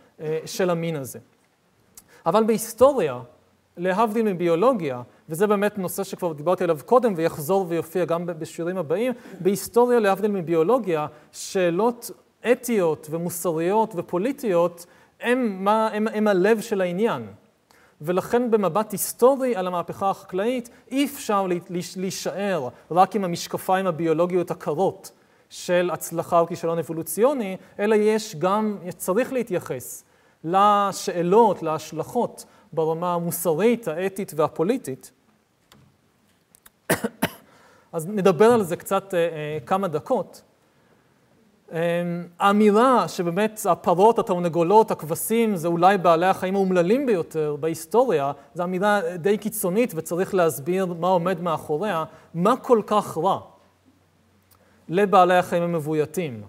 של 0.45 0.71
המין 0.71 0.97
הזה. 0.97 1.19
אבל 2.27 2.45
בהיסטוריה, 2.45 3.21
להבדיל 3.77 4.23
מביולוגיה, 4.23 5.03
וזה 5.29 5.47
באמת 5.47 5.79
נושא 5.79 6.05
שכבר 6.05 6.33
דיברתי 6.33 6.65
עליו 6.65 6.79
קודם 6.87 7.13
ויחזור 7.17 7.67
ויופיע 7.69 8.05
גם 8.05 8.27
בשיעורים 8.27 8.79
הבאים, 8.79 9.13
בהיסטוריה, 9.41 10.01
להבדיל 10.01 10.31
מביולוגיה, 10.31 11.07
שאלות 11.33 12.11
אתיות 12.53 13.07
ומוסריות 13.11 13.93
ופוליטיות 13.97 14.87
הם, 15.21 15.65
מה, 15.65 15.89
הם, 15.93 16.09
הם 16.09 16.29
הלב 16.29 16.61
של 16.61 16.81
העניין. 16.81 17.27
ולכן 18.01 18.51
במבט 18.51 18.93
היסטורי 18.93 19.57
על 19.57 19.67
המהפכה 19.67 20.11
החקלאית 20.11 20.69
אי 20.91 21.05
אפשר 21.05 21.47
להישאר 21.97 22.69
רק 22.91 23.17
עם 23.17 23.25
המשקפיים 23.25 23.87
הביולוגיות 23.87 24.51
הקרות 24.51 25.13
של 25.49 25.91
הצלחה 25.93 26.41
או 26.41 26.47
כישלון 26.47 26.79
אבולוציוני, 26.79 27.57
אלא 27.79 27.95
יש 27.95 28.37
גם, 28.37 28.79
צריך 28.97 29.33
להתייחס 29.33 30.05
לשאלות, 30.45 31.63
להשלכות 31.63 32.45
ברמה 32.73 33.15
המוסרית, 33.15 33.89
האתית 33.89 34.33
והפוליטית. 34.37 35.13
אז 37.93 38.07
נדבר 38.07 38.53
על 38.53 38.63
זה 38.63 38.77
קצת 38.77 39.15
אה, 39.15 39.19
אה, 39.19 39.59
כמה 39.67 39.89
דקות. 39.89 40.43
אה, 41.73 41.79
האמירה 42.39 43.09
שבאמת 43.09 43.61
הפרות, 43.71 44.19
התרנגולות, 44.19 44.91
הכבשים, 44.91 45.57
זה 45.57 45.69
אולי 45.69 45.99
בעלי 45.99 46.27
החיים 46.27 46.55
האומללים 46.55 47.07
ביותר 47.07 47.57
בהיסטוריה, 47.61 48.33
זו 48.55 48.65
אמירה 48.65 49.01
די 49.17 49.39
קיצונית 49.39 49.93
וצריך 49.97 50.35
להסביר 50.35 50.87
מה 50.87 51.09
עומד 51.09 51.41
מאחוריה, 51.41 52.05
מה 52.35 52.57
כל 52.57 52.83
כך 52.87 53.19
רע 53.19 53.41
לבעלי 54.89 55.37
החיים 55.37 55.63
המבויתים, 55.63 56.43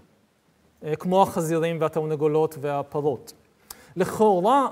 כמו 0.99 1.21
החזירים 1.21 1.77
והתרנגולות 1.81 2.55
והפרות. 2.61 3.33
לכאורה, 3.95 4.67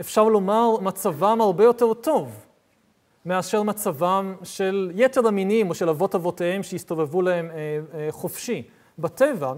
אפשר 0.00 0.24
לומר, 0.24 0.76
מצבם 0.80 1.40
הרבה 1.40 1.64
יותר 1.64 1.94
טוב 1.94 2.46
מאשר 3.24 3.62
מצבם 3.62 4.34
של 4.42 4.92
יתר 4.94 5.26
המינים 5.26 5.70
או 5.70 5.74
של 5.74 5.88
אבות 5.88 6.14
אבותיהם 6.14 6.62
שהסתובבו 6.62 7.22
להם 7.22 7.50
אה, 7.50 7.78
אה, 7.94 8.08
חופשי 8.10 8.62
בטבע, 8.98 9.52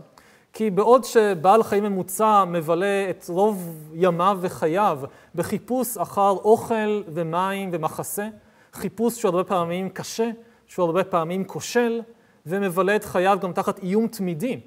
כי 0.54 0.70
בעוד 0.70 1.04
שבעל 1.04 1.62
חיים 1.62 1.84
ממוצע 1.84 2.44
מבלה 2.44 3.10
את 3.10 3.24
רוב 3.28 3.88
ימיו 3.94 4.38
וחייו 4.40 5.00
בחיפוש 5.34 5.96
אחר 5.96 6.30
אוכל 6.30 7.02
ומים 7.14 7.70
ומחסה, 7.72 8.28
חיפוש 8.72 9.20
שהוא 9.20 9.28
הרבה 9.28 9.44
פעמים 9.44 9.88
קשה, 9.88 10.30
שהוא 10.66 10.86
הרבה 10.86 11.04
פעמים 11.04 11.44
כושל, 11.44 12.02
ומבלה 12.46 12.96
את 12.96 13.04
חייו 13.04 13.38
גם 13.42 13.52
תחת 13.52 13.78
איום 13.78 14.06
תמידי 14.06 14.60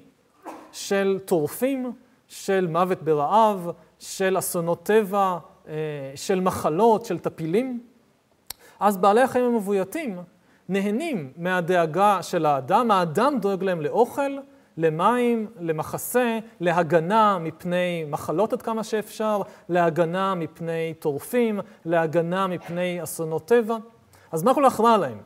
של 0.72 1.18
טורפים, 1.24 1.92
של 2.28 2.66
מוות 2.70 3.02
ברעב, 3.02 3.70
של 3.98 4.38
אסונות 4.38 4.82
טבע, 4.82 5.38
אה, 5.68 5.74
של 6.14 6.40
מחלות, 6.40 7.04
של 7.04 7.18
טפילים, 7.18 7.80
אז 8.80 8.96
בעלי 8.96 9.20
החיים 9.20 9.44
המבויתים 9.44 10.18
נהנים 10.68 11.32
מהדאגה 11.36 12.22
של 12.22 12.46
האדם, 12.46 12.90
האדם 12.90 13.38
דואג 13.40 13.62
להם 13.62 13.80
לאוכל, 13.80 14.38
למים, 14.78 15.46
למחסה, 15.60 16.38
להגנה 16.60 17.38
מפני 17.38 18.04
מחלות 18.08 18.52
עד 18.52 18.62
כמה 18.62 18.84
שאפשר, 18.84 19.42
להגנה 19.68 20.34
מפני 20.34 20.94
טורפים, 20.98 21.60
להגנה 21.84 22.46
מפני 22.46 23.02
אסונות 23.02 23.44
טבע. 23.48 23.76
אז 24.32 24.42
מה 24.42 24.54
כל 24.54 24.62
כך 24.66 24.80
רע 24.80 24.96
להם? 24.96 25.18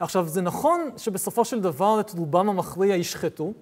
עכשיו, 0.00 0.28
זה 0.28 0.42
נכון 0.42 0.80
שבסופו 0.96 1.44
של 1.44 1.60
דבר 1.60 2.00
את 2.00 2.10
רובם 2.18 2.48
המכריע 2.48 2.96
ישחטו, 2.96 3.52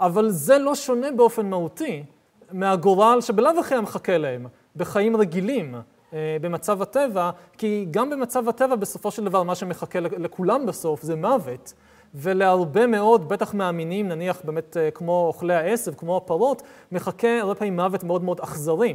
אבל 0.00 0.30
זה 0.30 0.58
לא 0.58 0.74
שונה 0.74 1.12
באופן 1.12 1.50
מהותי 1.50 2.04
מהגורל 2.52 3.20
שבלאו 3.20 3.60
הכי 3.60 3.80
מחכה 3.80 4.18
להם 4.18 4.46
בחיים 4.76 5.16
רגילים, 5.16 5.74
אה, 6.12 6.36
במצב 6.40 6.82
הטבע, 6.82 7.30
כי 7.58 7.86
גם 7.90 8.10
במצב 8.10 8.48
הטבע 8.48 8.76
בסופו 8.76 9.10
של 9.10 9.24
דבר 9.24 9.42
מה 9.42 9.54
שמחכה 9.54 10.00
לכולם 10.00 10.66
בסוף 10.66 11.02
זה 11.02 11.16
מוות. 11.16 11.72
ולהרבה 12.14 12.86
מאוד, 12.86 13.28
בטח 13.28 13.54
מהמינים, 13.54 14.08
נניח 14.08 14.40
באמת 14.44 14.76
אה, 14.76 14.90
כמו 14.90 15.26
אוכלי 15.26 15.54
העשב, 15.54 15.94
כמו 15.94 16.16
הפרות, 16.16 16.62
מחכה 16.92 17.40
הרבה 17.40 17.54
פעמים 17.54 17.76
מוות 17.76 18.04
מאוד 18.04 18.24
מאוד 18.24 18.40
אכזרי 18.40 18.94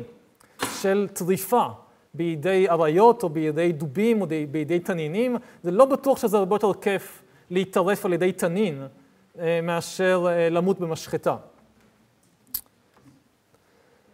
של 0.81 1.07
טריפה 1.13 1.65
בידי 2.13 2.69
אריות 2.69 3.23
או 3.23 3.29
בידי 3.29 3.71
דובים 3.71 4.21
או 4.21 4.27
בידי 4.51 4.79
תנינים. 4.79 5.35
זה 5.63 5.71
לא 5.71 5.85
בטוח 5.85 6.17
שזה 6.17 6.37
הרבה 6.37 6.55
יותר 6.55 6.73
כיף 6.73 7.23
להיטרף 7.49 8.05
על 8.05 8.13
ידי 8.13 8.31
תנין 8.31 8.87
אה, 9.39 9.59
מאשר 9.63 10.27
למות 10.51 10.79
במשחטה. 10.79 11.35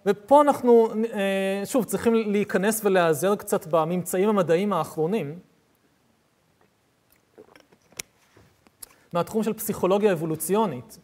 ופה 0.05 0.41
אנחנו, 0.41 0.89
אה, 1.13 1.65
שוב, 1.65 1.85
צריכים 1.85 2.13
להיכנס 2.13 2.81
ולהיעזר 2.85 3.35
קצת 3.35 3.67
בממצאים 3.67 4.29
המדעיים 4.29 4.73
האחרונים. 4.73 5.39
מהתחום 9.13 9.43
של 9.43 9.53
פסיכולוגיה 9.53 10.11
אבולוציונית 10.11 10.97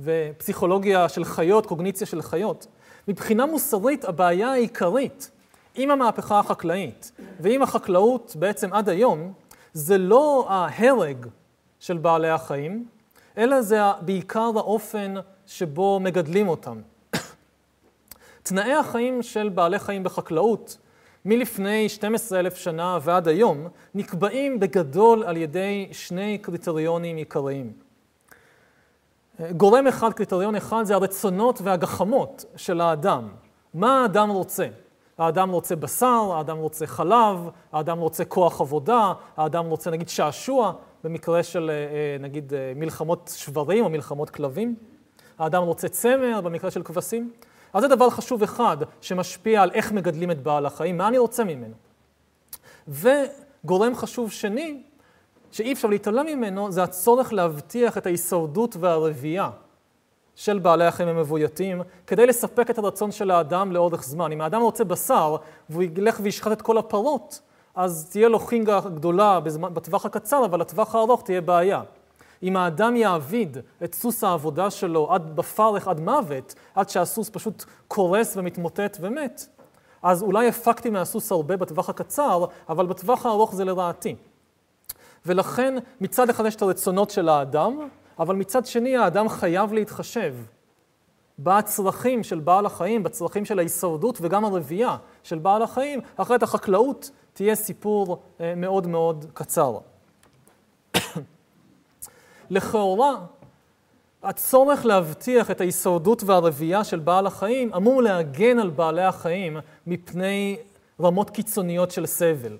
ופסיכולוגיה 0.00 1.08
של 1.08 1.24
חיות, 1.24 1.66
קוגניציה 1.66 2.06
של 2.06 2.22
חיות. 2.22 2.66
מבחינה 3.08 3.46
מוסרית, 3.46 4.04
הבעיה 4.04 4.52
העיקרית 4.52 5.30
עם 5.74 5.90
המהפכה 5.90 6.38
החקלאית 6.38 7.12
ועם 7.40 7.62
החקלאות 7.62 8.36
בעצם 8.38 8.72
עד 8.72 8.88
היום, 8.88 9.32
זה 9.72 9.98
לא 9.98 10.46
ההרג 10.48 11.26
של 11.80 11.98
בעלי 11.98 12.28
החיים, 12.28 12.86
אלא 13.38 13.62
זה 13.62 13.80
בעיקר 14.00 14.50
האופן 14.56 15.14
שבו 15.46 16.00
מגדלים 16.00 16.48
אותם. 16.48 16.80
תנאי 18.42 18.72
החיים 18.72 19.22
של 19.22 19.48
בעלי 19.48 19.78
חיים 19.78 20.04
בחקלאות 20.04 20.78
מלפני 21.24 21.88
12,000 21.88 22.56
שנה 22.56 22.98
ועד 23.02 23.28
היום 23.28 23.68
נקבעים 23.94 24.60
בגדול 24.60 25.24
על 25.24 25.36
ידי 25.36 25.88
שני 25.92 26.38
קריטריונים 26.38 27.16
עיקריים. 27.16 27.72
גורם 29.56 29.86
אחד, 29.86 30.12
קריטריון 30.12 30.56
אחד, 30.56 30.82
זה 30.84 30.94
הרצונות 30.94 31.60
והגחמות 31.62 32.44
של 32.56 32.80
האדם. 32.80 33.28
מה 33.74 34.02
האדם 34.02 34.30
רוצה? 34.30 34.66
האדם 35.18 35.50
רוצה 35.50 35.76
בשר, 35.76 36.32
האדם 36.32 36.58
רוצה 36.58 36.86
חלב, 36.86 37.48
האדם 37.72 37.98
רוצה 37.98 38.24
כוח 38.24 38.60
עבודה, 38.60 39.12
האדם 39.36 39.66
רוצה 39.66 39.90
נגיד 39.90 40.08
שעשוע, 40.08 40.72
במקרה 41.04 41.42
של 41.42 41.70
אה, 41.70 41.74
אה, 41.74 42.16
נגיד 42.20 42.54
אה, 42.54 42.72
מלחמות 42.76 43.32
שברים 43.36 43.84
או 43.84 43.90
מלחמות 43.90 44.30
כלבים. 44.30 44.74
האדם 45.38 45.62
רוצה 45.62 45.88
צמר, 45.88 46.40
במקרה 46.40 46.70
של 46.70 46.82
כבשים. 46.82 47.32
אז 47.72 47.82
זה 47.82 47.88
דבר 47.88 48.10
חשוב 48.10 48.42
אחד 48.42 48.76
שמשפיע 49.00 49.62
על 49.62 49.70
איך 49.74 49.92
מגדלים 49.92 50.30
את 50.30 50.42
בעל 50.42 50.66
החיים, 50.66 50.98
מה 50.98 51.08
אני 51.08 51.18
רוצה 51.18 51.44
ממנו. 51.44 51.74
וגורם 52.88 53.94
חשוב 53.94 54.30
שני, 54.30 54.82
שאי 55.50 55.72
אפשר 55.72 55.88
להתעלם 55.88 56.26
ממנו, 56.26 56.72
זה 56.72 56.82
הצורך 56.82 57.32
להבטיח 57.32 57.98
את 57.98 58.06
ההישרדות 58.06 58.76
והרבייה 58.80 59.50
של 60.34 60.58
בעלי 60.58 60.84
החיים 60.84 61.08
המבויתים, 61.08 61.82
כדי 62.06 62.26
לספק 62.26 62.70
את 62.70 62.78
הרצון 62.78 63.12
של 63.12 63.30
האדם 63.30 63.72
לאורך 63.72 64.04
זמן. 64.04 64.32
אם 64.32 64.40
האדם 64.40 64.60
רוצה 64.60 64.84
בשר, 64.84 65.36
והוא 65.70 65.82
ילך 65.82 66.20
וישחט 66.22 66.52
את 66.52 66.62
כל 66.62 66.78
הפרות, 66.78 67.40
אז 67.74 68.08
תהיה 68.10 68.28
לו 68.28 68.38
חינגה 68.38 68.80
גדולה 68.80 69.40
בטווח 69.40 70.06
הקצר, 70.06 70.44
אבל 70.44 70.60
לטווח 70.60 70.94
הארוך 70.94 71.22
תהיה 71.22 71.40
בעיה. 71.40 71.82
אם 72.42 72.56
האדם 72.56 72.96
יעביד 72.96 73.56
את 73.84 73.94
סוס 73.94 74.24
העבודה 74.24 74.70
שלו 74.70 75.12
עד 75.12 75.36
בפרך, 75.36 75.88
עד 75.88 76.00
מוות, 76.00 76.54
עד 76.74 76.88
שהסוס 76.88 77.30
פשוט 77.30 77.64
קורס 77.88 78.36
ומתמוטט 78.36 78.96
ומת, 79.00 79.46
אז 80.02 80.22
אולי 80.22 80.48
הפקתי 80.48 80.90
מהסוס 80.90 81.32
הרבה 81.32 81.56
בטווח 81.56 81.88
הקצר, 81.88 82.44
אבל 82.68 82.86
בטווח 82.86 83.26
הארוך 83.26 83.54
זה 83.54 83.64
לרעתי. 83.64 84.16
ולכן 85.26 85.74
מצד 86.00 86.30
אחד 86.30 86.46
יש 86.46 86.56
את 86.56 86.62
הרצונות 86.62 87.10
של 87.10 87.28
האדם, 87.28 87.88
אבל 88.18 88.34
מצד 88.34 88.66
שני 88.66 88.96
האדם 88.96 89.28
חייב 89.28 89.72
להתחשב 89.72 90.34
בצרכים 91.38 92.22
של 92.22 92.40
בעל 92.40 92.66
החיים, 92.66 93.02
בצרכים 93.02 93.44
של 93.44 93.58
ההישרדות 93.58 94.18
וגם 94.20 94.44
הרבייה 94.44 94.96
של 95.22 95.38
בעל 95.38 95.62
החיים, 95.62 96.00
אחרת 96.16 96.42
החקלאות 96.42 97.10
תהיה 97.32 97.54
סיפור 97.54 98.22
אה, 98.40 98.54
מאוד 98.56 98.86
מאוד 98.86 99.26
קצר. 99.34 99.78
לכאורה, 102.50 103.16
הצורך 104.22 104.86
להבטיח 104.86 105.50
את 105.50 105.60
ההישרדות 105.60 106.22
והרבייה 106.22 106.84
של 106.84 106.98
בעל 106.98 107.26
החיים 107.26 107.74
אמור 107.74 108.02
להגן 108.02 108.58
על 108.58 108.70
בעלי 108.70 109.04
החיים 109.04 109.56
מפני 109.86 110.56
רמות 111.00 111.30
קיצוניות 111.30 111.90
של 111.90 112.06
סבל. 112.06 112.56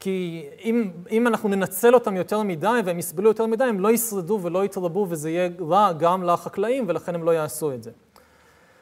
כי 0.00 0.46
אם, 0.64 0.90
אם 1.10 1.26
אנחנו 1.26 1.48
ננצל 1.48 1.94
אותם 1.94 2.16
יותר 2.16 2.42
מדי 2.42 2.80
והם 2.84 2.98
יסבלו 2.98 3.28
יותר 3.28 3.46
מדי, 3.46 3.64
הם 3.64 3.80
לא 3.80 3.92
ישרדו 3.92 4.38
ולא 4.42 4.64
יתרבו 4.64 5.06
וזה 5.08 5.30
יהיה 5.30 5.50
רע 5.60 5.92
גם 5.92 6.22
לחקלאים 6.22 6.84
ולכן 6.88 7.14
הם 7.14 7.22
לא 7.22 7.30
יעשו 7.30 7.72
את 7.72 7.82
זה. 7.82 7.90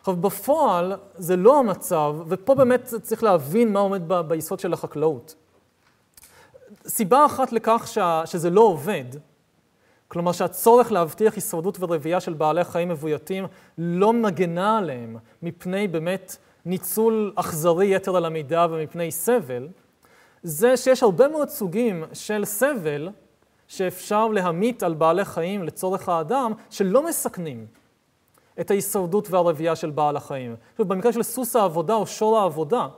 עכשיו 0.00 0.16
בפועל 0.16 0.92
זה 1.14 1.36
לא 1.36 1.58
המצב, 1.58 2.16
ופה 2.28 2.54
באמת 2.54 2.94
צריך 3.02 3.22
להבין 3.22 3.72
מה 3.72 3.80
עומד 3.80 4.02
ב, 4.06 4.20
ביסוד 4.20 4.60
של 4.60 4.72
החקלאות. 4.72 5.34
סיבה 6.86 7.26
אחת 7.26 7.52
לכך 7.52 7.82
שה, 7.86 8.22
שזה 8.26 8.50
לא 8.50 8.60
עובד, 8.60 9.04
כלומר 10.08 10.32
שהצורך 10.32 10.92
להבטיח 10.92 11.34
הישרדות 11.34 11.76
ורבייה 11.80 12.20
של 12.20 12.32
בעלי 12.32 12.64
חיים 12.64 12.88
מבויתים 12.88 13.46
לא 13.78 14.12
מגנה 14.12 14.78
עליהם 14.78 15.16
מפני 15.42 15.88
באמת 15.88 16.36
ניצול 16.64 17.32
אכזרי 17.36 17.94
יתר 17.94 18.16
על 18.16 18.24
המידה 18.24 18.66
ומפני 18.70 19.10
סבל, 19.10 19.68
זה 20.42 20.76
שיש 20.76 21.02
הרבה 21.02 21.28
מאוד 21.28 21.48
סוגים 21.48 22.04
של 22.12 22.44
סבל 22.44 23.08
שאפשר 23.68 24.28
להמית 24.28 24.82
על 24.82 24.94
בעלי 24.94 25.24
חיים 25.24 25.62
לצורך 25.62 26.08
האדם, 26.08 26.52
שלא 26.70 27.06
מסכנים 27.06 27.66
את 28.60 28.70
ההישרדות 28.70 29.30
והרבייה 29.30 29.76
של 29.76 29.90
בעל 29.90 30.16
החיים. 30.16 30.56
במקרה 30.78 31.12
של 31.12 31.22
סוס 31.22 31.56
העבודה 31.56 31.94
או 31.94 32.06
שור 32.06 32.38
העבודה, 32.38 32.88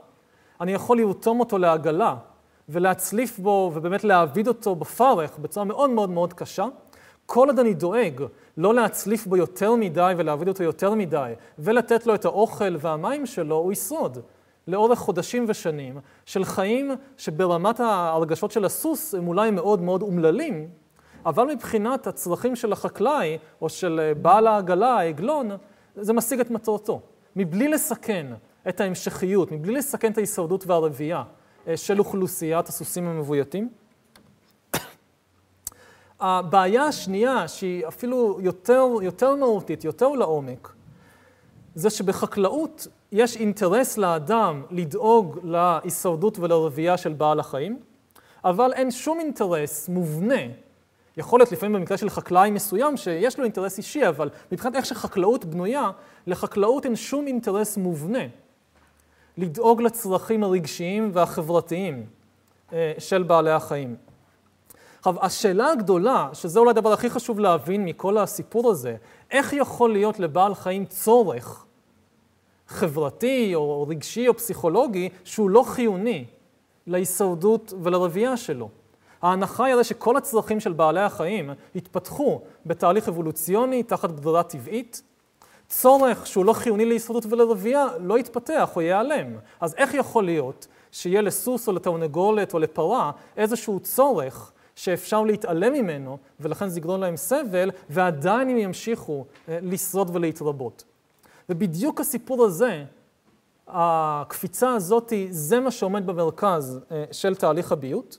אני 0.61 0.71
יכול 0.73 0.97
לרתום 0.97 1.39
אותו 1.39 1.57
לעגלה 1.57 2.15
ולהצליף 2.69 3.39
בו 3.39 3.71
ובאמת 3.73 4.03
להעביד 4.03 4.47
אותו 4.47 4.75
בפרך 4.75 5.37
בצורה 5.37 5.65
מאוד 5.65 5.89
מאוד 5.89 6.09
מאוד 6.09 6.33
קשה. 6.33 6.65
כל 7.27 7.47
עוד 7.47 7.59
אני 7.59 7.73
דואג 7.73 8.23
לא 8.57 8.73
להצליף 8.73 9.27
בו 9.27 9.37
יותר 9.37 9.75
מדי 9.75 10.13
ולהעביד 10.17 10.47
אותו 10.47 10.63
יותר 10.63 10.93
מדי 10.93 11.33
ולתת 11.59 12.07
לו 12.07 12.15
את 12.15 12.25
האוכל 12.25 12.75
והמים 12.79 13.25
שלו, 13.25 13.55
הוא 13.55 13.71
ישרוד. 13.71 14.17
לאורך 14.67 14.99
חודשים 14.99 15.45
ושנים 15.47 15.99
של 16.25 16.45
חיים 16.45 16.91
שברמת 17.17 17.79
ההרגשות 17.79 18.51
של 18.51 18.65
הסוס 18.65 19.15
הם 19.15 19.27
אולי 19.27 19.51
מאוד 19.51 19.81
מאוד 19.81 20.01
אומללים, 20.01 20.69
אבל 21.25 21.43
מבחינת 21.43 22.07
הצרכים 22.07 22.55
של 22.55 22.71
החקלאי 22.71 23.37
או 23.61 23.69
של 23.69 24.13
בעל 24.21 24.47
העגלה, 24.47 24.93
העגלון, 24.99 25.49
זה 25.95 26.13
משיג 26.13 26.39
את 26.39 26.51
מטרתו. 26.51 27.01
מבלי 27.35 27.67
לסכן 27.67 28.27
את 28.69 28.81
ההמשכיות, 28.81 29.51
מבלי 29.51 29.73
לסכן 29.73 30.11
את 30.11 30.17
ההישרדות 30.17 30.67
והרבייה 30.67 31.23
אה, 31.67 31.77
של 31.77 31.99
אוכלוסיית 31.99 32.67
הסוסים 32.67 33.07
המבויתים. 33.07 33.69
הבעיה 36.19 36.83
השנייה, 36.83 37.47
שהיא 37.47 37.87
אפילו 37.87 38.37
יותר, 38.41 38.87
יותר 39.01 39.35
מהותית, 39.35 39.83
יותר 39.83 40.07
לעומק, 40.07 40.73
זה 41.75 41.89
שבחקלאות 41.89 42.87
יש 43.11 43.35
אינטרס 43.37 43.97
לאדם 43.97 44.63
לדאוג 44.71 45.39
להישרדות 45.43 46.39
ולרבייה 46.39 46.97
של 46.97 47.13
בעל 47.13 47.39
החיים, 47.39 47.79
אבל 48.45 48.73
אין 48.73 48.91
שום 48.91 49.19
אינטרס 49.19 49.89
מובנה, 49.89 50.41
יכול 51.17 51.39
להיות 51.39 51.51
לפעמים 51.51 51.73
במקרה 51.79 51.97
של 51.97 52.09
חקלאי 52.09 52.51
מסוים 52.51 52.97
שיש 52.97 53.37
לו 53.37 53.43
אינטרס 53.43 53.77
אישי, 53.77 54.07
אבל 54.07 54.29
מבחינת 54.51 54.75
איך 54.75 54.85
שחקלאות 54.85 55.45
בנויה, 55.45 55.91
לחקלאות 56.27 56.85
אין 56.85 56.95
שום 56.95 57.27
אינטרס 57.27 57.77
מובנה 57.77 58.23
לדאוג 59.37 59.81
לצרכים 59.81 60.43
הרגשיים 60.43 61.09
והחברתיים 61.13 62.05
אה, 62.73 62.93
של 62.97 63.23
בעלי 63.23 63.51
החיים. 63.51 63.95
עכשיו, 64.99 65.15
השאלה 65.25 65.71
הגדולה, 65.71 66.29
שזה 66.33 66.59
אולי 66.59 66.69
הדבר 66.69 66.93
הכי 66.93 67.09
חשוב 67.09 67.39
להבין 67.39 67.85
מכל 67.85 68.17
הסיפור 68.17 68.71
הזה, 68.71 68.95
איך 69.31 69.53
יכול 69.53 69.93
להיות 69.93 70.19
לבעל 70.19 70.55
חיים 70.55 70.85
צורך 70.85 71.65
חברתי 72.67 73.55
או 73.55 73.85
רגשי 73.89 74.27
או 74.27 74.37
פסיכולוגי 74.37 75.09
שהוא 75.23 75.49
לא 75.49 75.63
חיוני 75.67 76.25
להישרדות 76.87 77.73
ולרבייה 77.83 78.37
שלו. 78.37 78.69
ההנחה 79.21 79.65
היא 79.65 79.73
הרי 79.73 79.83
שכל 79.83 80.17
הצרכים 80.17 80.59
של 80.59 80.73
בעלי 80.73 81.01
החיים 81.01 81.49
התפתחו 81.75 82.41
בתהליך 82.65 83.07
אבולוציוני 83.07 83.83
תחת 83.83 84.09
ברירה 84.09 84.43
טבעית. 84.43 85.01
צורך 85.69 86.27
שהוא 86.27 86.45
לא 86.45 86.53
חיוני 86.53 86.85
להישרדות 86.85 87.25
ולרבייה 87.25 87.87
לא 87.99 88.19
יתפתח 88.19 88.71
או 88.75 88.81
ייעלם. 88.81 89.27
אז 89.59 89.75
איך 89.75 89.93
יכול 89.93 90.25
להיות 90.25 90.67
שיהיה 90.91 91.21
לסוס 91.21 91.67
או 91.67 91.73
לתרנגולת 91.73 92.53
או 92.53 92.59
לפרה 92.59 93.11
איזשהו 93.37 93.79
צורך 93.79 94.51
שאפשר 94.77 95.23
להתעלם 95.23 95.73
ממנו, 95.73 96.17
ולכן 96.39 96.67
זה 96.67 96.79
יגרום 96.79 97.01
להם 97.01 97.17
סבל, 97.17 97.71
ועדיין 97.89 98.49
הם 98.49 98.57
ימשיכו 98.57 99.25
אה, 99.49 99.59
לשרוד 99.61 100.15
ולהתרבות. 100.15 100.83
ובדיוק 101.49 102.01
הסיפור 102.01 102.45
הזה, 102.45 102.83
הקפיצה 103.67 104.73
הזאת, 104.73 105.13
זה 105.29 105.59
מה 105.59 105.71
שעומד 105.71 106.07
במרכז 106.07 106.79
אה, 106.91 107.05
של 107.11 107.35
תהליך 107.35 107.71
הביות. 107.71 108.17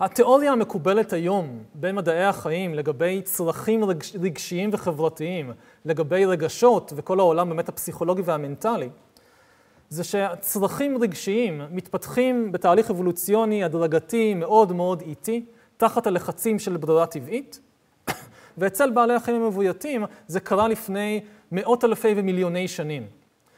התיאוריה 0.00 0.52
המקובלת 0.52 1.12
היום 1.12 1.58
במדעי 1.74 2.24
החיים 2.24 2.74
לגבי 2.74 3.22
צרכים 3.22 3.84
רגשיים 4.20 4.70
וחברתיים, 4.72 5.52
לגבי 5.84 6.24
רגשות 6.24 6.92
וכל 6.96 7.20
העולם 7.20 7.48
באמת 7.48 7.68
הפסיכולוגי 7.68 8.22
והמנטלי, 8.24 8.88
זה 9.88 10.04
שהצרכים 10.04 11.02
רגשיים 11.02 11.62
מתפתחים 11.70 12.52
בתהליך 12.52 12.90
אבולוציוני 12.90 13.64
הדרגתי 13.64 14.34
מאוד 14.34 14.72
מאוד 14.72 15.00
איטי, 15.00 15.44
תחת 15.76 16.06
הלחצים 16.06 16.58
של 16.58 16.76
ברירה 16.76 17.06
טבעית, 17.06 17.60
ואצל 18.58 18.90
בעלי 18.90 19.14
החיים 19.14 19.42
המבויתים 19.42 20.04
זה 20.26 20.40
קרה 20.40 20.68
לפני 20.68 21.20
מאות 21.52 21.84
אלפי 21.84 22.14
ומיליוני 22.16 22.68
שנים. 22.68 23.06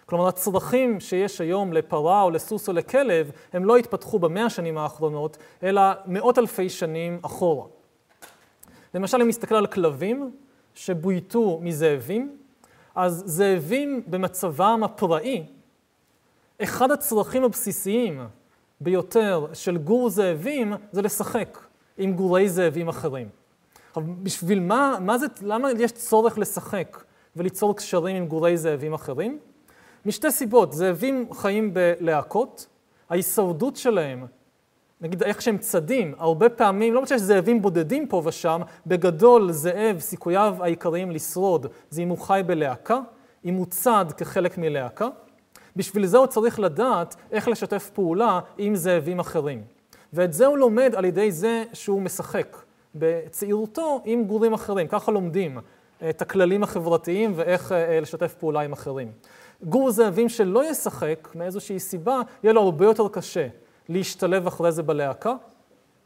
כלומר, 0.07 0.29
הצרכים 0.29 1.01
שיש 1.01 1.41
היום 1.41 1.73
לפרה 1.73 2.23
או 2.23 2.31
לסוס 2.31 2.69
או 2.69 2.73
לכלב, 2.73 3.31
הם 3.53 3.65
לא 3.65 3.77
התפתחו 3.77 4.19
במאה 4.19 4.45
השנים 4.45 4.79
האחרונות, 4.79 5.37
אלא 5.63 5.83
מאות 6.07 6.39
אלפי 6.39 6.69
שנים 6.69 7.19
אחורה. 7.23 7.67
למשל, 8.95 9.23
אם 9.23 9.29
נסתכל 9.29 9.55
על 9.55 9.67
כלבים 9.67 10.31
שבויתו 10.75 11.59
מזאבים, 11.63 12.37
אז 12.95 13.23
זאבים 13.27 14.03
במצבם 14.07 14.81
הפראי, 14.85 15.47
אחד 16.63 16.91
הצרכים 16.91 17.45
הבסיסיים 17.45 18.21
ביותר 18.81 19.47
של 19.53 19.77
גור 19.77 20.11
זאבים 20.11 20.73
זה 20.93 21.03
לשחק 21.03 21.59
עם 21.99 22.13
גורי 22.13 22.49
זאבים 22.49 22.89
אחרים. 22.89 23.29
עכשיו, 23.89 24.03
בשביל 24.23 24.61
מה, 24.61 24.99
מה 25.01 25.19
זה, 25.19 25.27
למה 25.43 25.69
יש 25.79 25.93
צורך 25.93 26.39
לשחק 26.39 27.05
וליצור 27.37 27.77
קשרים 27.77 28.17
עם 28.17 28.27
גורי 28.27 28.57
זאבים 28.57 28.95
אחרים? 28.95 29.39
משתי 30.07 30.31
סיבות, 30.31 30.73
זאבים 30.73 31.29
חיים 31.33 31.75
בלהקות, 31.75 32.67
ההישרדות 33.11 33.77
שלהם, 33.77 34.27
נגיד 35.01 35.23
איך 35.23 35.43
שהם 35.43 35.59
צדים, 35.59 36.15
הרבה 36.19 36.49
פעמים, 36.49 36.95
לא 36.95 37.03
משנה 37.03 37.19
שזאבים 37.19 37.63
בודדים 37.63 38.07
פה 38.07 38.23
ושם, 38.25 38.61
בגדול 38.87 39.53
זאב, 39.53 39.99
סיכוייו 39.99 40.57
העיקריים 40.61 41.11
לשרוד 41.11 41.67
זה 41.91 42.03
אם 42.03 42.09
הוא 42.09 42.19
חי 42.19 42.43
בלהקה, 42.47 43.01
אם 43.45 43.55
הוא 43.55 43.67
צד 43.67 44.05
כחלק 44.17 44.59
מלהקה. 44.59 45.09
בשביל 45.77 46.07
זה 46.07 46.19
הוא 46.19 46.27
צריך 46.27 46.61
לדעת 46.61 47.17
איך 47.33 47.49
לשתף 47.49 47.91
פעולה 47.95 48.41
עם 48.59 48.77
זאבים 48.77 49.19
אחרים. 49.19 49.63
ואת 50.13 50.33
זה 50.33 50.47
הוא 50.47 50.59
לומד 50.59 50.95
על 50.97 51.05
ידי 51.05 51.33
זה 51.33 51.65
שהוא 51.73 52.03
משחק 52.03 52.57
בצעירותו 52.95 54.03
עם 54.05 54.25
גורים 54.25 54.53
אחרים. 54.53 54.89
ככה 54.89 55.13
לומדים 55.13 55.59
את 56.11 56.23
הכללים 56.23 56.63
החברתיים 56.63 57.33
ואיך 57.37 57.73
אה, 57.73 58.01
לשתף 58.01 58.35
פעולה 58.35 58.61
עם 58.61 58.73
אחרים. 58.73 59.13
גור 59.63 59.91
זאבים 59.91 60.29
שלא 60.29 60.71
ישחק 60.71 61.29
מאיזושהי 61.35 61.79
סיבה, 61.79 62.21
יהיה 62.43 62.53
לו 62.53 62.61
הרבה 62.61 62.85
יותר 62.85 63.09
קשה 63.09 63.49
להשתלב 63.89 64.47
אחרי 64.47 64.73
זה 64.73 64.83
בלהקה, 64.83 65.35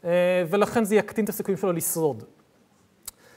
אה, 0.04 0.10
ולכן 0.50 0.84
זה 0.84 0.96
יקטין 0.96 1.24
את 1.24 1.28
הסיכויים 1.28 1.58
שלו 1.58 1.72
לשרוד. 1.72 2.24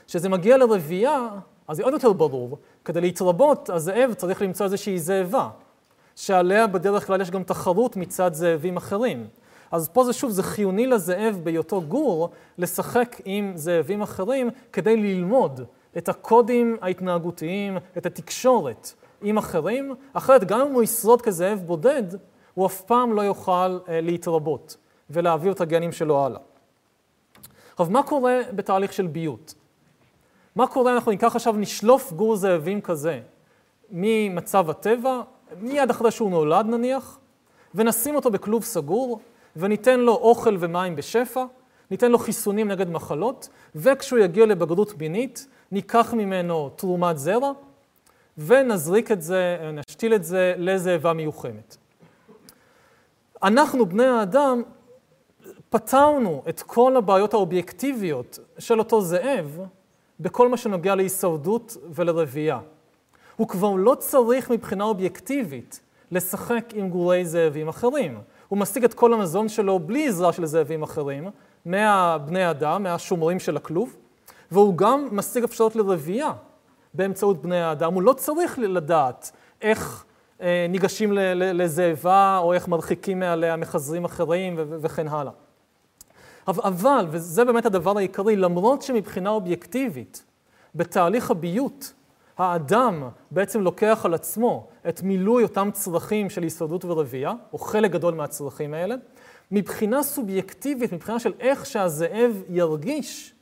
כשזה 0.08 0.30
מגיע 0.30 0.58
לרבייה, 0.58 1.30
אז 1.68 1.78
זה 1.78 1.84
עוד 1.84 1.94
יותר 1.94 2.14
ברור, 2.14 2.58
כדי 2.86 3.02
להתרבות, 3.02 3.70
הזאב 3.70 4.14
צריך 4.14 4.42
למצוא 4.42 4.66
איזושהי 4.66 5.00
זאבה, 5.00 5.50
שעליה 6.18 6.68
בדרך 6.68 7.08
כלל 7.08 7.22
יש 7.22 7.32
גם 7.32 7.44
תחרות 7.44 7.96
מצד 7.96 8.34
זאבים 8.34 8.78
אחרים. 8.78 9.28
אז 9.72 9.90
פה 9.90 10.04
זה 10.04 10.14
שוב, 10.14 10.32
זה 10.32 10.44
חיוני 10.44 10.88
לזאב 10.88 11.40
בהיותו 11.44 11.82
גור 11.82 12.30
לשחק 12.58 13.22
עם 13.26 13.52
זאבים 13.56 14.02
אחרים 14.02 14.50
כדי 14.74 14.98
ללמוד 14.98 15.62
את 15.98 16.10
הקודים 16.10 16.78
ההתנהגותיים, 16.82 17.78
את 17.98 18.06
התקשורת 18.06 18.94
עם 19.22 19.38
אחרים, 19.38 19.96
אחרת 20.14 20.44
גם 20.44 20.62
אם 20.62 20.74
הוא 20.74 20.84
ישרוד 20.84 21.22
כזאב 21.22 21.60
בודד, 21.66 22.04
הוא 22.54 22.66
אף 22.66 22.82
פעם 22.82 23.14
לא 23.14 23.22
יוכל 23.22 23.80
אה, 23.90 24.02
להתרבות 24.02 24.78
ולהעביר 25.10 25.52
את 25.52 25.62
הגנים 25.62 25.92
שלו 25.92 26.26
הלאה. 26.26 26.40
עכשיו, 27.72 27.88
מה 27.90 28.04
קורה 28.04 28.40
בתהליך 28.56 28.94
של 28.94 29.08
ביות? 29.08 29.54
מה 30.56 30.68
קורה, 30.68 30.94
אנחנו 30.94 31.12
ניקח 31.12 31.36
עכשיו, 31.36 31.54
נשלוף 31.54 32.12
גור 32.12 32.36
זאבים 32.36 32.82
כזה 32.82 33.20
ממצב 33.92 34.70
הטבע, 34.70 35.22
מיד 35.62 35.90
אחרי 35.90 36.12
שהוא 36.12 36.32
נולד 36.32 36.66
נניח, 36.66 37.20
ונשים 37.76 38.16
אותו 38.16 38.32
בכלוב 38.32 38.64
סגור, 38.64 39.20
וניתן 39.56 40.00
לו 40.00 40.16
אוכל 40.16 40.58
ומים 40.60 40.96
בשפע, 40.96 41.46
ניתן 41.92 42.12
לו 42.12 42.18
חיסונים 42.18 42.68
נגד 42.68 42.90
מחלות, 42.90 43.50
וכשהוא 43.76 44.20
יגיע 44.20 44.46
לבגרות 44.46 44.98
מינית, 44.98 45.48
ניקח 45.72 46.14
ממנו 46.14 46.70
תרומת 46.76 47.18
זרע, 47.18 47.52
ונזריק 48.38 49.12
את 49.12 49.22
זה, 49.22 49.58
נשתיל 49.74 50.14
את 50.14 50.24
זה 50.24 50.54
לזאבה 50.58 51.14
מיוחמת. 51.14 51.78
אנחנו, 53.44 53.86
בני 53.86 54.06
האדם, 54.06 54.64
פתרנו 55.70 56.44
את 56.50 56.62
כל 56.62 56.96
הבעיות 56.96 57.34
האובייקטיביות 57.34 58.40
של 58.60 58.80
אותו 58.80 59.02
זאב 59.02 59.60
בכל 60.20 60.50
מה 60.50 60.58
שנוגע 60.58 60.96
להישרדות 60.96 61.78
ולרבייה. 61.90 62.60
הוא 63.38 63.48
כבר 63.48 63.76
לא 63.76 63.96
צריך 63.96 64.52
מבחינה 64.52 64.84
אובייקטיבית 64.84 65.80
לשחק 66.12 66.66
עם 66.74 66.90
גורי 66.90 67.26
זאבים 67.26 67.68
אחרים. 67.68 68.20
הוא 68.48 68.60
משיג 68.60 68.84
את 68.84 68.94
כל 68.94 69.14
המזון 69.14 69.50
שלו 69.50 69.80
בלי 69.80 70.08
עזרה 70.08 70.34
של 70.34 70.46
זאבים 70.46 70.84
אחרים, 70.84 71.30
מהבני 71.66 72.50
אדם, 72.50 72.84
מהשומרים 72.84 73.40
של 73.40 73.58
הכלוב, 73.58 73.96
והוא 74.52 74.78
גם 74.78 75.08
משיג 75.12 75.44
אפשרות 75.44 75.76
לרבייה 75.76 76.34
באמצעות 76.94 77.42
בני 77.42 77.62
האדם. 77.62 77.94
הוא 77.94 78.02
לא 78.02 78.14
צריך 78.14 78.60
לדעת 78.60 79.32
איך 79.62 80.06
אה, 80.42 80.66
ניגשים 80.70 81.12
לזאבה, 81.36 82.38
או 82.38 82.54
איך 82.54 82.68
מרחיקים 82.68 83.20
מעליה 83.20 83.56
מחזרים 83.56 84.06
אחרים 84.06 84.56
וכן 84.58 85.08
הלאה. 85.08 85.32
אבל, 86.48 87.08
וזה 87.10 87.46
באמת 87.46 87.66
הדבר 87.66 87.98
העיקרי, 87.98 88.36
למרות 88.36 88.82
שמבחינה 88.82 89.30
אובייקטיבית, 89.30 90.24
בתהליך 90.76 91.32
הביות, 91.32 91.94
האדם 92.38 93.10
בעצם 93.32 93.62
לוקח 93.62 94.02
על 94.04 94.14
עצמו 94.14 94.68
את 94.90 95.04
מילוי 95.04 95.44
אותם 95.44 95.70
צרכים 95.74 96.30
של 96.30 96.44
הישרדות 96.44 96.86
ורבייה, 96.86 97.34
או 97.54 97.58
חלק 97.58 97.92
גדול 97.92 98.14
מהצרכים 98.14 98.74
האלה, 98.74 98.96
מבחינה 99.52 100.04
סובייקטיבית, 100.04 100.94
מבחינה 100.94 101.20
של 101.20 101.34
איך 101.40 101.66
שהזאב 101.66 102.44
ירגיש, 102.50 103.34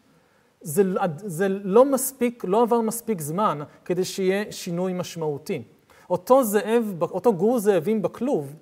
זה, 0.62 0.84
זה 1.16 1.48
לא 1.50 1.86
מספיק, 1.86 2.44
לא 2.48 2.62
עבר 2.62 2.82
מספיק 2.82 3.22
זמן 3.22 3.60
כדי 3.86 4.06
שיהיה 4.06 4.52
שינוי 4.52 4.94
משמעותי. 4.94 5.64
אותו 6.10 6.44
זאב, 6.44 6.94
אותו 7.02 7.34
גור 7.34 7.60
זאבים 7.60 8.02
בכלוב, 8.02 8.56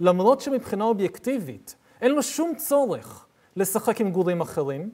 למרות 0.00 0.40
שמבחינה 0.40 0.84
אובייקטיבית 0.84 1.76
אין 2.00 2.12
לו 2.12 2.22
שום 2.22 2.54
צורך 2.56 3.26
לשחק 3.56 4.00
עם 4.00 4.10
גורים 4.10 4.40
אחרים, 4.40 4.90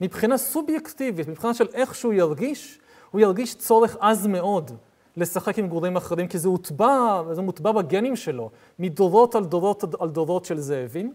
מבחינה 0.00 0.38
סובייקטיבית, 0.38 1.28
מבחינה 1.28 1.54
של 1.54 1.68
איך 1.74 1.94
שהוא 1.94 2.12
ירגיש, 2.12 2.80
הוא 3.12 3.20
ירגיש 3.20 3.54
צורך 3.54 3.96
עז 4.00 4.26
מאוד 4.26 4.70
לשחק 5.16 5.58
עם 5.58 5.68
גורים 5.68 5.96
אחרים, 5.96 6.28
כי 6.28 6.38
זה 6.38 6.48
הוטבע, 6.48 7.22
זה 7.32 7.42
מוטבע 7.42 7.72
בגנים 7.72 8.16
שלו, 8.16 8.50
מדורות 8.78 9.34
על 9.34 9.44
דורות 9.44 9.84
על 10.00 10.10
דורות 10.10 10.44
של 10.44 10.58
זאבים. 10.58 11.14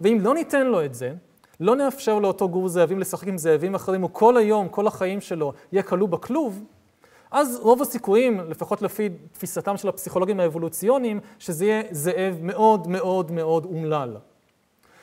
ואם 0.00 0.18
לא 0.20 0.34
ניתן 0.34 0.66
לו 0.66 0.84
את 0.84 0.94
זה, 0.94 1.14
לא 1.60 1.76
נאפשר 1.76 2.18
לאותו 2.18 2.48
גור 2.48 2.68
זאבים 2.68 2.98
לשחק 2.98 3.28
עם 3.28 3.38
זאבים 3.38 3.74
אחרים, 3.74 4.02
הוא 4.02 4.10
כל 4.12 4.36
היום, 4.36 4.68
כל 4.68 4.86
החיים 4.86 5.20
שלו, 5.20 5.52
יהיה 5.72 5.82
כלוא 5.82 6.08
בכלוב, 6.08 6.64
אז 7.30 7.58
רוב 7.62 7.82
הסיכויים, 7.82 8.40
לפחות 8.40 8.82
לפי 8.82 9.08
תפיסתם 9.32 9.76
של 9.76 9.88
הפסיכולוגים 9.88 10.40
האבולוציוניים, 10.40 11.20
שזה 11.38 11.64
יהיה 11.64 11.82
זאב 11.90 12.38
מאוד 12.42 12.88
מאוד 12.88 13.32
מאוד 13.32 13.64
אומלל. 13.64 14.16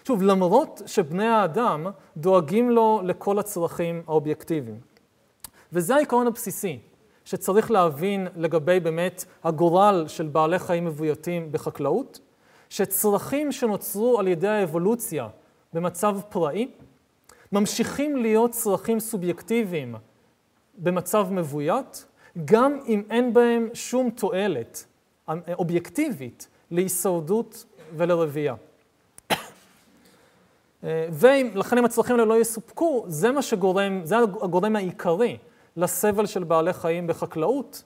שוב, 0.08 0.22
למרות 0.22 0.82
שבני 0.86 1.28
האדם 1.28 1.88
דואגים 2.18 2.70
לו 2.70 3.02
לכל 3.04 3.40
הצרכים 3.40 4.02
האובייקטיביים. 4.08 4.80
וזה 5.74 5.96
העיקרון 5.96 6.28
הבסיסי 6.28 6.80
שצריך 7.26 7.72
להבין 7.72 8.28
לגבי 8.36 8.80
באמת 8.80 9.26
הגורל 9.44 10.06
של 10.08 10.28
בעלי 10.28 10.60
חיים 10.60 10.86
מבויתים 10.86 11.52
בחקלאות, 11.52 12.20
שצרכים 12.70 13.52
שנוצרו 13.52 14.20
על 14.20 14.28
ידי 14.28 14.48
האבולוציה 14.48 15.28
במצב 15.74 16.20
פראי, 16.30 16.68
ממשיכים 17.52 18.18
להיות 18.18 18.52
צרכים 18.52 19.00
סובייקטיביים 19.00 19.96
במצב 20.78 21.28
מבוית, 21.32 22.06
גם 22.46 22.80
אם 22.88 23.04
אין 23.10 23.34
בהם 23.34 23.70
שום 23.74 24.10
תועלת 24.10 24.86
אובייקטיבית 25.60 26.48
להישרדות 26.72 27.66
ולרבייה. 27.96 28.56
ולכן 31.20 31.78
אם 31.78 31.86
הצרכים 31.86 32.16
האלה 32.16 32.26
לא 32.26 32.42
יסופקו, 32.42 33.06
זה 33.08 33.32
מה 33.32 33.42
שגורם, 33.42 34.02
זה 34.04 34.18
הגורם 34.18 34.76
העיקרי 34.76 35.38
לסבל 35.78 36.26
של 36.26 36.44
בעלי 36.44 36.74
חיים 36.74 37.08
בחקלאות. 37.08 37.84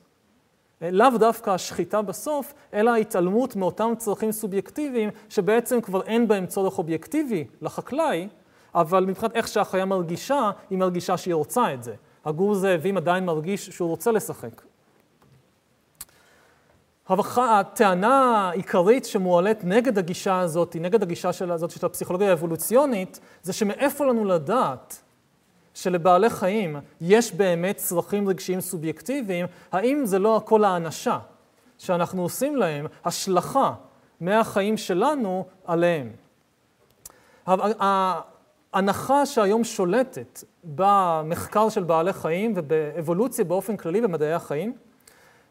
לאו 0.82 1.18
דווקא 1.20 1.50
השחיטה 1.50 2.02
בסוף, 2.02 2.54
אלא 2.74 2.92
ההתעלמות 2.92 3.56
מאותם 3.56 3.94
צרכים 3.98 4.32
סובייקטיביים, 4.32 5.10
שבעצם 5.30 5.82
כבר 5.82 6.02
אין 6.02 6.28
בהם 6.28 6.46
צורך 6.46 6.78
אובייקטיבי 6.78 7.48
לחקלאי, 7.62 8.28
אבל 8.76 9.06
מבחינת 9.06 9.36
איך 9.36 9.48
שהחיה 9.48 9.86
מרגישה, 9.86 10.52
היא 10.70 10.78
מרגישה 10.78 11.18
שהיא 11.18 11.34
רוצה 11.34 11.74
את 11.74 11.84
זה. 11.84 11.96
הגור 12.26 12.56
זאבים 12.56 12.98
עדיין 12.98 13.26
מרגיש 13.26 13.70
שהוא 13.70 13.90
רוצה 13.90 14.12
לשחק. 14.12 14.62
הטענה 17.38 18.50
העיקרית 18.50 19.06
שמועלית 19.06 19.64
נגד 19.64 19.98
הגישה 19.98 20.40
הזאת, 20.40 20.76
נגד 20.80 21.04
הגישה 21.04 21.34
של, 21.34 21.52
הזאת 21.52 21.72
של 21.72 21.86
הפסיכולוגיה 21.86 22.30
האבולוציונית, 22.30 23.20
זה 23.44 23.54
שמאיפה 23.54 24.06
לנו 24.06 24.26
לדעת 24.26 25.01
שלבעלי 25.74 26.30
חיים 26.30 26.76
יש 27.02 27.34
באמת 27.34 27.78
צרכים 27.78 28.30
רגשיים 28.30 28.62
סובייקטיביים, 28.62 29.46
האם 29.72 30.06
זה 30.06 30.20
לא 30.20 30.38
הכל 30.38 30.64
האנשה 30.64 31.20
שאנחנו 31.78 32.22
עושים 32.22 32.56
להם, 32.56 32.86
השלכה 33.06 33.74
מהחיים 34.22 34.78
שלנו 34.78 35.46
עליהם. 35.66 36.12
ההנחה 38.74 39.26
שהיום 39.26 39.64
שולטת 39.64 40.44
במחקר 40.64 41.70
של 41.70 41.84
בעלי 41.84 42.14
חיים 42.14 42.54
ובאבולוציה 42.56 43.46
באופן 43.46 43.78
כללי 43.78 44.02
במדעי 44.02 44.34
החיים, 44.34 44.74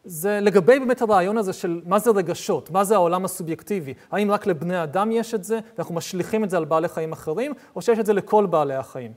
זה 0.05 0.39
לגבי 0.41 0.79
באמת 0.79 1.01
הרעיון 1.01 1.37
הזה 1.37 1.53
של 1.53 1.81
מה 1.85 1.99
זה 1.99 2.11
רגשות, 2.11 2.71
מה 2.71 2.83
זה 2.83 2.95
העולם 2.95 3.25
הסובייקטיבי. 3.25 3.93
האם 4.11 4.31
רק 4.31 4.47
לבני 4.47 4.83
אדם 4.83 5.11
יש 5.11 5.33
את 5.33 5.43
זה, 5.43 5.59
ואנחנו 5.77 5.95
משליכים 5.95 6.43
את 6.43 6.49
זה 6.49 6.57
על 6.57 6.65
בעלי 6.65 6.87
חיים 6.87 7.11
אחרים, 7.11 7.53
או 7.75 7.81
שיש 7.81 7.99
את 7.99 8.05
זה 8.05 8.13
לכל 8.13 8.45
בעלי 8.45 8.75
החיים. 8.75 9.13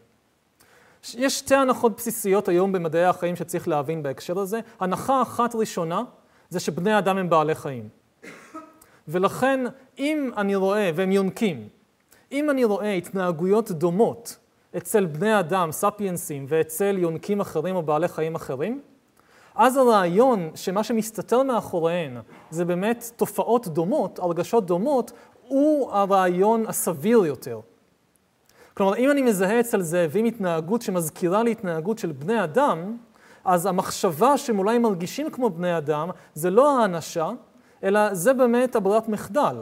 יש 1.18 1.38
שתי 1.38 1.54
הנחות 1.54 1.96
בסיסיות 1.96 2.48
היום 2.48 2.72
במדעי 2.72 3.04
החיים 3.04 3.36
שצריך 3.36 3.68
להבין 3.68 4.02
בהקשר 4.02 4.38
הזה. 4.38 4.60
הנחה 4.80 5.22
אחת 5.22 5.54
ראשונה 5.54 6.02
זה 6.48 6.60
שבני 6.60 6.98
אדם 6.98 7.18
הם 7.18 7.30
בעלי 7.30 7.54
חיים. 7.54 7.88
ולכן, 9.08 9.64
אם 9.98 10.30
אני 10.36 10.54
רואה, 10.54 10.90
והם 10.94 11.12
יונקים, 11.12 11.68
אם 12.32 12.50
אני 12.50 12.64
רואה 12.64 12.92
התנהגויות 12.92 13.70
דומות 13.70 14.36
אצל 14.76 15.06
בני 15.06 15.40
אדם, 15.40 15.72
ספיינסים, 15.72 16.46
ואצל 16.48 16.98
יונקים 16.98 17.40
אחרים 17.40 17.76
או 17.76 17.82
בעלי 17.82 18.08
חיים 18.08 18.34
אחרים, 18.34 18.80
אז 19.54 19.76
הרעיון 19.76 20.50
שמה 20.54 20.84
שמסתתר 20.84 21.42
מאחוריהן 21.42 22.16
זה 22.50 22.64
באמת 22.64 23.10
תופעות 23.16 23.68
דומות, 23.68 24.18
הרגשות 24.18 24.66
דומות, 24.66 25.12
הוא 25.48 25.92
הרעיון 25.92 26.66
הסביר 26.66 27.26
יותר. 27.26 27.60
כלומר, 28.74 28.96
אם 28.96 29.10
אני 29.10 29.22
מזהה 29.22 29.60
אצל 29.60 29.80
זאבים 29.80 30.24
התנהגות 30.24 30.82
שמזכירה 30.82 31.42
לי 31.42 31.50
התנהגות 31.50 31.98
של 31.98 32.12
בני 32.12 32.44
אדם, 32.44 32.96
אז 33.44 33.66
המחשבה 33.66 34.38
שהם 34.38 34.58
אולי 34.58 34.78
מרגישים 34.78 35.30
כמו 35.30 35.50
בני 35.50 35.78
אדם, 35.78 36.10
זה 36.34 36.50
לא 36.50 36.80
האנשה, 36.80 37.30
אלא 37.84 38.14
זה 38.14 38.32
באמת 38.32 38.76
הברירת 38.76 39.08
מחדל. 39.08 39.56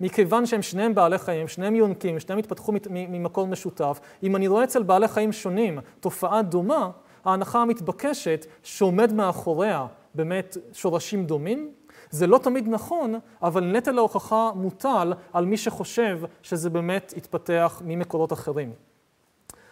מכיוון 0.00 0.46
שהם 0.46 0.62
שניהם 0.62 0.94
בעלי 0.94 1.18
חיים, 1.18 1.48
שניהם 1.48 1.74
יונקים, 1.74 2.20
שניהם 2.20 2.38
התפתחו 2.38 2.72
ממקום 2.90 3.52
משותף, 3.52 4.00
אם 4.22 4.36
אני 4.36 4.48
רואה 4.48 4.64
אצל 4.64 4.82
בעלי 4.82 5.08
חיים 5.08 5.32
שונים 5.32 5.78
תופעה 6.00 6.42
דומה, 6.42 6.90
ההנחה 7.24 7.62
המתבקשת 7.62 8.46
שעומד 8.62 9.12
מאחוריה 9.12 9.86
באמת 10.14 10.56
שורשים 10.72 11.26
דומים. 11.26 11.70
זה 12.12 12.26
לא 12.26 12.38
תמיד 12.38 12.68
נכון, 12.68 13.14
אבל 13.42 13.64
נטל 13.64 13.98
ההוכחה 13.98 14.50
מוטל 14.54 15.12
על 15.32 15.44
מי 15.44 15.56
שחושב 15.56 16.20
שזה 16.42 16.70
באמת 16.70 17.14
התפתח 17.16 17.82
ממקורות 17.84 18.32
אחרים. 18.32 18.72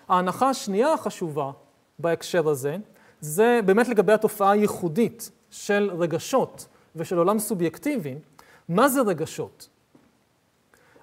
ההנחה 0.08 0.48
השנייה 0.50 0.92
החשובה 0.92 1.50
בהקשר 1.98 2.48
הזה, 2.48 2.76
זה 3.20 3.60
באמת 3.66 3.88
לגבי 3.88 4.12
התופעה 4.12 4.50
הייחודית 4.50 5.30
של 5.50 5.90
רגשות 5.98 6.66
ושל 6.96 7.18
עולם 7.18 7.38
סובייקטיבי. 7.38 8.14
מה 8.68 8.88
זה 8.88 9.00
רגשות? 9.00 9.68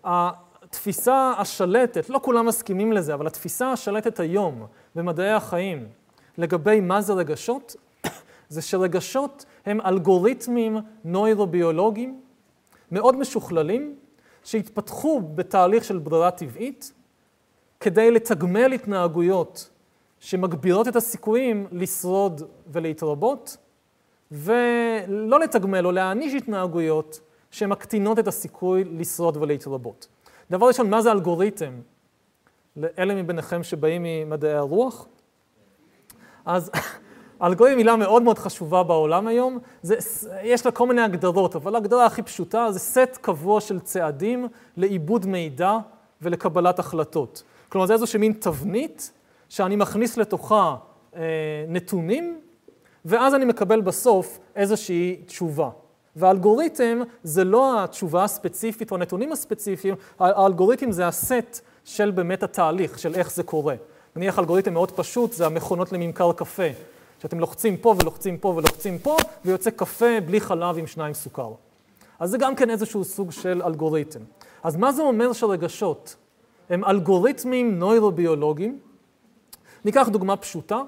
התפיסה 0.04 1.34
השלטת, 1.38 2.10
לא 2.10 2.20
כולם 2.24 2.46
מסכימים 2.46 2.94
לזה, 2.94 3.14
אבל 3.14 3.28
התפיסה 3.28 3.72
השלטת 3.72 4.20
היום 4.20 4.66
במדעי 4.96 5.34
החיים 5.34 5.88
לגבי 6.38 6.80
מה 6.80 7.02
זה 7.02 7.14
רגשות, 7.14 7.76
זה 8.50 8.62
שרגשות 8.62 9.46
הם 9.66 9.82
אלגוריתמים 9.82 10.78
נוירוביולוגיים 11.04 12.22
מאוד 12.92 13.16
משוכללים, 13.16 13.96
שהתפתחו 14.44 15.22
בתהליך 15.36 15.84
של 15.84 15.98
ברירה 15.98 16.32
טבעית, 16.32 16.94
כדי 17.80 18.12
לתגמל 18.12 18.72
התנהגויות 18.72 19.70
שמגבירות 20.20 20.88
את 20.88 20.96
הסיכויים 20.96 21.68
לשרוד 21.72 22.42
ולהתרבות, 22.68 23.58
ולא 24.32 25.40
לתגמל 25.40 25.86
או 25.86 25.92
להעניש 25.92 26.34
התנהגויות 26.34 27.20
שמקטינות 27.52 28.20
את 28.20 28.28
הסיכוי 28.28 28.84
לשרוד 28.84 29.38
ולהתרבות. 29.38 30.08
דבר 30.52 30.68
ראשון, 30.68 30.90
מה 30.90 31.02
זה 31.02 31.12
אלגוריתם? 31.12 31.74
לאלה 32.76 33.16
מביניכם 33.24 33.64
שבאים 33.64 34.04
ממדעי 34.04 34.54
הרוח. 34.54 35.08
אז 36.46 36.72
אלגוריתם 37.42 37.78
היא 37.78 37.78
מילה 37.78 37.96
מאוד 37.96 38.24
מאוד 38.24 38.40
חשובה 38.40 38.84
בעולם 38.84 39.28
היום. 39.28 39.60
זה, 39.82 39.96
יש 40.44 40.66
לה 40.66 40.72
כל 40.72 40.88
מיני 40.88 41.02
הגדרות, 41.02 41.56
אבל 41.56 41.76
ההגדרה 41.76 42.06
הכי 42.06 42.22
פשוטה 42.22 42.72
זה 42.72 42.80
סט 42.80 43.18
קבוע 43.22 43.62
של 43.62 43.80
צעדים 43.80 44.48
לעיבוד 44.78 45.26
מידע 45.26 45.78
ולקבלת 46.22 46.80
החלטות. 46.80 47.44
כלומר, 47.70 47.88
זה 47.88 47.94
איזושהי 47.94 48.20
מין 48.20 48.34
תבנית 48.34 49.12
שאני 49.50 49.76
מכניס 49.76 50.18
לתוכה 50.18 50.76
אה, 51.16 51.22
נתונים, 51.68 52.40
ואז 53.06 53.36
אני 53.36 53.46
מקבל 53.46 53.82
בסוף 53.82 54.40
איזושהי 54.56 55.22
תשובה. 55.26 55.70
והאלגוריתם 56.16 57.00
זה 57.24 57.44
לא 57.44 57.84
התשובה 57.84 58.24
הספציפית 58.24 58.92
או 58.92 58.96
הנתונים 58.96 59.32
הספציפיים, 59.32 59.96
האלגוריתם 60.20 60.92
זה 60.92 61.08
הסט 61.08 61.60
של 61.86 62.12
באמת 62.12 62.44
התהליך, 62.44 63.00
של 63.00 63.16
איך 63.16 63.32
זה 63.32 63.44
קורה. 63.44 63.76
נניח 64.16 64.40
אלגוריתם 64.40 64.74
מאוד 64.74 64.92
פשוט, 64.92 65.34
זה 65.34 65.46
המכונות 65.46 65.92
לממכר 65.92 66.32
קפה, 66.34 66.64
שאתם 67.22 67.40
לוחצים 67.40 67.78
פה 67.78 67.96
ולוחצים 68.02 68.38
פה 68.38 68.48
ולוחצים 68.48 69.00
פה, 69.00 69.18
ויוצא 69.46 69.70
קפה 69.70 70.22
בלי 70.26 70.42
חלב 70.42 70.78
עם 70.78 70.88
שניים 70.88 71.14
סוכר. 71.14 71.52
אז 72.20 72.30
זה 72.30 72.38
גם 72.38 72.56
כן 72.56 72.70
איזשהו 72.70 73.04
סוג 73.04 73.32
של 73.32 73.62
אלגוריתם. 73.66 74.20
אז 74.64 74.76
מה 74.76 74.92
זה 74.92 75.02
אומר 75.02 75.34
שרגשות 75.34 76.16
הם 76.70 76.86
אלגוריתמים 76.86 77.80
נוירוביולוגיים? 77.80 78.80
ניקח 79.86 80.10
דוגמה 80.10 80.38
פשוטה, 80.38 80.82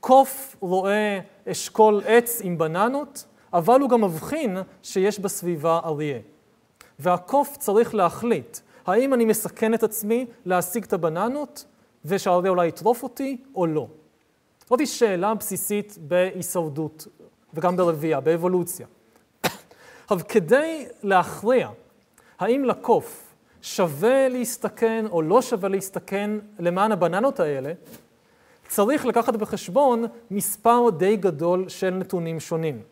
קוף 0.00 0.56
רואה 0.60 1.20
אשכול 1.48 2.02
עץ 2.06 2.40
עם 2.44 2.58
בננות, 2.58 3.24
אבל 3.52 3.80
הוא 3.80 3.90
גם 3.90 4.04
מבחין 4.04 4.56
שיש 4.82 5.18
בסביבה 5.18 5.80
אריה. 5.84 6.18
והקוף 6.98 7.56
צריך 7.56 7.94
להחליט, 7.94 8.58
האם 8.86 9.14
אני 9.14 9.24
מסכן 9.24 9.74
את 9.74 9.82
עצמי 9.82 10.26
להשיג 10.44 10.84
את 10.84 10.92
הבננות, 10.92 11.64
ושהאריה 12.04 12.50
אולי 12.50 12.66
יטרוף 12.66 13.02
אותי, 13.02 13.36
או 13.54 13.66
לא. 13.66 13.86
זאת 14.68 14.86
שאלה 14.86 15.34
בסיסית 15.34 15.98
בהישרדות, 16.00 17.06
וגם 17.54 17.76
ברבייה, 17.76 18.20
באבולוציה. 18.20 18.86
עכשיו, 20.04 20.20
כדי 20.28 20.86
להכריע 21.02 21.68
האם 22.38 22.64
לקוף 22.64 23.34
שווה 23.62 24.28
להסתכן 24.28 25.04
או 25.10 25.22
לא 25.22 25.42
שווה 25.42 25.68
להסתכן 25.68 26.30
למען 26.58 26.92
הבננות 26.92 27.40
האלה, 27.40 27.72
צריך 28.68 29.06
לקחת 29.06 29.36
בחשבון 29.36 30.04
מספר 30.30 30.90
די 30.96 31.16
גדול 31.16 31.68
של 31.68 31.90
נתונים 31.90 32.40
שונים. 32.40 32.82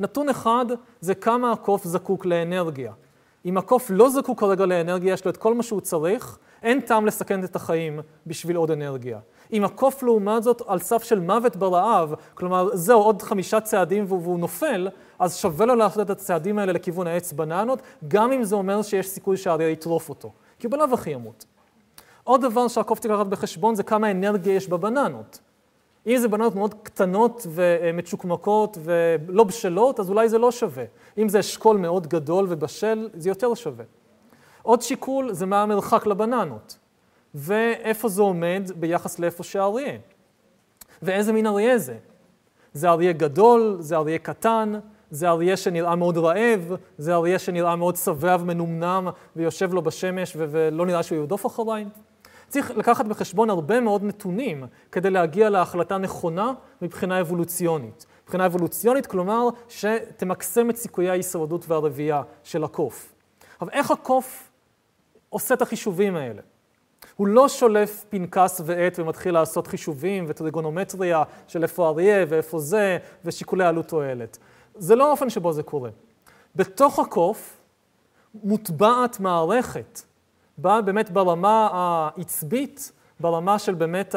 נתון 0.00 0.28
אחד 0.28 0.66
זה 1.00 1.14
כמה 1.14 1.52
הקוף 1.52 1.84
זקוק 1.84 2.26
לאנרגיה. 2.26 2.92
אם 3.44 3.56
הקוף 3.56 3.90
לא 3.90 4.08
זקוק 4.08 4.40
כרגע 4.40 4.66
לאנרגיה, 4.66 5.12
יש 5.12 5.24
לו 5.24 5.30
את 5.30 5.36
כל 5.36 5.54
מה 5.54 5.62
שהוא 5.62 5.80
צריך, 5.80 6.38
אין 6.62 6.80
טעם 6.80 7.06
לסכן 7.06 7.44
את 7.44 7.56
החיים 7.56 8.00
בשביל 8.26 8.56
עוד 8.56 8.70
אנרגיה. 8.70 9.18
אם 9.52 9.64
הקוף 9.64 10.02
לעומת 10.02 10.42
זאת 10.42 10.62
על 10.66 10.78
סף 10.78 11.02
של 11.02 11.20
מוות 11.20 11.56
ברעב, 11.56 12.14
כלומר 12.34 12.68
זהו 12.72 13.00
עוד 13.00 13.22
חמישה 13.22 13.60
צעדים 13.60 14.04
והוא 14.08 14.38
נופל, 14.38 14.88
אז 15.18 15.36
שווה 15.36 15.66
לו 15.66 15.74
לעשות 15.74 16.00
את 16.00 16.10
הצעדים 16.10 16.58
האלה 16.58 16.72
לכיוון 16.72 17.06
העץ 17.06 17.32
בננות, 17.32 17.82
גם 18.08 18.32
אם 18.32 18.44
זה 18.44 18.54
אומר 18.54 18.82
שיש 18.82 19.08
סיכוי 19.08 19.36
שהאריה 19.36 19.68
יטרוף 19.68 20.08
אותו, 20.08 20.32
כי 20.58 20.66
הוא 20.66 20.72
בלאו 20.72 20.94
הכי 20.94 21.10
ימות. 21.10 21.44
עוד 22.24 22.40
דבר 22.42 22.68
שהקוף 22.68 22.98
צריך 22.98 23.14
לקחת 23.14 23.26
בחשבון 23.26 23.74
זה 23.74 23.82
כמה 23.82 24.10
אנרגיה 24.10 24.54
יש 24.54 24.68
בבננות. 24.68 25.38
אם 26.06 26.16
זה 26.16 26.28
בננות 26.28 26.54
מאוד 26.54 26.74
קטנות 26.82 27.46
ומצ'וקמקות 27.50 28.78
ולא 28.84 29.44
בשלות, 29.44 30.00
אז 30.00 30.10
אולי 30.10 30.28
זה 30.28 30.38
לא 30.38 30.50
שווה. 30.50 30.84
אם 31.18 31.28
זה 31.28 31.40
אשכול 31.40 31.76
מאוד 31.76 32.06
גדול 32.06 32.46
ובשל, 32.48 33.08
זה 33.14 33.28
יותר 33.28 33.54
שווה. 33.54 33.84
עוד 34.62 34.82
שיקול 34.82 35.32
זה 35.32 35.46
מה 35.46 35.62
המרחק 35.62 36.06
לבננות, 36.06 36.78
ואיפה 37.34 38.08
זה 38.08 38.22
עומד 38.22 38.70
ביחס 38.76 39.18
לאיפה 39.18 39.42
שהאריה. 39.42 39.98
ואיזה 41.02 41.32
מין 41.32 41.46
אריה 41.46 41.78
זה? 41.78 41.96
זה 42.72 42.90
אריה 42.90 43.12
גדול, 43.12 43.76
זה 43.80 43.96
אריה 43.96 44.18
קטן, 44.18 44.72
זה 45.10 45.28
אריה 45.28 45.56
שנראה 45.56 45.96
מאוד 45.96 46.18
רעב, 46.18 46.72
זה 46.98 47.14
אריה 47.14 47.38
שנראה 47.38 47.76
מאוד 47.76 47.96
שבע 47.96 48.36
ומנומנם 48.40 49.08
ויושב 49.36 49.74
לו 49.74 49.82
בשמש 49.82 50.36
ולא 50.36 50.86
נראה 50.86 51.02
שהוא 51.02 51.18
ירדוף 51.18 51.46
אחריי. 51.46 51.84
צריך 52.48 52.70
לקחת 52.70 53.06
בחשבון 53.06 53.50
הרבה 53.50 53.80
מאוד 53.80 54.04
נתונים 54.04 54.64
כדי 54.92 55.10
להגיע 55.10 55.50
להחלטה 55.50 55.98
נכונה 55.98 56.52
מבחינה 56.82 57.20
אבולוציונית. 57.20 58.06
מבחינה 58.24 58.46
אבולוציונית, 58.46 59.06
כלומר, 59.06 59.48
שתמקסם 59.68 60.70
את 60.70 60.76
סיכויי 60.76 61.10
ההישרדות 61.10 61.64
והרבייה 61.68 62.22
של 62.44 62.64
הקוף. 62.64 63.14
אבל 63.60 63.70
איך 63.72 63.90
הקוף 63.90 64.50
עושה 65.32 65.54
את 65.54 65.62
החישובים 65.62 66.16
האלה? 66.16 66.42
הוא 67.16 67.26
לא 67.26 67.48
שולף 67.48 68.04
פנקס 68.08 68.60
ועט 68.64 68.98
ומתחיל 68.98 69.34
לעשות 69.34 69.66
חישובים 69.66 70.24
וטריגונומטריה 70.28 71.22
של 71.48 71.62
איפה 71.62 71.88
אריה 71.88 72.24
ואיפה 72.28 72.58
זה 72.58 72.98
ושיקולי 73.24 73.64
עלות 73.64 73.88
תועלת. 73.88 74.38
זה 74.74 74.96
לא 74.96 75.08
האופן 75.08 75.30
שבו 75.30 75.52
זה 75.52 75.62
קורה. 75.62 75.90
בתוך 76.56 76.98
הקוף 76.98 77.60
מוטבעת 78.44 79.20
מערכת 79.20 80.00
באה 80.58 80.82
באמת 80.82 81.10
ברמה 81.10 81.68
העצבית, 81.72 82.92
ברמה 83.20 83.58
של 83.58 83.74
באמת 83.74 84.14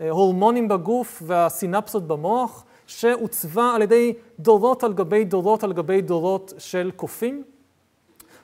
ההורמונים 0.00 0.68
בגוף 0.68 1.22
והסינפסות 1.26 2.06
במוח, 2.06 2.64
שעוצבה 2.86 3.74
על 3.74 3.82
ידי 3.82 4.14
דורות 4.38 4.84
על 4.84 4.92
גבי 4.92 5.24
דורות 5.24 5.64
על 5.64 5.72
גבי 5.72 6.00
דורות 6.00 6.52
של 6.58 6.90
קופים, 6.96 7.44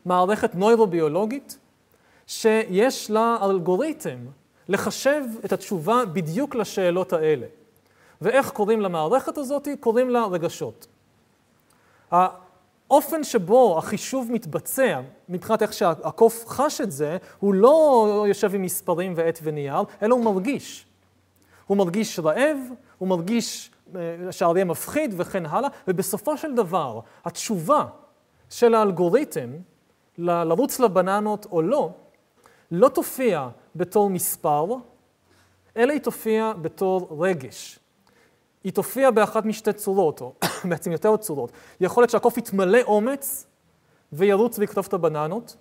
מערכת 0.05 0.55
נוירוביולוגית, 0.55 1.59
שיש 2.27 3.11
לה 3.11 3.37
אלגוריתם 3.43 4.18
לחשב 4.68 5.22
את 5.45 5.53
התשובה 5.53 6.05
בדיוק 6.12 6.55
לשאלות 6.55 7.12
האלה. 7.12 7.47
ואיך 8.20 8.51
קוראים 8.51 8.81
למערכת 8.81 9.39
הזאת? 9.39 9.68
קוראים 9.81 10.11
לה 10.11 10.25
רגשות. 10.25 10.87
האופן 12.11 13.25
שבו 13.25 13.79
החישוב 13.79 14.33
מתבצע, 14.33 15.01
מבחינת 15.29 15.62
איך 15.62 15.72
שהקוף 15.72 16.45
חש 16.47 16.81
את 16.81 16.93
זה, 16.93 17.16
הוא 17.39 17.55
לא 17.55 18.25
יושב 18.29 18.55
עם 18.55 18.62
מספרים 18.62 19.12
ועט 19.16 19.39
ונייר, 19.43 19.83
אלא 20.03 20.14
הוא 20.14 20.25
מרגיש. 20.25 20.87
הוא 21.66 21.77
מרגיש 21.77 22.18
רעב, 22.18 22.59
הוא 22.99 23.09
מרגיש 23.09 23.70
אה, 23.97 24.33
שהאריה 24.33 24.64
מפחיד 24.64 25.14
וכן 25.16 25.47
הלאה, 25.47 25.68
ובסופו 25.89 26.37
של 26.37 26.55
דבר, 26.55 27.01
התשובה 27.25 27.87
של 28.51 28.75
האלגוריתם 28.75 29.51
לרוץ 30.18 30.81
לבננות 30.81 31.47
או 31.53 31.62
לא, 31.62 31.91
לא 32.75 32.89
תופיע 32.89 33.49
בתור 33.77 34.11
מספר, 34.11 34.66
אלא 35.77 35.93
היא 35.93 36.01
תופיע 36.01 36.53
בתור 36.62 37.16
רגש. 37.20 37.79
היא 38.64 38.72
תופיע 38.72 39.11
באחת 39.11 39.45
משתי 39.45 39.72
צורות, 39.72 40.20
או 40.20 40.33
בעצם 40.70 40.93
יותר 40.93 41.16
צורות. 41.16 41.53
יכול 41.81 42.03
להיות 42.03 42.11
שהקוף 42.11 42.39
יתמלא 42.39 42.79
אומץ 42.83 43.47
וירוץ 44.12 44.59
ויקטוף 44.59 44.89
את 44.89 44.93
הבננות. 44.93 45.57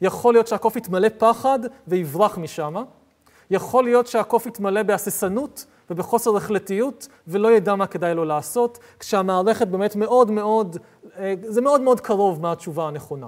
יכול 0.00 0.34
להיות 0.34 0.46
שהקוף 0.46 0.76
יתמלא 0.76 1.08
פחד 1.18 1.58
ויברח 1.88 2.38
משם. 2.38 2.74
יכול 3.50 3.84
להיות 3.84 4.06
שהקוף 4.06 4.46
יתמלא 4.46 4.82
בהססנות 4.82 5.66
ובחוסר 5.90 6.36
החלטיות 6.36 7.08
ולא 7.28 7.52
ידע 7.52 7.74
מה 7.74 7.86
כדאי 7.86 8.14
לו 8.14 8.24
לעשות, 8.24 8.78
כשהמערכת 8.98 9.68
באמת 9.68 9.96
מאוד 9.96 10.30
מאוד, 10.30 10.76
אה, 11.18 11.34
זה 11.42 11.60
מאוד 11.60 11.80
מאוד 11.80 12.00
קרוב 12.00 12.40
מה 12.40 12.52
התשובה 12.52 12.88
הנכונה. 12.88 13.26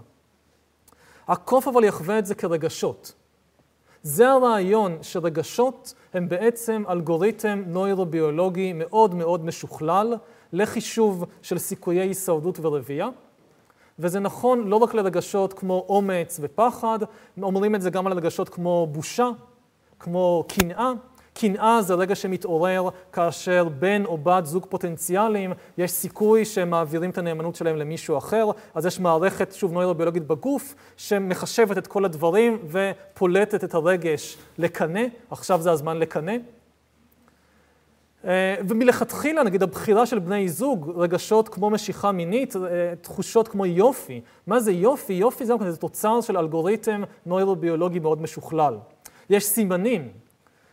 הקוף 1.29 1.69
אבל 1.69 1.85
יחווה 1.85 2.19
את 2.19 2.27
זה 2.27 2.35
כרגשות. 2.35 3.13
זה 4.03 4.29
הרעיון 4.29 4.99
שרגשות 5.03 5.95
הם 6.15 6.29
בעצם 6.29 6.83
אלגוריתם 6.89 7.63
נוירוביולוגי 7.67 8.73
מאוד 8.73 9.15
מאוד 9.15 9.45
משוכלל 9.45 10.15
לחישוב 10.53 11.25
של 11.43 11.59
סיכויי 11.59 12.01
הישרדות 12.01 12.59
ורבייה. 12.63 13.09
וזה 13.99 14.21
נכון 14.21 14.69
לא 14.69 14.77
רק 14.77 14.95
לרגשות 14.95 15.53
כמו 15.53 15.87
אומץ 15.89 16.39
ופחד, 16.43 16.99
אומרים 17.43 17.75
את 17.75 17.83
זה 17.83 17.91
גם 17.91 18.07
על 18.07 18.13
רגשות 18.13 18.49
כמו 18.49 18.87
בושה, 18.93 19.29
כמו 19.99 20.45
קנאה. 20.49 20.93
קנאה 21.41 21.83
זה 21.83 21.95
רגע 21.95 22.15
שמתעורר 22.15 22.89
כאשר 23.13 23.69
בן 23.79 24.05
או 24.05 24.19
בת 24.19 24.47
זוג 24.47 24.67
פוטנציאליים, 24.69 25.53
יש 25.79 25.91
סיכוי 25.91 26.45
שהם 26.45 26.71
מעבירים 26.71 27.11
את 27.11 27.19
הנאמנות 27.19 27.55
שלהם 27.55 27.77
למישהו 27.77 28.19
אחר, 28.19 28.51
אז 28.75 28.87
יש 28.87 29.01
מערכת, 29.01 29.53
שוב, 29.53 29.73
נוירוביולוגית 29.73 30.27
בגוף, 30.27 30.75
שמחשבת 30.97 31.79
את 31.79 31.87
כל 31.87 32.05
הדברים 32.05 32.59
ופולטת 32.69 33.65
את 33.65 33.75
הרגש 33.75 34.39
לקנא, 34.59 35.03
עכשיו 35.31 35.63
זה 35.63 35.71
הזמן 35.71 35.99
לקנא. 35.99 36.37
אה, 38.25 38.55
ומלכתחילה, 38.69 39.43
נגיד, 39.43 39.63
הבחירה 39.63 40.07
של 40.07 40.19
בני 40.19 40.49
זוג, 40.49 40.93
רגשות 40.97 41.49
כמו 41.49 41.71
משיכה 41.71 42.13
מינית, 42.13 42.57
אה, 42.57 42.61
תחושות 43.01 43.49
כמו 43.49 43.67
יופי. 43.67 44.21
מה 44.47 44.61
זה 44.61 44.73
יופי? 44.73 45.13
יופי 45.13 45.47
זה, 45.47 45.55
זה 45.69 45.77
תוצר 45.77 46.21
של 46.21 46.39
אלגוריתם 46.39 47.03
נוירוביולוגי 47.27 47.99
מאוד 47.99 48.23
משוכלל. 48.23 48.79
יש 49.31 49.45
סימנים. 49.45 50.26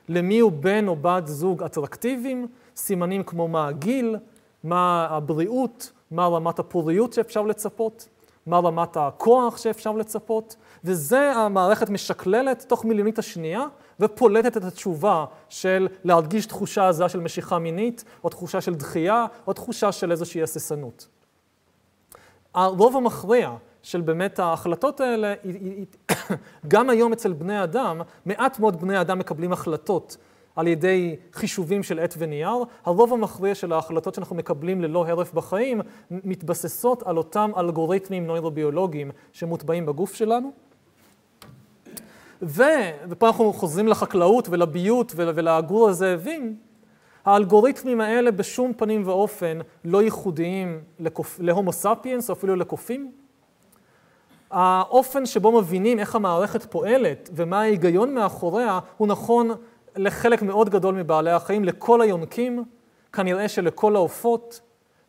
למי 0.10 0.39
הוא 0.39 0.51
בן 0.51 0.88
או 0.88 0.95
בת 0.95 1.28
זוג 1.28 1.64
אטרקטיביים, 1.64 2.47
סימנים 2.76 3.24
כמו 3.24 3.47
מה 3.47 3.68
הגיל, 3.68 4.18
מה 4.64 5.08
הבריאות, 5.10 5.91
מה 6.12 6.28
רמת 6.28 6.60
הפוריות 6.60 7.14
שאפשר 7.14 7.41
לצפות, 7.41 8.10
מה 8.45 8.60
רמת 8.60 8.97
הכוח 8.97 9.58
שאפשר 9.58 9.91
לצפות, 9.91 10.56
וזה 10.84 11.32
המערכת 11.32 11.89
משקללת 11.89 12.66
תוך 12.68 12.86
מיליונית 12.86 13.20
השנייה 13.20 13.66
ופולטת 13.99 14.58
את 14.58 14.64
התשובה 14.64 15.26
של 15.49 15.88
להרגיש 16.04 16.45
תחושה 16.45 16.89
עזה 16.89 17.10
של 17.10 17.20
משיכה 17.20 17.60
מינית, 17.60 18.04
או 18.24 18.30
תחושה 18.30 18.62
של 18.62 18.76
דחייה, 18.76 19.26
או 19.47 19.54
תחושה 19.54 19.91
של 19.91 20.12
איזושהי 20.12 20.43
הססנות. 20.43 21.08
הרוב 22.54 22.97
המכריע 22.97 23.51
של 23.84 24.02
באמת 24.02 24.40
ההחלטות 24.40 25.02
האלה, 25.02 25.34
גם 26.68 26.90
היום 26.90 27.14
אצל 27.14 27.34
בני 27.34 27.64
אדם, 27.64 28.02
מעט 28.26 28.60
מאוד 28.60 28.82
בני 28.82 29.02
אדם 29.02 29.20
מקבלים 29.20 29.54
החלטות 29.54 30.18
על 30.56 30.68
ידי 30.68 31.16
חישובים 31.34 31.84
של 31.84 32.00
עט 32.00 32.16
ונייר. 32.18 32.58
הרוב 32.86 33.14
המכריע 33.14 33.56
של 33.56 33.74
ההחלטות 33.74 34.16
שאנחנו 34.16 34.36
מקבלים 34.36 34.82
ללא 34.82 35.08
הרף 35.08 35.34
בחיים 35.34 35.82
מתבססות 36.12 37.04
על 37.04 37.18
אותם 37.18 37.52
אלגוריתמים 37.58 38.28
נוירוביולוגיים 38.28 39.12
שמוטבעים 39.32 39.86
בגוף 39.86 40.14
שלנו. 40.14 40.52
ו, 42.42 42.64
ופה 43.10 43.28
אנחנו 43.28 43.54
חוזרים 43.54 43.88
לחקלאות 43.88 44.50
ולביות 44.50 45.14
ולגור 45.16 45.90
הזאבים, 45.90 46.56
האלגוריתמים 47.26 48.02
האלה 48.02 48.32
בשום 48.32 48.74
פנים 48.74 49.08
ואופן 49.08 49.60
לא 49.86 50.04
ייחודיים. 50.04 50.82
להומו 51.40 51.72
ספיאנס 51.72 52.30
או 52.30 52.36
אפילו 52.36 52.56
לקופים. 52.56 53.22
האופן 54.54 55.26
שבו 55.26 55.51
מבינים 55.51 55.99
איך 55.99 56.16
המערכת 56.16 56.72
פועלת 56.72 57.30
ומה 57.34 57.60
ההיגיון 57.62 58.14
מאחוריה 58.14 58.80
הוא 58.97 59.08
נכון 59.08 59.51
לחלק 59.95 60.41
מאוד 60.41 60.70
גדול 60.70 60.95
מבעלי 60.95 61.32
החיים, 61.32 61.64
לכל 61.64 62.01
היונקים, 62.01 62.64
כנראה 63.14 63.47
שלכל 63.47 63.95
העופות, 63.95 64.62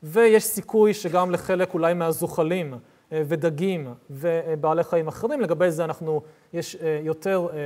ויש 0.03 0.45
סיכוי 0.45 0.95
שגם 0.95 1.30
לחלק 1.30 1.74
אולי 1.74 1.95
מהזוחלים 1.95 2.74
אה, 3.12 3.22
ודגים 3.28 3.95
ובעלי 4.11 4.84
חיים 4.84 5.09
אחרים. 5.09 5.40
לגבי 5.40 5.70
זה 5.70 5.84
אנחנו, 5.84 6.22
יש 6.53 6.76
אה, 6.76 7.01
יותר 7.03 7.47
אה, 7.53 7.59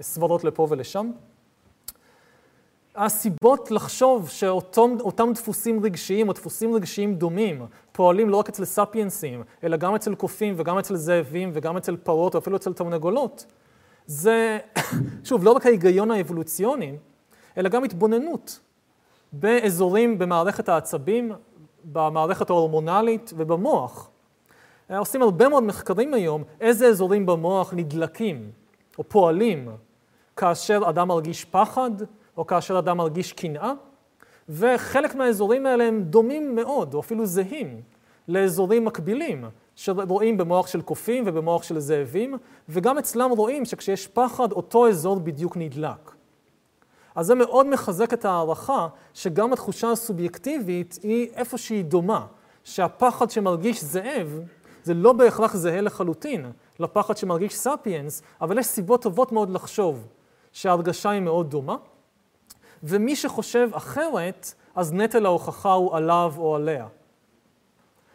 סברות 0.00 0.44
לפה 0.44 0.66
ולשם. 0.70 1.10
הסיבות 2.98 3.70
לחשוב 3.70 4.28
שאותם 4.28 5.32
דפוסים 5.34 5.84
רגשיים 5.84 6.28
או 6.28 6.32
דפוסים 6.32 6.74
רגשיים 6.74 7.14
דומים 7.14 7.66
פועלים 7.92 8.30
לא 8.30 8.36
רק 8.36 8.48
אצל 8.48 8.64
ספיינסים, 8.64 9.42
אלא 9.64 9.76
גם 9.76 9.94
אצל 9.94 10.14
קופים 10.14 10.54
וגם 10.56 10.78
אצל 10.78 10.96
זאבים 10.96 11.50
וגם 11.54 11.76
אצל 11.76 11.96
פרות 11.96 12.34
או 12.34 12.38
אפילו 12.40 12.56
אצל 12.56 12.72
תרנגולות, 12.72 13.46
זה, 14.06 14.58
שוב, 15.24 15.44
לא 15.44 15.50
רק 15.52 15.66
ההיגיון 15.66 16.10
האבולוציוני, 16.10 16.96
אלא 17.58 17.68
גם 17.68 17.84
התבוננות 17.84 18.60
באזורים 19.32 20.18
במערכת 20.18 20.68
העצבים, 20.68 21.32
במערכת 21.84 22.50
ההורמונלית 22.50 23.32
ובמוח. 23.36 24.10
עושים 24.98 25.22
הרבה 25.22 25.48
מאוד 25.48 25.62
מחקרים 25.62 26.14
היום 26.14 26.44
איזה 26.60 26.86
אזורים 26.86 27.26
במוח 27.26 27.74
נדלקים 27.76 28.50
או 28.98 29.04
פועלים 29.08 29.68
כאשר 30.36 30.82
אדם 30.88 31.08
מרגיש 31.08 31.44
פחד 31.44 31.90
או 32.38 32.46
כאשר 32.46 32.78
אדם 32.78 32.96
מרגיש 32.96 33.32
קנאה, 33.32 33.72
וחלק 34.48 35.14
מהאזורים 35.14 35.66
האלה 35.66 35.84
הם 35.84 36.02
דומים 36.02 36.54
מאוד, 36.54 36.94
או 36.94 37.00
אפילו 37.00 37.26
זהים, 37.26 37.80
לאזורים 38.28 38.84
מקבילים, 38.84 39.44
שרואים 39.76 40.36
במוח 40.36 40.66
של 40.66 40.82
קופים 40.82 41.24
ובמוח 41.26 41.62
של 41.62 41.78
זאבים, 41.78 42.34
וגם 42.68 42.98
אצלם 42.98 43.30
רואים 43.30 43.64
שכשיש 43.64 44.06
פחד, 44.06 44.52
אותו 44.52 44.88
אזור 44.88 45.20
בדיוק 45.20 45.56
נדלק. 45.56 46.10
אז 47.14 47.26
זה 47.26 47.34
מאוד 47.34 47.66
מחזק 47.66 48.12
את 48.12 48.24
ההערכה 48.24 48.88
שגם 49.14 49.52
התחושה 49.52 49.90
הסובייקטיבית 49.90 50.98
היא 51.02 51.28
איפה 51.34 51.58
שהיא 51.58 51.84
דומה, 51.84 52.26
שהפחד 52.64 53.30
שמרגיש 53.30 53.84
זאב 53.84 54.40
זה 54.82 54.94
לא 54.94 55.12
בהכרח 55.12 55.56
זהה 55.56 55.80
לחלוטין 55.80 56.52
לפחד 56.78 57.16
שמרגיש 57.16 57.56
ספיאנס, 57.56 58.22
אבל 58.40 58.58
יש 58.58 58.66
סיבות 58.66 59.02
טובות 59.02 59.32
מאוד 59.32 59.50
לחשוב 59.50 60.06
שההרגשה 60.52 61.10
היא 61.10 61.20
מאוד 61.20 61.50
דומה. 61.50 61.76
ומי 62.82 63.16
שחושב 63.16 63.70
אחרת, 63.72 64.54
אז 64.74 64.92
נטל 64.92 65.26
ההוכחה 65.26 65.72
הוא 65.72 65.96
עליו 65.96 66.34
או 66.38 66.56
עליה. 66.56 66.86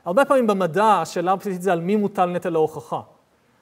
הרבה 0.06 0.26
פעמים 0.26 0.48
במדע 0.48 0.86
השאלה 0.86 1.32
הבסיסית 1.32 1.62
זה 1.62 1.72
על 1.72 1.82
מי 1.82 1.96
מוטל 1.96 2.26
נטל 2.26 2.56
ההוכחה. 2.56 3.02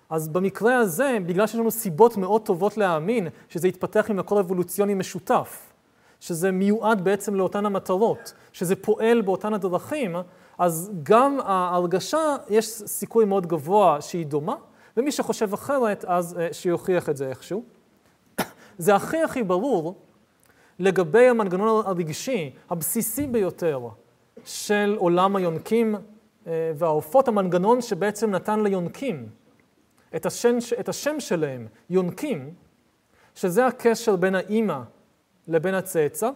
אז 0.09 0.29
במקרה 0.29 0.77
הזה, 0.77 1.17
בגלל 1.25 1.47
שיש 1.47 1.55
לנו 1.55 1.71
סיבות 1.71 2.17
מאוד 2.17 2.41
טובות 2.41 2.77
להאמין 2.77 3.27
שזה 3.49 3.67
יתפתח 3.67 4.05
עם 4.09 4.17
מקור 4.17 4.39
אבולוציוני 4.39 4.93
משותף, 4.93 5.73
שזה 6.19 6.51
מיועד 6.51 7.03
בעצם 7.03 7.35
לאותן 7.35 7.65
המטרות, 7.65 8.33
שזה 8.53 8.75
פועל 8.75 9.21
באותן 9.21 9.53
הדרכים, 9.53 10.15
אז 10.57 10.91
גם 11.03 11.37
ההרגשה, 11.43 12.35
יש 12.49 12.65
סיכוי 12.67 13.25
מאוד 13.25 13.47
גבוה 13.47 14.01
שהיא 14.01 14.25
דומה, 14.25 14.55
ומי 14.97 15.11
שחושב 15.11 15.53
אחרת, 15.53 16.05
אז 16.05 16.37
אה, 16.39 16.47
שיוכיח 16.51 17.09
את 17.09 17.17
זה 17.17 17.29
איכשהו. 17.29 17.63
זה 18.77 18.95
הכי 18.95 19.21
הכי 19.21 19.43
ברור 19.43 19.95
לגבי 20.79 21.27
המנגנון 21.27 21.85
הרגשי 21.85 22.53
הבסיסי 22.69 23.27
ביותר 23.27 23.87
של 24.45 24.95
עולם 24.97 25.35
היונקים 25.35 25.95
אה, 26.47 26.71
והעופות, 26.75 27.27
המנגנון 27.27 27.81
שבעצם 27.81 28.31
נתן 28.31 28.59
ליונקים 28.59 29.29
את 30.15 30.25
השם, 30.25 30.57
את 30.79 30.89
השם 30.89 31.19
שלהם, 31.19 31.67
יונקים, 31.89 32.53
שזה 33.35 33.65
הקשר 33.65 34.15
בין 34.15 34.35
האימא 34.35 34.79
לבין 35.47 35.73
הצאצא. 35.73 36.29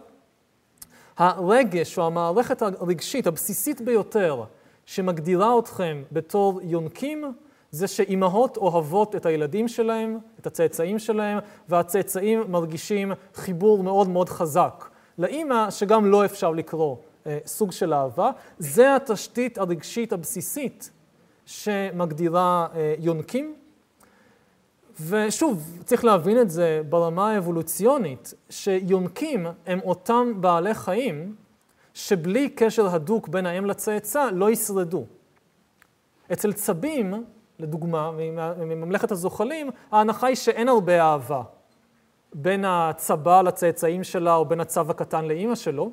הרגש 1.16 1.98
או 1.98 2.06
המערכת 2.06 2.62
הרגשית 2.62 3.26
הבסיסית 3.26 3.80
ביותר 3.80 4.44
שמגדירה 4.86 5.58
אתכם 5.58 6.02
בתור 6.12 6.60
יונקים, 6.62 7.24
זה 7.70 7.86
שאימהות 7.86 8.56
אוהבות 8.56 9.16
את 9.16 9.26
הילדים 9.26 9.68
שלהם, 9.68 10.18
את 10.40 10.46
הצאצאים 10.46 10.98
שלהם, 10.98 11.38
והצאצאים 11.68 12.44
מרגישים 12.48 13.12
חיבור 13.34 13.82
מאוד 13.82 14.08
מאוד 14.08 14.28
חזק 14.28 14.88
לאימא, 15.18 15.70
שגם 15.70 16.06
לא 16.06 16.24
אפשר 16.24 16.50
לקרוא 16.50 16.96
אה, 17.26 17.38
סוג 17.46 17.72
של 17.72 17.94
אהבה. 17.94 18.30
זה 18.58 18.96
התשתית 18.96 19.58
הרגשית 19.58 20.12
הבסיסית 20.12 20.90
שמגדירה 21.46 22.66
אה, 22.74 22.94
יונקים. 22.98 23.54
ושוב, 25.08 25.78
צריך 25.84 26.04
להבין 26.04 26.40
את 26.40 26.50
זה 26.50 26.82
ברמה 26.88 27.30
האבולוציונית, 27.30 28.34
שיונקים 28.50 29.46
הם 29.66 29.80
אותם 29.84 30.32
בעלי 30.40 30.74
חיים 30.74 31.34
שבלי 31.94 32.48
קשר 32.48 32.94
הדוק 32.94 33.28
בין 33.28 33.46
האם 33.46 33.66
לצאצא 33.66 34.30
לא 34.32 34.50
ישרדו. 34.50 35.04
אצל 36.32 36.52
צבים, 36.52 37.14
לדוגמה, 37.58 38.10
מממלכת 38.58 39.10
הזוחלים, 39.10 39.70
ההנחה 39.92 40.26
היא 40.26 40.36
שאין 40.36 40.68
הרבה 40.68 41.02
אהבה 41.02 41.42
בין 42.34 42.64
הצבה 42.64 43.42
לצאצאים 43.42 44.04
שלה 44.04 44.34
או 44.34 44.44
בין 44.44 44.60
הצב 44.60 44.90
הקטן 44.90 45.24
לאימא 45.24 45.54
שלו, 45.54 45.90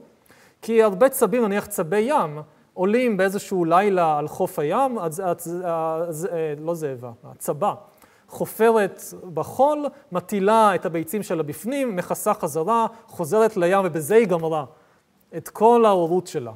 כי 0.62 0.84
הרבה 0.84 1.10
צבים, 1.10 1.46
נניח 1.46 1.66
צבי 1.66 2.00
ים, 2.00 2.42
עולים 2.74 3.18
באיזשהו 3.18 3.66
לילה 3.66 4.18
על 4.18 4.28
חוף 4.28 4.60
הים, 4.60 5.00
אז, 5.00 5.22
אז, 5.26 5.64
אז, 6.08 6.28
אה, 6.32 6.54
לא 6.60 6.74
זאבה, 6.76 7.12
הצבה, 7.24 7.74
חופרת 8.28 9.02
בחול, 9.34 9.86
מטילה 10.12 10.76
את 10.76 10.86
הביצים 10.86 11.24
שלה 11.24 11.44
בפנים, 11.44 11.96
מכסה 11.96 12.34
חזרה, 12.34 12.88
חוזרת 13.08 13.58
לים 13.58 13.80
ובזה 13.84 14.16
היא 14.16 14.28
גמרה 14.28 14.66
את 15.38 15.50
כל 15.50 15.86
ההורות 15.86 16.28
שלה. 16.28 16.52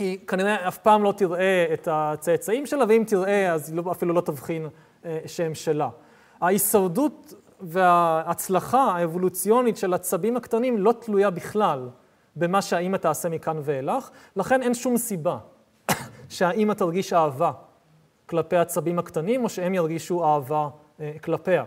היא 0.00 0.18
כנראה 0.26 0.68
אף 0.68 0.78
פעם 0.78 1.02
לא 1.02 1.12
תראה 1.16 1.66
את 1.72 1.88
הצאצאים 1.90 2.66
שלה, 2.66 2.84
ואם 2.88 3.04
תראה 3.06 3.52
אז 3.52 3.70
היא 3.70 3.76
לא, 3.76 3.92
אפילו 3.92 4.14
לא 4.14 4.20
תבחין 4.20 4.68
אה, 5.04 5.18
שהם 5.26 5.54
שלה. 5.54 5.88
ההישרדות 6.40 7.34
וההצלחה 7.60 8.82
האבולוציונית 8.82 9.76
של 9.76 9.94
הצבים 9.94 10.36
הקטנים 10.36 10.78
לא 10.78 10.92
תלויה 11.00 11.30
בכלל 11.30 11.88
במה 12.36 12.62
שהאימא 12.62 12.96
תעשה 12.96 13.28
מכאן 13.28 13.60
ואילך, 13.62 14.10
לכן 14.36 14.62
אין 14.62 14.74
שום 14.74 14.96
סיבה 14.96 15.38
שהאימא 16.28 16.72
תרגיש 16.72 17.12
אהבה 17.12 17.52
כלפי 18.26 18.56
הצבים 18.56 18.98
הקטנים, 18.98 19.44
או 19.44 19.48
שהם 19.48 19.74
ירגישו 19.74 20.24
אהבה 20.24 20.68
אה, 21.00 21.12
כלפיה. 21.24 21.64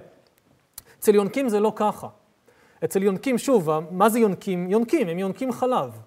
אצל 1.00 1.16
יונקים 1.16 1.50
זה 1.50 1.60
לא 1.60 1.74
ככה. 1.76 2.08
אצל 2.84 3.04
יונקים, 3.04 3.38
שוב, 3.38 3.70
מה 3.92 4.10
זה 4.10 4.20
יונקים? 4.20 4.70
יונקים, 4.70 5.08
הם 5.08 5.20
יונקים 5.20 5.52
חלב. 5.52 6.00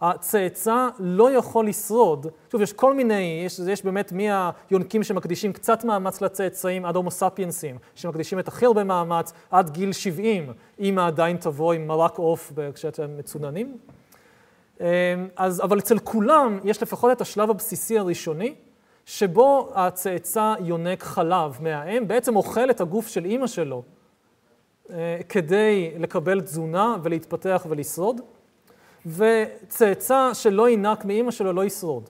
הצאצא 0.00 0.88
לא 0.98 1.30
יכול 1.30 1.68
לשרוד. 1.68 2.26
שוב, 2.52 2.62
יש 2.62 2.72
כל 2.72 2.94
מיני, 2.94 3.42
יש, 3.46 3.58
יש 3.58 3.84
באמת 3.84 4.12
מהיונקים 4.12 5.02
שמקדישים 5.02 5.52
קצת 5.52 5.84
מאמץ 5.84 6.20
לצאצאים 6.20 6.84
עד 6.84 6.96
הומו 6.96 7.10
ספיינסים, 7.10 7.78
שמקדישים 7.94 8.38
את 8.38 8.48
הכי 8.48 8.66
הרבה 8.66 8.84
מאמץ 8.84 9.32
עד 9.50 9.70
גיל 9.70 9.92
70, 9.92 10.52
אם 10.80 10.98
עדיין 10.98 11.36
תבוא 11.36 11.72
עם 11.72 11.86
מרק 11.86 12.18
עוף 12.18 12.52
כשאתם 12.74 13.16
מצוננים. 13.18 13.78
אמ, 14.80 14.86
אז, 15.36 15.60
אבל 15.60 15.78
אצל 15.78 15.98
כולם 15.98 16.58
יש 16.64 16.82
לפחות 16.82 17.12
את 17.12 17.20
השלב 17.20 17.50
הבסיסי 17.50 17.98
הראשוני, 17.98 18.54
שבו 19.04 19.72
הצאצא 19.74 20.54
יונק 20.60 21.02
חלב 21.02 21.58
מהאם, 21.60 22.08
בעצם 22.08 22.36
אוכל 22.36 22.70
את 22.70 22.80
הגוף 22.80 23.08
של 23.08 23.24
אימא 23.24 23.46
שלו 23.46 23.82
אה, 24.90 25.18
כדי 25.28 25.92
לקבל 25.98 26.40
תזונה 26.40 26.96
ולהתפתח 27.02 27.66
ולשרוד. 27.68 28.20
וצאצא 29.06 30.30
שלא 30.34 30.68
ינק 30.68 31.04
מאימא 31.04 31.30
שלו 31.30 31.52
לא 31.52 31.64
ישרוד. 31.64 32.08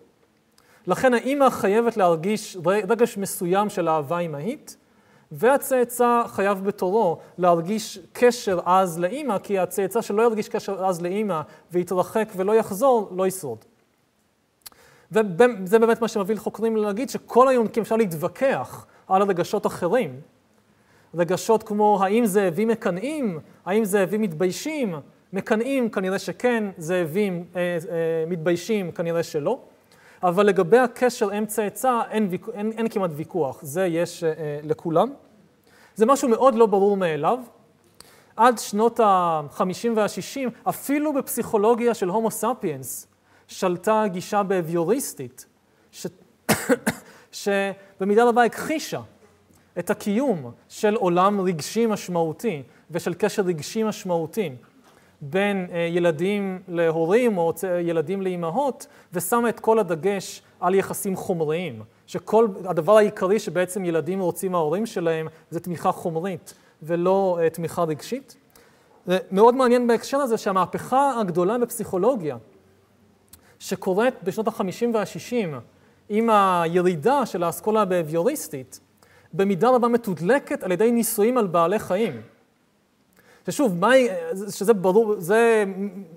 לכן 0.86 1.14
האימא 1.14 1.50
חייבת 1.50 1.96
להרגיש 1.96 2.56
רגש 2.64 3.18
מסוים 3.18 3.70
של 3.70 3.88
אהבה 3.88 4.18
אימהית, 4.18 4.76
והצאצא 5.32 6.22
חייב 6.26 6.64
בתורו 6.64 7.18
להרגיש 7.38 7.98
קשר 8.12 8.60
עז 8.68 8.98
לאימא, 8.98 9.38
כי 9.38 9.58
הצאצא 9.58 10.00
שלא 10.00 10.22
ירגיש 10.22 10.48
קשר 10.48 10.84
עז 10.84 11.00
לאימא 11.00 11.40
ויתרחק 11.72 12.28
ולא 12.36 12.54
יחזור, 12.54 13.08
לא 13.16 13.26
ישרוד. 13.26 13.64
וזה 15.12 15.78
באמת 15.78 16.00
מה 16.00 16.08
שמביא 16.08 16.34
לחוקרים 16.34 16.76
להגיד 16.76 17.10
שכל 17.10 17.48
היונקים 17.48 17.82
אפשר 17.82 17.96
להתווכח 17.96 18.86
על 19.08 19.22
הרגשות 19.22 19.66
אחרים. 19.66 20.20
רגשות 21.14 21.62
כמו 21.62 21.98
האם 22.02 22.26
זאבים 22.26 22.68
מקנאים, 22.68 23.38
האם 23.66 23.84
זאבים 23.84 24.22
מתביישים, 24.22 24.94
מקנאים 25.36 25.90
כנראה 25.90 26.18
שכן, 26.18 26.64
זאבים 26.78 27.44
אה, 27.56 27.60
אה, 27.60 27.76
מתביישים 28.26 28.92
כנראה 28.92 29.22
שלא, 29.22 29.60
אבל 30.22 30.46
לגבי 30.46 30.78
הקשר 30.78 31.38
אם 31.38 31.46
צאצא 31.46 32.00
אין, 32.10 32.30
אין, 32.54 32.72
אין 32.72 32.88
כמעט 32.88 33.10
ויכוח, 33.14 33.62
זה 33.62 33.86
יש 33.86 34.24
אה, 34.24 34.32
לכולם. 34.62 35.12
זה 35.94 36.06
משהו 36.06 36.28
מאוד 36.28 36.54
לא 36.54 36.66
ברור 36.66 36.96
מאליו. 36.96 37.38
עד 38.36 38.58
שנות 38.58 39.00
ה-50 39.00 39.88
וה-60, 39.96 40.68
אפילו 40.68 41.12
בפסיכולוגיה 41.12 41.94
של 41.94 42.08
הומו 42.08 42.30
ספיאנס, 42.30 43.06
שלטה 43.48 44.04
גישה 44.06 44.42
באביוריסטית, 44.42 45.46
ש... 45.92 46.06
שבמידה 47.32 48.24
רבה 48.24 48.44
הכחישה 48.44 49.00
את 49.78 49.90
הקיום 49.90 50.50
של 50.68 50.94
עולם 50.94 51.40
רגשי 51.40 51.86
משמעותי 51.86 52.62
ושל 52.90 53.14
קשר 53.14 53.42
רגשי 53.42 53.82
משמעותי 53.82 54.50
בין 55.20 55.66
אה, 55.72 55.78
ילדים 55.78 56.62
להורים 56.68 57.38
או 57.38 57.52
ילדים 57.80 58.22
לאימהות, 58.22 58.86
ושמה 59.12 59.48
את 59.48 59.60
כל 59.60 59.78
הדגש 59.78 60.42
על 60.60 60.74
יחסים 60.74 61.16
חומריים, 61.16 61.82
שכל, 62.06 62.48
הדבר 62.64 62.96
העיקרי 62.96 63.38
שבעצם 63.38 63.84
ילדים 63.84 64.20
רוצים 64.20 64.52
מההורים 64.52 64.86
שלהם 64.86 65.26
זה 65.50 65.60
תמיכה 65.60 65.92
חומרית 65.92 66.54
ולא 66.82 67.38
uh, 67.40 67.54
תמיכה 67.54 67.82
רגשית. 67.82 68.36
מאוד 69.30 69.54
מעניין 69.54 69.86
בהקשר 69.86 70.16
הזה 70.16 70.38
שהמהפכה 70.38 71.20
הגדולה 71.20 71.58
בפסיכולוגיה, 71.58 72.36
שקורית 73.58 74.14
בשנות 74.22 74.48
ה-50 74.48 74.86
וה-60 74.94 75.56
עם 76.08 76.30
הירידה 76.30 77.26
של 77.26 77.42
האסכולה 77.42 77.82
הבהביוריסטית, 77.82 78.80
במידה 79.32 79.70
רבה 79.70 79.88
מתודלקת 79.88 80.62
על 80.62 80.72
ידי 80.72 80.90
ניסויים 80.90 81.38
על 81.38 81.46
בעלי 81.46 81.78
חיים. 81.78 82.20
ששוב, 83.46 83.78
מה, 83.80 83.90
שזה 84.50 84.74
ברור, 84.74 85.14
זה 85.18 85.64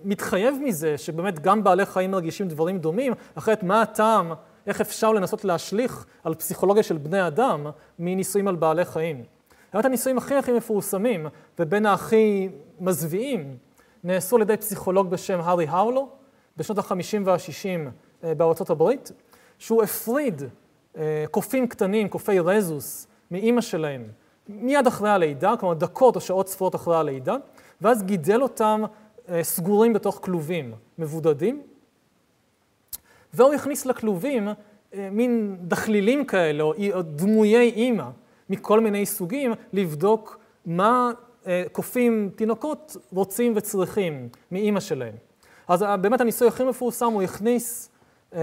מתחייב 0.04 0.56
מזה 0.64 0.98
שבאמת 0.98 1.40
גם 1.40 1.64
בעלי 1.64 1.86
חיים 1.86 2.12
מרגישים 2.12 2.48
דברים 2.48 2.80
דומים, 2.80 3.14
אחרת 3.36 3.64
מה 3.64 3.82
הטעם, 3.82 4.32
איך 4.68 4.82
אפשר 4.82 5.12
לנסות 5.12 5.46
להשליך 5.46 6.06
על 6.24 6.36
פסיכולוגיה 6.36 6.84
של 6.84 6.98
בני 6.98 7.28
אדם 7.28 7.68
מניסויים 8.00 8.48
על 8.48 8.56
בעלי 8.56 8.86
חיים. 8.86 9.24
באמת 9.74 9.86
הניסויים 9.86 10.18
הכי 10.18 10.36
הכי 10.36 10.52
מפורסמים, 10.52 11.28
ובין 11.60 11.86
הכי 11.86 12.50
מזוויעים, 12.80 13.58
נעשו 14.04 14.36
על 14.36 14.42
ידי 14.42 14.58
פסיכולוג 14.58 15.10
בשם 15.10 15.40
הארי 15.44 15.66
האולו, 15.70 16.10
בשנות 16.58 16.78
ה-50 16.78 17.22
וה-60 17.26 17.90
אה, 18.24 18.36
בארצות 18.36 18.70
הברית, 18.70 19.12
שהוא 19.58 19.84
הפריד 19.84 20.42
אה, 20.98 21.26
קופים 21.32 21.68
קטנים, 21.68 22.10
קופי 22.10 22.40
רזוס, 22.40 23.08
מאימא 23.32 23.62
שלהם, 23.62 24.04
מיד 24.50 24.88
אחרי 24.88 25.10
הלידה, 25.10 25.54
כלומר 25.60 25.74
דקות 25.74 26.16
או 26.16 26.22
שעות 26.22 26.48
ספורות 26.48 26.76
אחרי 26.76 26.96
הלידה, 26.96 27.36
ואז 27.82 28.04
גידל 28.04 28.42
אותם 28.42 28.84
אה, 29.30 29.44
סגורים 29.44 29.94
בתוך 29.94 30.20
כלובים 30.24 30.74
מבודדים, 30.98 31.62
והוא 33.34 33.54
הכניס 33.54 33.86
לכלובים 33.86 34.48
מין 34.94 35.58
דחלילים 35.62 36.26
כאלה, 36.26 36.64
או 36.64 37.02
דמויי 37.02 37.70
אימא, 37.70 38.06
מכל 38.50 38.80
מיני 38.80 39.06
סוגים, 39.06 39.52
לבדוק 39.74 40.40
מה 40.66 41.12
קופים, 41.72 42.30
תינוקות, 42.36 42.98
רוצים 43.14 43.54
וצריכים 43.56 44.30
מאימא 44.52 44.80
שלהם. 44.80 45.14
אז 45.68 45.86
באמת 46.02 46.22
הניסוי 46.22 46.48
הכי 46.48 46.64
מפורסם, 46.64 47.06
הוא 47.06 47.22
הכניס, 47.22 47.90
אה, 48.34 48.40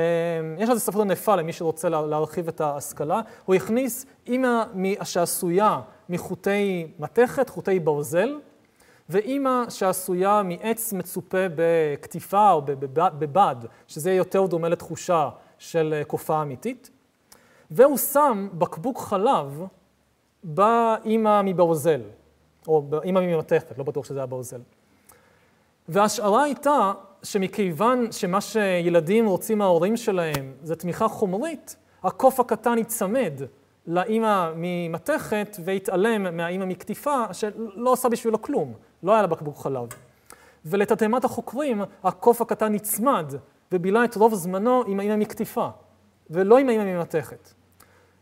יש 0.58 0.68
לזה 0.68 0.80
ספרות 0.80 1.02
ענפה 1.02 1.36
למי 1.36 1.52
שרוצה 1.52 1.88
להרחיב 1.88 2.48
את 2.48 2.60
ההשכלה, 2.60 3.20
הוא 3.44 3.54
הכניס 3.54 4.06
אימא 4.26 4.64
שעשויה 5.04 5.80
מחוטי 6.08 6.86
מתכת, 6.98 7.48
חוטי 7.48 7.80
ברזל, 7.80 8.38
ואימא 9.08 9.70
שעשויה 9.70 10.42
מעץ 10.42 10.92
מצופה 10.92 11.46
בקטיפה 11.56 12.50
או 12.50 12.62
בבד, 12.96 13.56
שזה 13.86 14.12
יותר 14.12 14.46
דומה 14.46 14.68
לתחושה 14.68 15.28
של 15.58 16.02
קופה 16.06 16.42
אמיתית, 16.42 16.90
והוא 17.70 17.98
שם 17.98 18.48
בקבוק 18.52 18.98
חלב 18.98 19.66
באימא 20.44 21.42
מברזל, 21.42 22.00
או 22.68 22.82
באימא 22.82 23.20
ממתכת, 23.20 23.78
לא 23.78 23.84
בטוח 23.84 24.04
שזה 24.04 24.18
היה 24.18 24.26
ברזל. 24.26 24.60
וההשערה 25.88 26.42
הייתה 26.42 26.92
שמכיוון 27.22 28.12
שמה 28.12 28.40
שילדים 28.40 29.26
רוצים 29.26 29.58
מההורים 29.58 29.96
שלהם 29.96 30.52
זה 30.62 30.76
תמיכה 30.76 31.08
חומרית, 31.08 31.76
הקוף 32.02 32.40
הקטן 32.40 32.78
ייצמד 32.78 33.40
לאימא 33.86 34.50
ממתכת 34.56 35.56
והתעלם 35.64 36.36
מהאימא 36.36 36.64
מקטיפה, 36.64 37.24
שלא 37.32 37.90
עושה 37.90 38.08
בשבילו 38.08 38.42
כלום, 38.42 38.74
לא 39.02 39.12
היה 39.12 39.22
לה 39.22 39.28
בקבוק 39.28 39.58
חלב. 39.58 39.88
ולתדהמת 40.64 41.24
החוקרים, 41.24 41.82
הקוף 42.04 42.40
הקטן 42.40 42.72
נצמד 42.72 43.32
ובילה 43.72 44.04
את 44.04 44.16
רוב 44.16 44.34
זמנו 44.34 44.84
עם 44.86 45.00
האימא 45.00 45.16
מקטיפה, 45.16 45.68
ולא 46.30 46.58
עם 46.58 46.68
האימא 46.68 46.84
ממתכת. 46.84 47.52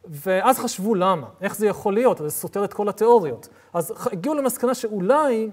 ואז 0.05 0.59
חשבו 0.59 0.95
למה, 0.95 1.27
איך 1.41 1.57
זה 1.57 1.66
יכול 1.66 1.95
להיות, 1.95 2.19
זה 2.19 2.31
סותר 2.31 2.65
את 2.65 2.73
כל 2.73 2.89
התיאוריות. 2.89 3.49
אז 3.73 3.93
הגיעו 4.12 4.35
למסקנה 4.35 4.74
שאולי 4.74 5.51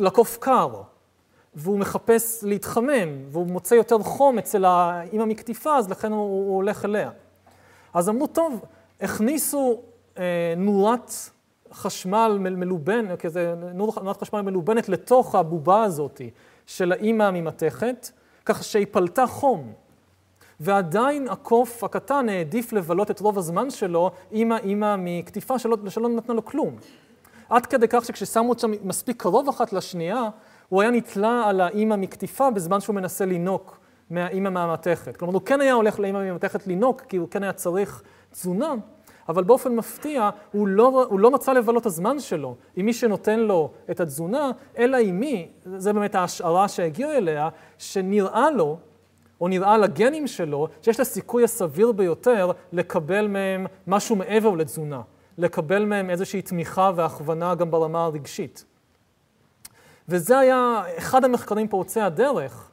לקוף 0.00 0.36
קר, 0.40 0.82
והוא 1.54 1.78
מחפש 1.78 2.44
להתחמם, 2.44 3.30
והוא 3.30 3.46
מוצא 3.46 3.74
יותר 3.74 3.98
חום 3.98 4.38
אצל 4.38 4.64
האמא 4.64 5.24
מקטיפה, 5.24 5.76
אז 5.76 5.90
לכן 5.90 6.12
הוא, 6.12 6.20
הוא 6.20 6.56
הולך 6.56 6.84
אליה. 6.84 7.10
אז 7.96 8.08
אמרו, 8.08 8.26
טוב, 8.26 8.64
הכניסו 9.00 9.80
אה, 10.18 10.54
נורת 10.56 11.12
חשמל 11.72 12.38
מלובן, 12.40 13.16
כזה 13.16 13.54
נורת 13.74 14.20
חשמל 14.20 14.40
מלובנת 14.40 14.88
לתוך 14.88 15.34
הבובה 15.34 15.82
הזאת 15.82 16.20
של 16.66 16.92
האימא 16.92 17.30
ממתכת, 17.30 18.10
כך 18.44 18.64
שהיא 18.64 18.86
פלטה 18.90 19.26
חום. 19.26 19.72
ועדיין 20.60 21.28
הקוף 21.28 21.84
הקטן 21.84 22.28
העדיף 22.28 22.72
לבלות 22.72 23.10
את 23.10 23.20
רוב 23.20 23.38
הזמן 23.38 23.70
שלו 23.70 24.10
עם 24.30 24.52
האימא 24.52 24.94
מקטיפה 24.98 25.58
שלא, 25.58 25.76
שלא 25.88 26.08
נתנה 26.08 26.34
לו 26.34 26.44
כלום. 26.44 26.76
עד 27.48 27.66
כדי 27.66 27.86
כך 27.88 28.04
שכששמו 28.04 28.48
אותם 28.48 28.70
מספיק 28.84 29.22
קרוב 29.22 29.48
אחת 29.48 29.72
לשנייה, 29.72 30.28
הוא 30.68 30.82
היה 30.82 30.90
נתלה 30.90 31.44
על 31.48 31.60
האימא 31.60 31.96
מקטיפה 31.96 32.50
בזמן 32.50 32.80
שהוא 32.80 32.96
מנסה 32.96 33.24
לינוק 33.24 33.78
מהאימא 34.10 34.48
מהמתכת. 34.48 35.16
כלומר, 35.16 35.34
הוא 35.34 35.42
כן 35.42 35.60
היה 35.60 35.72
הולך 35.72 36.00
לאימא 36.00 36.18
מהמתכת 36.18 36.66
לינוק, 36.66 37.00
כי 37.00 37.16
הוא 37.16 37.28
כן 37.30 37.42
היה 37.42 37.52
צריך 37.52 38.02
תזונה, 38.30 38.74
אבל 39.28 39.44
באופן 39.44 39.76
מפתיע, 39.76 40.30
הוא 40.52 40.68
לא, 40.68 41.06
הוא 41.10 41.20
לא 41.20 41.30
מצא 41.30 41.52
לבלות 41.52 41.80
את 41.80 41.86
הזמן 41.86 42.20
שלו 42.20 42.56
עם 42.76 42.86
מי 42.86 42.92
שנותן 42.92 43.40
לו 43.40 43.70
את 43.90 44.00
התזונה, 44.00 44.50
אלא 44.78 44.96
עם 44.96 45.20
מי, 45.20 45.48
זה 45.76 45.92
באמת 45.92 46.14
ההשערה 46.14 46.68
שהגיעה 46.68 47.16
אליה, 47.16 47.48
שנראה 47.78 48.50
לו, 48.50 48.78
או 49.40 49.48
נראה 49.48 49.78
לגנים 49.78 50.26
שלו, 50.26 50.68
שיש 50.82 50.98
לה 50.98 51.04
סיכוי 51.04 51.44
הסביר 51.44 51.92
ביותר 51.92 52.50
לקבל 52.72 53.28
מהם 53.28 53.66
משהו 53.86 54.16
מעבר 54.16 54.50
לתזונה, 54.50 55.00
לקבל 55.38 55.84
מהם 55.84 56.10
איזושהי 56.10 56.42
תמיכה 56.42 56.90
והכוונה 56.96 57.54
גם 57.54 57.70
ברמה 57.70 58.04
הרגשית. 58.04 58.64
וזה 60.08 60.38
היה 60.38 60.82
אחד 60.98 61.24
המחקרים 61.24 61.68
פורצי 61.68 62.00
הדרך, 62.00 62.65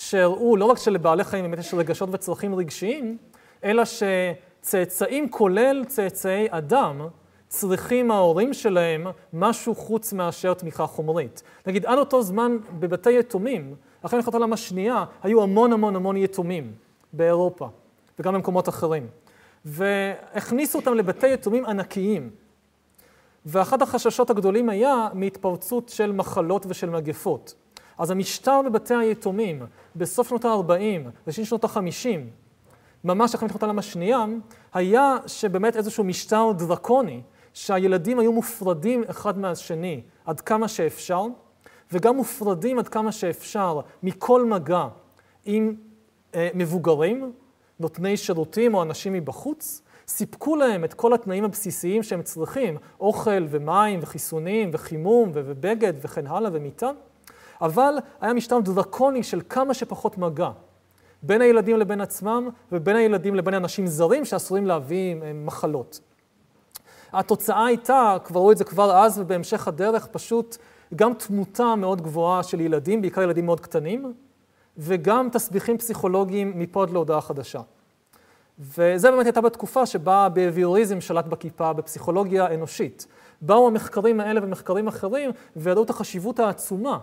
שהראו 0.00 0.56
לא 0.56 0.64
רק 0.64 0.78
שלבעלי 0.78 1.24
חיים 1.24 1.44
באמת 1.44 1.58
יש 1.58 1.74
רגשות 1.74 2.08
וצרכים 2.12 2.54
רגשיים, 2.54 3.18
אלא 3.64 3.82
שצאצאים, 3.84 5.30
כולל 5.30 5.84
צאצאי 5.84 6.46
אדם, 6.50 7.00
צריכים 7.48 8.08
מההורים 8.08 8.54
שלהם 8.54 9.06
משהו 9.32 9.74
חוץ 9.74 10.12
מאשר 10.12 10.54
תמיכה 10.54 10.86
חומרית. 10.86 11.42
נגיד, 11.66 11.86
עד 11.86 11.98
אותו 11.98 12.22
זמן 12.22 12.56
בבתי 12.78 13.18
יתומים, 13.18 13.74
אחרי 14.02 14.18
מלחמת 14.18 14.34
העולם 14.34 14.52
השנייה, 14.52 15.04
היו 15.22 15.42
המון 15.42 15.72
המון 15.72 15.96
המון 15.96 16.16
יתומים 16.16 16.72
באירופה, 17.12 17.68
וגם 18.18 18.34
במקומות 18.34 18.68
אחרים. 18.68 19.06
והכניסו 19.64 20.78
אותם 20.78 20.94
לבתי 20.94 21.28
יתומים 21.28 21.66
ענקיים. 21.66 22.30
ואחד 23.46 23.82
החששות 23.82 24.30
הגדולים 24.30 24.68
היה 24.68 25.08
מהתפרצות 25.14 25.88
של 25.88 26.12
מחלות 26.12 26.66
ושל 26.68 26.90
מגפות. 26.90 27.54
אז 28.00 28.10
המשטר 28.10 28.60
בבתי 28.62 28.94
היתומים 28.94 29.62
בסוף 29.96 30.28
שנות 30.28 30.44
ה-40 30.44 31.08
וראשית 31.26 31.46
שנות 31.46 31.64
ה-50, 31.64 32.08
ממש 33.04 33.34
אחרי 33.34 33.46
מלחמת 33.46 33.62
העולם 33.62 33.78
השנייה, 33.78 34.24
היה 34.74 35.16
שבאמת 35.26 35.76
איזשהו 35.76 36.04
משטר 36.04 36.52
דרקוני, 36.58 37.20
שהילדים 37.54 38.18
היו 38.18 38.32
מופרדים 38.32 39.04
אחד 39.10 39.38
מהשני 39.38 40.00
עד 40.24 40.40
כמה 40.40 40.68
שאפשר, 40.68 41.22
וגם 41.92 42.16
מופרדים 42.16 42.78
עד 42.78 42.88
כמה 42.88 43.12
שאפשר 43.12 43.80
מכל 44.02 44.44
מגע 44.44 44.88
עם 45.44 45.74
אה, 46.34 46.48
מבוגרים, 46.54 47.32
נותני 47.80 48.16
שירותים 48.16 48.74
או 48.74 48.82
אנשים 48.82 49.12
מבחוץ, 49.12 49.82
סיפקו 50.08 50.56
להם 50.56 50.84
את 50.84 50.94
כל 50.94 51.12
התנאים 51.12 51.44
הבסיסיים 51.44 52.02
שהם 52.02 52.22
צריכים, 52.22 52.76
אוכל 53.00 53.46
ומים 53.50 54.00
וחיסונים 54.02 54.70
וחימום 54.72 55.30
ובגד 55.34 55.92
וכן 56.00 56.26
הלאה 56.26 56.50
ומיטה, 56.54 56.90
אבל 57.62 57.94
היה 58.20 58.32
משטר 58.32 58.60
דרקוני 58.60 59.22
של 59.22 59.40
כמה 59.48 59.74
שפחות 59.74 60.18
מגע 60.18 60.50
בין 61.22 61.40
הילדים 61.40 61.76
לבין 61.76 62.00
עצמם 62.00 62.48
ובין 62.72 62.96
הילדים 62.96 63.34
לבין 63.34 63.54
אנשים 63.54 63.86
זרים 63.86 64.24
שאסורים 64.24 64.66
להביא 64.66 65.14
אה, 65.22 65.32
מחלות. 65.34 66.00
התוצאה 67.12 67.66
הייתה, 67.66 68.16
כבר 68.24 68.40
ראו 68.40 68.52
את 68.52 68.56
זה 68.56 68.64
כבר 68.64 68.96
אז 68.96 69.18
ובהמשך 69.18 69.68
הדרך, 69.68 70.06
פשוט 70.06 70.56
גם 70.94 71.14
תמותה 71.14 71.74
מאוד 71.74 72.02
גבוהה 72.02 72.42
של 72.42 72.60
ילדים, 72.60 73.00
בעיקר 73.00 73.22
ילדים 73.22 73.46
מאוד 73.46 73.60
קטנים, 73.60 74.12
וגם 74.78 75.28
תסביכים 75.32 75.78
פסיכולוגיים 75.78 76.52
מפה 76.58 76.82
עד 76.82 76.90
להודעה 76.90 77.20
חדשה. 77.20 77.60
וזה 78.58 79.10
באמת 79.10 79.26
הייתה 79.26 79.40
בתקופה 79.40 79.86
שבה 79.86 80.28
ביביוריזם 80.28 81.00
שלט 81.00 81.26
בכיפה 81.26 81.72
בפסיכולוגיה 81.72 82.54
אנושית. 82.54 83.06
באו 83.40 83.66
המחקרים 83.66 84.20
האלה 84.20 84.40
ומחקרים 84.44 84.88
אחרים 84.88 85.30
וידעו 85.56 85.82
את 85.82 85.90
החשיבות 85.90 86.38
העצומה 86.38 86.98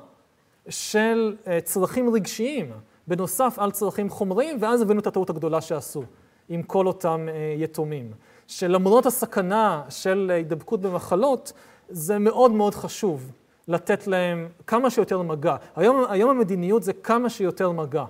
של 0.69 1.35
אה, 1.47 1.61
צרכים 1.61 2.13
רגשיים 2.13 2.71
בנוסף 3.07 3.55
על 3.57 3.71
צרכים 3.71 4.09
חומריים, 4.09 4.57
ואז 4.59 4.81
הבינו 4.81 4.99
את 4.99 5.07
הטעות 5.07 5.29
הגדולה 5.29 5.61
שעשו 5.61 6.03
עם 6.49 6.63
כל 6.63 6.87
אותם 6.87 7.27
אה, 7.29 7.55
יתומים. 7.57 8.11
שלמרות 8.47 9.05
הסכנה 9.05 9.83
של 9.89 10.31
הידבקות 10.33 10.81
במחלות, 10.81 11.53
זה 11.89 12.19
מאוד 12.19 12.51
מאוד 12.51 12.75
חשוב 12.75 13.31
לתת 13.67 14.07
להם 14.07 14.47
כמה 14.67 14.89
שיותר 14.89 15.21
מגע. 15.21 15.55
היום, 15.75 16.03
היום 16.09 16.29
המדיניות 16.29 16.83
זה 16.83 16.93
כמה 16.93 17.29
שיותר 17.29 17.71
מגע. 17.71 18.05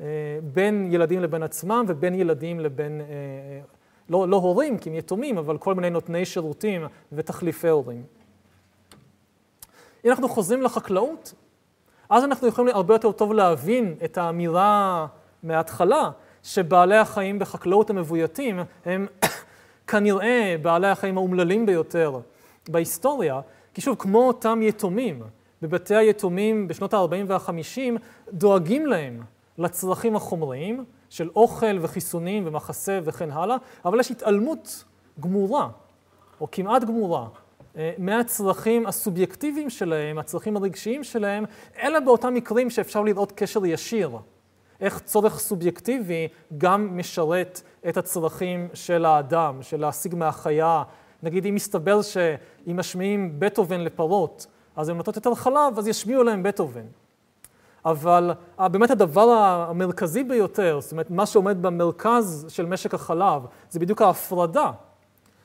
אה, 0.00 0.06
בין 0.52 0.88
ילדים 0.92 1.20
לבין 1.20 1.42
עצמם 1.42 1.84
ובין 1.88 2.14
ילדים 2.14 2.60
לבין, 2.60 3.00
לא, 4.08 4.28
לא 4.28 4.36
הורים, 4.36 4.78
כי 4.78 4.90
הם 4.90 4.94
יתומים, 4.94 5.38
אבל 5.38 5.58
כל 5.58 5.74
מיני 5.74 5.90
נותני 5.90 6.24
שירותים 6.24 6.82
ותחליפי 7.12 7.68
הורים. 7.68 8.02
אם 10.04 10.10
אנחנו 10.10 10.28
חוזרים 10.28 10.62
לחקלאות, 10.62 11.34
אז 12.08 12.24
אנחנו 12.24 12.48
יכולים 12.48 12.74
הרבה 12.74 12.94
יותר 12.94 13.12
טוב 13.12 13.32
להבין 13.32 13.94
את 14.04 14.18
האמירה 14.18 15.06
מההתחלה, 15.42 16.10
שבעלי 16.42 16.96
החיים 16.96 17.38
בחקלאות 17.38 17.90
המבויתים 17.90 18.60
הם 18.84 19.06
כנראה 19.86 20.56
בעלי 20.62 20.88
החיים 20.88 21.18
האומללים 21.18 21.66
ביותר 21.66 22.20
בהיסטוריה, 22.68 23.40
כי 23.74 23.80
שוב, 23.80 23.96
כמו 23.98 24.28
אותם 24.28 24.60
יתומים, 24.62 25.22
בבתי 25.62 25.94
היתומים 25.94 26.68
בשנות 26.68 26.94
ה-40 26.94 27.24
וה-50, 27.26 27.98
דואגים 28.32 28.86
להם 28.86 29.20
לצרכים 29.58 30.16
החומריים 30.16 30.84
של 31.10 31.30
אוכל 31.36 31.78
וחיסונים 31.80 32.46
ומחסה 32.46 33.00
וכן 33.04 33.30
הלאה, 33.30 33.56
אבל 33.84 34.00
יש 34.00 34.10
התעלמות 34.10 34.84
גמורה, 35.20 35.68
או 36.40 36.48
כמעט 36.50 36.84
גמורה, 36.84 37.26
מהצרכים 37.98 38.86
הסובייקטיביים 38.86 39.70
שלהם, 39.70 40.18
הצרכים 40.18 40.56
הרגשיים 40.56 41.04
שלהם, 41.04 41.44
אלא 41.82 42.00
באותם 42.00 42.34
מקרים 42.34 42.70
שאפשר 42.70 43.02
לראות 43.02 43.32
קשר 43.32 43.66
ישיר. 43.66 44.10
איך 44.80 44.98
צורך 44.98 45.38
סובייקטיבי 45.38 46.28
גם 46.58 46.98
משרת 46.98 47.62
את 47.88 47.96
הצרכים 47.96 48.68
של 48.74 49.04
האדם, 49.04 49.58
של 49.62 49.80
להשיג 49.80 50.14
מהחיה. 50.14 50.82
נגיד, 51.22 51.46
אם 51.46 51.54
מסתבר 51.54 52.02
שאם 52.02 52.76
משמיעים 52.76 53.34
בטהובן 53.38 53.80
לפרות, 53.80 54.46
אז 54.76 54.88
הן 54.88 54.96
נותנות 54.96 55.16
יותר 55.16 55.34
חלב, 55.34 55.78
אז 55.78 55.88
ישמיעו 55.88 56.22
להם 56.22 56.42
בטהובן. 56.42 56.86
אבל 57.84 58.30
אה, 58.60 58.68
באמת 58.68 58.90
הדבר 58.90 59.30
המרכזי 59.30 60.24
ביותר, 60.24 60.80
זאת 60.80 60.92
אומרת, 60.92 61.10
מה 61.10 61.26
שעומד 61.26 61.62
במרכז 61.62 62.46
של 62.48 62.66
משק 62.66 62.94
החלב, 62.94 63.42
זה 63.70 63.80
בדיוק 63.80 64.02
ההפרדה 64.02 64.70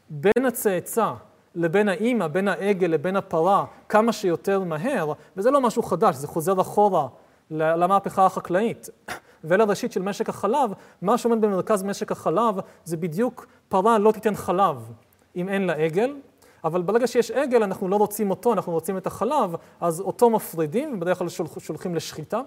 בין 0.10 0.46
הצאצא 0.48 1.14
לבין 1.58 1.90
האימא, 1.90 2.28
בין 2.28 2.48
העגל 2.48 2.88
לבין 2.88 3.16
הפרה, 3.16 3.66
כמה 3.90 4.14
שיותר 4.14 4.60
מהר, 4.60 5.14
וזה 5.38 5.52
לא 5.52 5.62
משהו 5.62 5.84
חדש, 5.84 6.16
זה 6.16 6.28
חוזר 6.28 6.62
אחורה 6.62 7.08
למהפכה 7.52 8.26
החקלאית. 8.26 8.90
ולראשית 9.44 9.92
של 9.92 10.02
משק 10.02 10.30
החלב, 10.30 10.72
מה 11.02 11.18
שעומד 11.18 11.42
במרכז 11.42 11.84
משק 11.84 12.12
החלב 12.12 12.56
זה 12.84 12.98
בדיוק 12.98 13.48
פרה 13.70 13.98
לא 13.98 14.12
תיתן 14.12 14.36
חלב 14.36 14.92
אם 15.36 15.50
אין 15.50 15.66
לה 15.66 15.74
עגל, 15.74 16.16
אבל 16.64 16.82
ברגע 16.82 17.08
שיש 17.08 17.32
עגל 17.32 17.64
אנחנו 17.64 17.88
לא 17.88 17.96
רוצים 17.96 18.30
אותו, 18.30 18.54
אנחנו 18.54 18.72
רוצים 18.72 18.98
את 18.98 19.08
החלב, 19.08 19.56
אז 19.82 20.00
אותו 20.00 20.30
מפרידים, 20.30 20.94
ובדרך 20.94 21.18
כלל 21.18 21.28
שולחים 21.60 21.96
לשחיטה, 21.96 22.42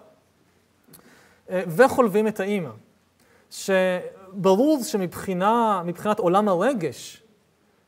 אה, 1.51 1.63
וחולבים 1.67 2.29
את 2.29 2.41
האימא. 2.41 2.71
שברור 3.51 4.83
שמבחינת 4.83 6.19
עולם 6.19 6.49
הרגש 6.49 7.20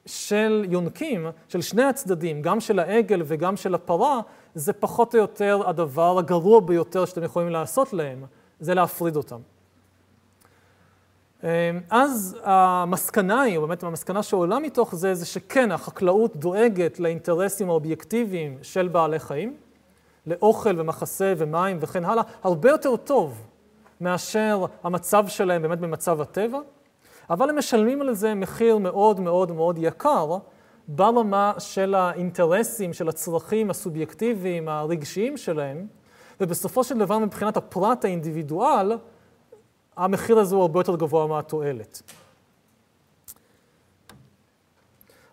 של 0.06 0.64
יונקים, 0.68 1.26
של 1.48 1.60
שני 1.60 1.84
הצדדים, 1.84 2.42
גם 2.42 2.60
של 2.60 2.78
העגל 2.78 3.22
וגם 3.24 3.56
של 3.56 3.74
הפרה, 3.74 4.20
זה 4.54 4.72
פחות 4.72 5.14
או 5.14 5.20
יותר 5.20 5.62
הדבר 5.68 6.18
הגרוע 6.18 6.60
ביותר 6.60 7.04
שאתם 7.04 7.22
יכולים 7.22 7.48
לעשות 7.48 7.92
להם. 7.92 8.24
זה 8.60 8.74
להפריד 8.74 9.16
אותם. 9.16 9.40
אמ, 11.42 11.48
אז 11.90 12.36
המסקנה 12.42 13.40
היא, 13.40 13.56
או 13.56 13.62
באמת 13.66 13.82
המסקנה 13.82 14.22
שעולה 14.22 14.58
מתוך 14.58 14.94
זה, 14.94 15.14
זה 15.14 15.26
שכן, 15.26 15.72
החקלאות 15.72 16.36
דואגת 16.36 17.00
לאינטרסים 17.00 17.70
האובייקטיביים 17.70 18.58
של 18.62 18.88
בעלי 18.88 19.18
חיים, 19.18 19.56
לאוכל 20.26 20.80
ומחסה 20.80 21.34
ומים 21.36 21.78
וכן 21.80 22.04
הלאה, 22.04 22.22
הרבה 22.42 22.70
יותר 22.70 22.96
טוב 22.96 23.42
מאשר 24.00 24.66
המצב 24.84 25.28
שלהם 25.28 25.62
באמת 25.62 25.78
במצב 25.78 26.20
הטבע, 26.20 26.58
אבל 27.32 27.50
הם 27.50 27.58
משלמים 27.58 28.00
על 28.00 28.14
זה 28.14 28.34
מחיר 28.34 28.78
מאוד 28.78 29.20
מאוד 29.20 29.52
מאוד 29.52 29.78
יקר 29.78 30.38
ברמה 30.88 31.52
של 31.58 31.94
האינטרסים, 31.94 32.92
של 32.92 33.08
הצרכים 33.08 33.70
הסובייקטיביים, 33.70 34.68
הרגשיים 34.68 35.36
שלהם, 35.36 35.86
ובסופו 36.40 36.84
של 36.84 36.98
דבר 36.98 37.18
מבחינת 37.18 37.56
הפרט 37.56 38.04
האינדיבידואל, 38.04 38.92
המחיר 39.96 40.38
הזה 40.38 40.54
הוא 40.54 40.62
הרבה 40.62 40.80
יותר 40.80 40.96
גבוה 40.96 41.26
מהתועלת. 41.26 42.02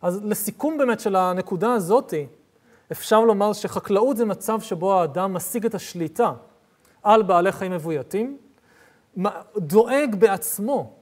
אז 0.01 0.21
לסיכום 0.23 0.77
באמת 0.77 0.99
של 0.99 1.15
הנקודה 1.15 1.73
הזאתי, 1.73 2.27
אפשר 2.91 3.19
לומר 3.19 3.53
שחקלאות 3.53 4.17
זה 4.17 4.25
מצב 4.25 4.61
שבו 4.61 4.93
האדם 4.93 5.33
משיג 5.33 5.65
את 5.65 5.75
השליטה 5.75 6.33
על 7.03 7.23
בעלי 7.23 7.51
חיים 7.51 7.71
מבויתים, 7.71 8.37
דואג 9.57 10.15
בעצמו 10.19 10.98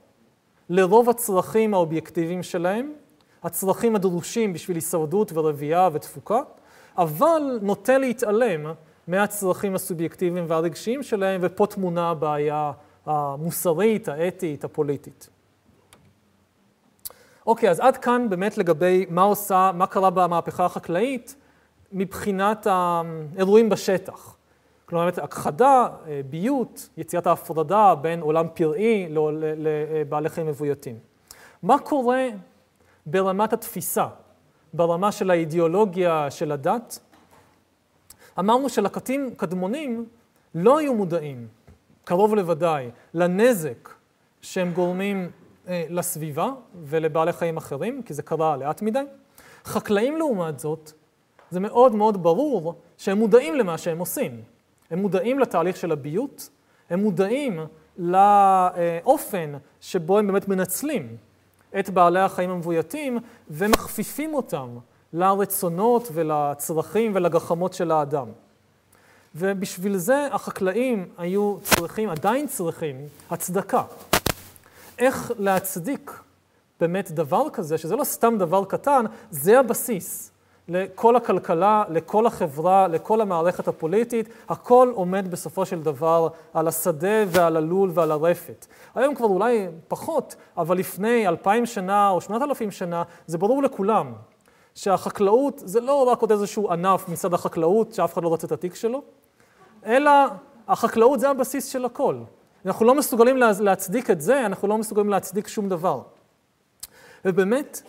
לרוב 0.68 1.10
הצרכים 1.10 1.74
האובייקטיביים 1.74 2.42
שלהם, 2.42 2.92
הצרכים 3.42 3.96
הדרושים 3.96 4.52
בשביל 4.52 4.76
הישרדות 4.76 5.32
ורבייה 5.34 5.88
ותפוקה, 5.92 6.40
אבל 6.98 7.58
נוטה 7.62 7.98
להתעלם 7.98 8.72
מהצרכים 9.08 9.74
הסובייקטיביים 9.74 10.44
והרגשיים 10.48 11.02
שלהם, 11.02 11.40
ופה 11.44 11.66
טמונה 11.66 12.10
הבעיה 12.10 12.72
המוסרית, 13.06 14.08
האתית, 14.08 14.64
הפוליטית. 14.64 15.28
אוקיי, 17.46 17.70
אז 17.70 17.80
עד 17.80 17.96
כאן 17.96 18.26
באמת 18.30 18.58
לגבי 18.58 19.06
מה 19.10 19.22
עושה, 19.22 19.70
מה 19.74 19.86
קרה 19.86 20.10
במהפכה 20.10 20.64
החקלאית 20.64 21.34
מבחינת 21.92 22.66
האירועים 22.70 23.68
בשטח. 23.68 24.37
כלומר, 24.88 25.04
באמת 25.04 25.18
הכחדה, 25.18 25.88
ביות, 26.30 26.88
יציאת 26.96 27.26
ההפרדה 27.26 27.94
בין 27.94 28.20
עולם 28.20 28.46
פראי 28.54 29.08
לבעלי 29.56 30.28
חיים 30.28 30.46
מבויתים. 30.46 30.98
מה 31.62 31.78
קורה 31.78 32.26
ברמת 33.06 33.52
התפיסה, 33.52 34.06
ברמה 34.72 35.12
של 35.12 35.30
האידיאולוגיה 35.30 36.30
של 36.30 36.52
הדת? 36.52 36.98
אמרנו 38.38 38.68
שלקטים 38.68 39.34
קדמונים 39.36 40.06
לא 40.54 40.78
היו 40.78 40.94
מודעים, 40.94 41.48
קרוב 42.04 42.34
לוודאי, 42.34 42.90
לנזק 43.14 43.88
שהם 44.42 44.72
גורמים 44.72 45.30
אה, 45.68 45.86
לסביבה 45.90 46.50
ולבעלי 46.84 47.32
חיים 47.32 47.56
אחרים, 47.56 48.02
כי 48.02 48.14
זה 48.14 48.22
קרה 48.22 48.56
לאט 48.56 48.82
מדי. 48.82 49.04
חקלאים 49.64 50.16
לעומת 50.16 50.58
זאת, 50.58 50.92
זה 51.50 51.60
מאוד 51.60 51.94
מאוד 51.94 52.22
ברור 52.22 52.74
שהם 52.98 53.18
מודעים 53.18 53.54
למה 53.54 53.78
שהם 53.78 53.98
עושים. 53.98 54.42
הם 54.90 54.98
מודעים 54.98 55.38
לתהליך 55.38 55.76
של 55.76 55.92
הביות, 55.92 56.48
הם 56.90 57.00
מודעים 57.00 57.60
לאופן 57.98 59.52
שבו 59.80 60.18
הם 60.18 60.26
באמת 60.26 60.48
מנצלים 60.48 61.16
את 61.78 61.90
בעלי 61.90 62.20
החיים 62.20 62.50
המבויתים 62.50 63.18
ומכפיפים 63.50 64.34
אותם 64.34 64.68
לרצונות 65.12 66.08
ולצרכים 66.12 67.12
ולגחמות 67.14 67.72
של 67.72 67.90
האדם. 67.90 68.26
ובשביל 69.34 69.96
זה 69.96 70.28
החקלאים 70.32 71.08
היו 71.18 71.56
צריכים, 71.62 72.08
עדיין 72.08 72.46
צריכים, 72.46 72.96
הצדקה. 73.30 73.82
איך 74.98 75.32
להצדיק 75.38 76.20
באמת 76.80 77.10
דבר 77.10 77.50
כזה, 77.52 77.78
שזה 77.78 77.96
לא 77.96 78.04
סתם 78.04 78.34
דבר 78.38 78.64
קטן, 78.64 79.04
זה 79.30 79.60
הבסיס 79.60 80.30
לכל 80.68 81.16
הכלכלה, 81.16 81.84
לכל 81.88 82.26
החברה, 82.26 82.88
לכל 82.88 83.20
המערכת 83.20 83.68
הפוליטית, 83.68 84.28
הכל 84.48 84.92
עומד 84.94 85.30
בסופו 85.30 85.66
של 85.66 85.82
דבר 85.82 86.28
על 86.54 86.68
השדה 86.68 87.24
ועל 87.26 87.56
הלול 87.56 87.90
ועל 87.94 88.10
הרפת. 88.10 88.66
היום 88.94 89.14
כבר 89.14 89.26
אולי 89.26 89.66
פחות, 89.88 90.36
אבל 90.56 90.78
לפני 90.78 91.28
אלפיים 91.28 91.66
שנה 91.66 92.08
או 92.10 92.20
שמונת 92.20 92.42
אלפים 92.42 92.70
שנה, 92.70 93.02
זה 93.26 93.38
ברור 93.38 93.62
לכולם 93.62 94.12
שהחקלאות 94.74 95.62
זה 95.64 95.80
לא 95.80 96.02
רק 96.02 96.20
עוד 96.20 96.32
איזשהו 96.32 96.70
ענף 96.72 97.08
מצד 97.08 97.34
החקלאות 97.34 97.94
שאף 97.94 98.12
אחד 98.12 98.22
לא 98.22 98.28
רוצה 98.28 98.46
את 98.46 98.52
התיק 98.52 98.74
שלו, 98.74 99.02
אלא 99.86 100.10
החקלאות 100.68 101.20
זה 101.20 101.30
הבסיס 101.30 101.66
של 101.66 101.84
הכל. 101.84 102.16
אנחנו 102.66 102.86
לא 102.86 102.94
מסוגלים 102.94 103.36
להצדיק 103.60 104.10
את 104.10 104.20
זה, 104.20 104.46
אנחנו 104.46 104.68
לא 104.68 104.78
מסוגלים 104.78 105.08
להצדיק 105.08 105.48
שום 105.48 105.68
דבר. 105.68 106.02
ובאמת, 107.24 107.82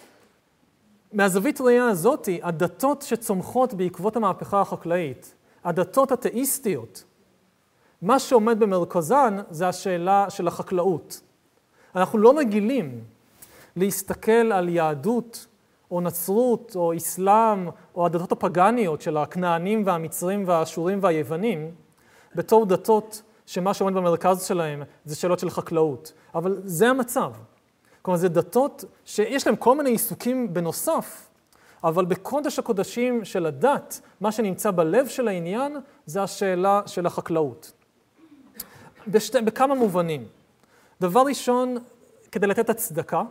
מהזווית 1.13 1.61
ראייה 1.61 1.87
הזאת, 1.87 2.29
הדתות 2.41 3.01
שצומחות 3.01 3.73
בעקבות 3.73 4.15
המהפכה 4.15 4.61
החקלאית, 4.61 5.35
הדתות 5.63 6.11
התאיסטיות, 6.11 7.03
מה 8.01 8.19
שעומד 8.19 8.59
במרכזן 8.59 9.37
זה 9.49 9.67
השאלה 9.67 10.29
של 10.29 10.47
החקלאות. 10.47 11.21
אנחנו 11.95 12.19
לא 12.19 12.33
רגילים 12.37 13.03
להסתכל 13.75 14.31
על 14.31 14.69
יהדות 14.69 15.47
או 15.91 16.01
נצרות 16.01 16.71
או 16.75 16.97
אסלאם 16.97 17.69
או 17.95 18.05
הדתות 18.05 18.31
הפגאניות 18.31 19.01
של 19.01 19.17
הכנענים 19.17 19.83
והמצרים 19.85 20.43
והאשורים 20.47 20.99
והיוונים 21.01 21.71
בתור 22.35 22.65
דתות 22.65 23.21
שמה 23.45 23.73
שעומד 23.73 23.93
במרכז 23.93 24.43
שלהם 24.43 24.83
זה 25.05 25.15
שאלות 25.15 25.39
של 25.39 25.49
חקלאות. 25.49 26.13
אבל 26.35 26.61
זה 26.63 26.89
המצב. 26.89 27.33
כלומר, 28.01 28.17
זה 28.17 28.29
דתות 28.29 28.85
שיש 29.05 29.47
להן 29.47 29.55
כל 29.59 29.77
מיני 29.77 29.89
עיסוקים 29.89 30.53
בנוסף, 30.53 31.29
אבל 31.83 32.05
בקודש 32.05 32.59
הקודשים 32.59 33.25
של 33.25 33.45
הדת, 33.45 34.01
מה 34.21 34.31
שנמצא 34.31 34.71
בלב 34.71 35.07
של 35.07 35.27
העניין 35.27 35.77
זה 36.05 36.23
השאלה 36.23 36.81
של 36.85 37.05
החקלאות. 37.05 37.71
בשתי, 39.07 39.41
בכמה 39.41 39.75
מובנים. 39.75 40.25
דבר 41.01 41.21
ראשון, 41.21 41.77
כדי 42.31 42.47
לתת 42.47 42.69
הצדקה, 42.69 43.21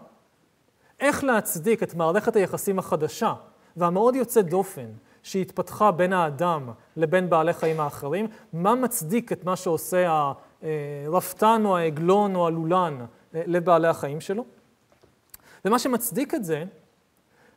איך 1.00 1.24
להצדיק 1.24 1.82
את 1.82 1.94
מערכת 1.94 2.36
היחסים 2.36 2.78
החדשה 2.78 3.34
והמאוד 3.76 4.16
יוצאת 4.16 4.48
דופן 4.48 4.86
שהתפתחה 5.22 5.90
בין 5.90 6.12
האדם 6.12 6.70
לבין 6.96 7.30
בעלי 7.30 7.52
חיים 7.52 7.80
האחרים, 7.80 8.26
מה 8.52 8.74
מצדיק 8.74 9.32
את 9.32 9.44
מה 9.44 9.56
שעושה 9.56 10.32
הרפתן 10.62 11.62
או 11.64 11.76
העגלון 11.76 12.34
או 12.34 12.46
הלולן 12.46 13.06
אה, 13.34 13.42
לבעלי 13.46 13.88
החיים 13.88 14.20
שלו. 14.20 14.44
ומה 15.68 15.78
שמצדיק 15.78 16.34
את 16.34 16.44
זה, 16.44 16.64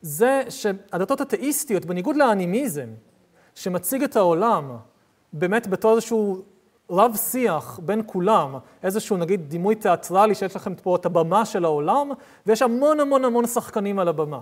זה 0.02 0.44
שהדתות 0.50 1.22
התאיסטיות, 1.22 1.86
בניגוד 1.86 2.16
לאנימיזם, 2.16 2.88
שמציג 3.56 4.04
את 4.04 4.16
העולם 4.16 4.78
באמת 5.34 5.68
בתור 5.68 5.92
איזשהו 5.92 6.42
רב 6.90 7.16
שיח 7.16 7.80
בין 7.84 8.02
כולם, 8.06 8.56
איזשהו 8.84 9.18
נגיד 9.18 9.50
דימוי 9.50 9.76
תיאטרלי 9.76 10.36
שיש 10.36 10.56
לכם 10.56 10.76
פה 10.76 10.96
את 10.96 11.06
הבמה 11.06 11.46
של 11.46 11.66
העולם, 11.66 12.10
ויש 12.46 12.62
המון 12.62 13.00
המון 13.00 13.26
המון 13.26 13.48
שחקנים 13.48 14.00
על 14.00 14.08
הבמה. 14.08 14.40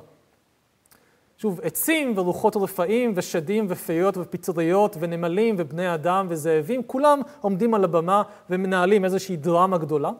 שוב, 1.38 1.60
עצים 1.64 2.14
ורוחות 2.16 2.56
רפאים 2.56 3.14
ושדים 3.16 3.66
ופיות 3.70 4.18
ופטריות 4.18 4.98
ונמלים 5.00 5.56
ובני 5.58 5.94
אדם 5.94 6.28
וזאבים, 6.30 6.84
כולם 6.84 7.22
עומדים 7.42 7.74
על 7.74 7.84
הבמה 7.84 8.24
ומנהלים 8.50 9.06
איזושהי 9.06 9.38
דרמה 9.38 9.78
גדולה. 9.78 10.12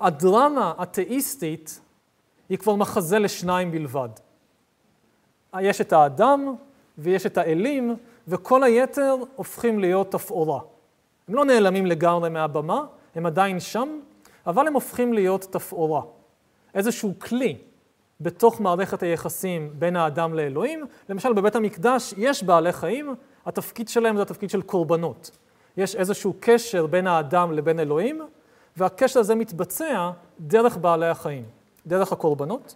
הדרמה 0.00 0.72
התאיסטית 0.78 1.80
היא 2.48 2.58
כבר 2.58 2.74
מחזה 2.74 3.18
לשניים 3.18 3.70
בלבד. 3.70 4.08
יש 5.60 5.80
את 5.80 5.92
האדם 5.92 6.54
ויש 6.98 7.26
את 7.26 7.38
האלים, 7.38 7.96
וכל 8.28 8.62
היתר 8.62 9.16
הופכים 9.36 9.78
להיות 9.78 10.12
תפאורה. 10.12 10.60
הם 11.28 11.34
לא 11.34 11.44
נעלמים 11.44 11.86
לגמרי 11.86 12.30
מהבמה, 12.30 12.84
הם 13.14 13.26
עדיין 13.26 13.60
שם, 13.60 14.00
אבל 14.46 14.66
הם 14.66 14.74
הופכים 14.74 15.12
להיות 15.12 15.42
תפאורה. 15.50 16.02
איזשהו 16.74 17.14
כלי 17.18 17.56
בתוך 18.20 18.60
מערכת 18.60 19.02
היחסים 19.02 19.70
בין 19.78 19.96
האדם 19.96 20.34
לאלוהים. 20.34 20.84
למשל, 21.08 21.32
בבית 21.32 21.56
המקדש 21.56 22.14
יש 22.16 22.42
בעלי 22.42 22.72
חיים, 22.72 23.14
התפקיד 23.46 23.88
שלהם 23.88 24.16
זה 24.16 24.22
התפקיד 24.22 24.50
של 24.50 24.62
קורבנות. 24.62 25.30
יש 25.76 25.96
איזשהו 25.96 26.34
קשר 26.40 26.86
בין 26.86 27.06
האדם 27.06 27.52
לבין 27.52 27.80
אלוהים, 27.80 28.20
והקשר 28.76 29.20
הזה 29.20 29.34
מתבצע 29.34 30.10
דרך 30.40 30.76
בעלי 30.76 31.08
החיים, 31.08 31.44
דרך 31.86 32.12
הקורבנות. 32.12 32.74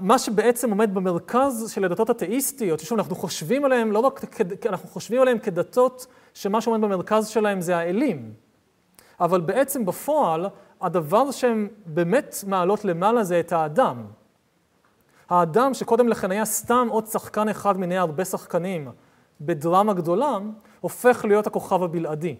מה 0.00 0.18
שבעצם 0.18 0.70
עומד 0.70 0.94
במרכז 0.94 1.70
של 1.74 1.84
הדתות 1.84 2.10
התאיסטיות, 2.10 2.80
ששוב, 2.80 2.98
אנחנו 2.98 3.16
חושבים 3.16 3.64
עליהן 3.64 3.88
לא 3.88 3.98
רק, 3.98 4.40
אנחנו 4.66 4.88
חושבים 4.88 5.22
עליהן 5.22 5.38
כדתות 5.38 6.06
שמה 6.34 6.60
שעומד 6.60 6.80
במרכז 6.80 7.28
שלהן 7.28 7.60
זה 7.60 7.76
האלים, 7.76 8.32
אבל 9.20 9.40
בעצם 9.40 9.84
בפועל 9.84 10.46
הדבר 10.80 11.30
שהן 11.30 11.68
באמת 11.86 12.36
מעלות 12.46 12.84
למעלה 12.84 13.24
זה 13.24 13.40
את 13.40 13.52
האדם. 13.52 14.04
האדם 15.30 15.74
שקודם 15.74 16.08
לכן 16.08 16.30
היה 16.30 16.44
סתם 16.44 16.88
עוד 16.90 17.06
שחקן 17.06 17.48
אחד 17.48 17.76
מיני 17.76 17.98
הרבה 17.98 18.24
שחקנים 18.24 18.88
בדרמה 19.40 19.94
גדולה, 19.94 20.38
הופך 20.80 21.24
להיות 21.24 21.46
הכוכב 21.46 21.82
הבלעדי 21.82 22.36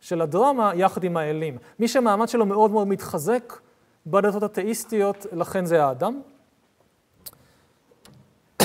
של 0.00 0.20
הדרמה 0.20 0.72
יחד 0.74 1.04
עם 1.04 1.16
האלים. 1.16 1.58
מי 1.78 1.88
שהמעמד 1.88 2.28
שלו 2.28 2.46
מאוד 2.46 2.70
מאוד 2.70 2.88
מתחזק 2.88 3.52
בדתות 4.06 4.42
התאיסטיות, 4.42 5.26
לכן 5.32 5.64
זה 5.64 5.84
האדם. 5.84 6.20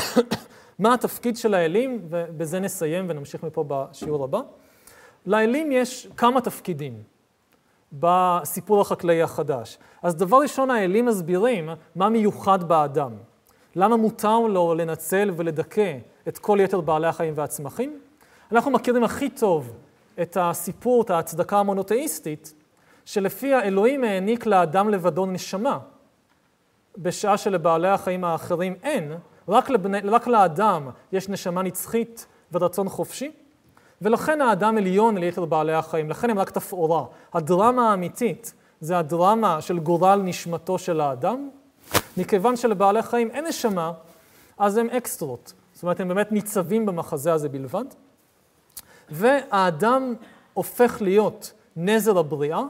מה 0.79 0.93
התפקיד 0.93 1.37
של 1.37 1.53
האלים, 1.53 2.01
ובזה 2.09 2.59
נסיים 2.59 3.05
ונמשיך 3.09 3.43
מפה 3.43 3.63
בשיעור 3.67 4.23
הבא. 4.23 4.41
לאלים 5.25 5.71
יש 5.71 6.07
כמה 6.17 6.41
תפקידים. 6.41 7.03
בסיפור 7.93 8.81
החקלאי 8.81 9.21
החדש. 9.21 9.77
אז 10.01 10.15
דבר 10.15 10.37
ראשון, 10.37 10.71
האלים 10.71 11.05
מסבירים 11.05 11.69
מה 11.95 12.09
מיוחד 12.09 12.63
באדם. 12.63 13.11
למה 13.75 13.97
מותר 13.97 14.39
לו 14.39 14.75
לנצל 14.75 15.31
ולדכא 15.35 15.97
את 16.27 16.37
כל 16.37 16.57
יתר 16.61 16.81
בעלי 16.81 17.07
החיים 17.07 17.33
והצמחים? 17.37 17.99
אנחנו 18.51 18.71
מכירים 18.71 19.03
הכי 19.03 19.29
טוב 19.29 19.71
את 20.21 20.37
הסיפור, 20.39 21.01
את 21.01 21.09
ההצדקה 21.09 21.57
המונותאיסטית, 21.57 22.53
שלפיה 23.09 23.61
אלוהים 23.63 24.03
העניק 24.03 24.45
לאדם 24.45 24.89
לבדו 24.89 25.25
נשמה, 25.25 25.79
בשעה 26.97 27.37
שלבעלי 27.37 27.87
החיים 27.87 28.23
האחרים 28.23 28.75
אין, 28.83 29.13
רק, 29.47 29.69
לבני, 29.69 29.99
רק 29.99 30.27
לאדם 30.27 30.89
יש 31.11 31.29
נשמה 31.29 31.61
נצחית 31.61 32.25
ורצון 32.51 32.89
חופשי, 32.89 33.31
ולכן 34.01 34.41
האדם 34.41 34.77
עליון 34.77 35.17
ליתר 35.17 35.45
בעלי 35.45 35.73
החיים, 35.73 36.09
לכן 36.09 36.29
הם 36.29 36.39
רק 36.39 36.49
תפאורה. 36.49 37.05
הדרמה 37.33 37.91
האמיתית 37.91 38.53
זה 38.81 38.99
הדרמה 38.99 39.61
של 39.61 39.79
גורל 39.79 40.21
נשמתו 40.23 40.77
של 40.77 41.01
האדם. 41.01 41.49
מכיוון 42.17 42.55
שלבעלי 42.55 43.01
חיים 43.01 43.31
אין 43.31 43.45
נשמה, 43.45 43.91
אז 44.57 44.77
הם 44.77 44.89
אקסטרות. 44.89 45.53
זאת 45.73 45.83
אומרת, 45.83 45.99
הם 45.99 46.07
באמת 46.07 46.31
ניצבים 46.31 46.85
במחזה 46.85 47.33
הזה 47.33 47.49
בלבד. 47.49 47.85
והאדם 49.09 50.13
הופך 50.53 51.01
להיות 51.01 51.53
נזר 51.75 52.17
הבריאה, 52.17 52.61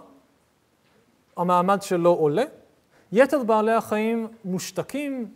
המעמד 1.40 1.82
שלו 1.82 2.10
עולה. 2.14 2.44
יתר 3.12 3.44
בעלי 3.44 3.72
החיים 3.72 4.28
מושתקים 4.46 5.32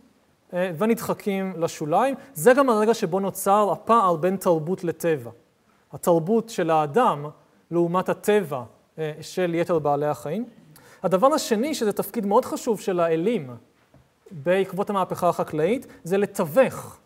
אה, 0.54 0.70
ונדחקים 0.78 1.52
לשוליים. 1.56 2.14
זה 2.34 2.52
גם 2.54 2.70
הרגע 2.70 2.94
שבו 2.94 3.20
נוצר 3.20 3.72
הפער 3.72 4.16
בין 4.16 4.36
תרבות 4.36 4.84
לטבע. 4.84 5.30
התרבות 5.92 6.48
של 6.48 6.70
האדם 6.70 7.26
לעומת 7.70 8.08
הטבע 8.08 8.62
אה, 8.98 9.12
של 9.20 9.54
יתר 9.54 9.78
בעלי 9.78 10.06
החיים. 10.06 10.44
הדבר 11.02 11.34
השני, 11.34 11.74
שזה 11.74 11.92
תפקיד 11.92 12.26
מאוד 12.26 12.44
חשוב 12.44 12.80
של 12.80 13.00
האלים 13.00 13.50
בעקבות 14.30 14.90
המהפכה 14.90 15.28
החקלאית, 15.28 15.86
זה 16.04 16.18
לתווך 16.18 16.98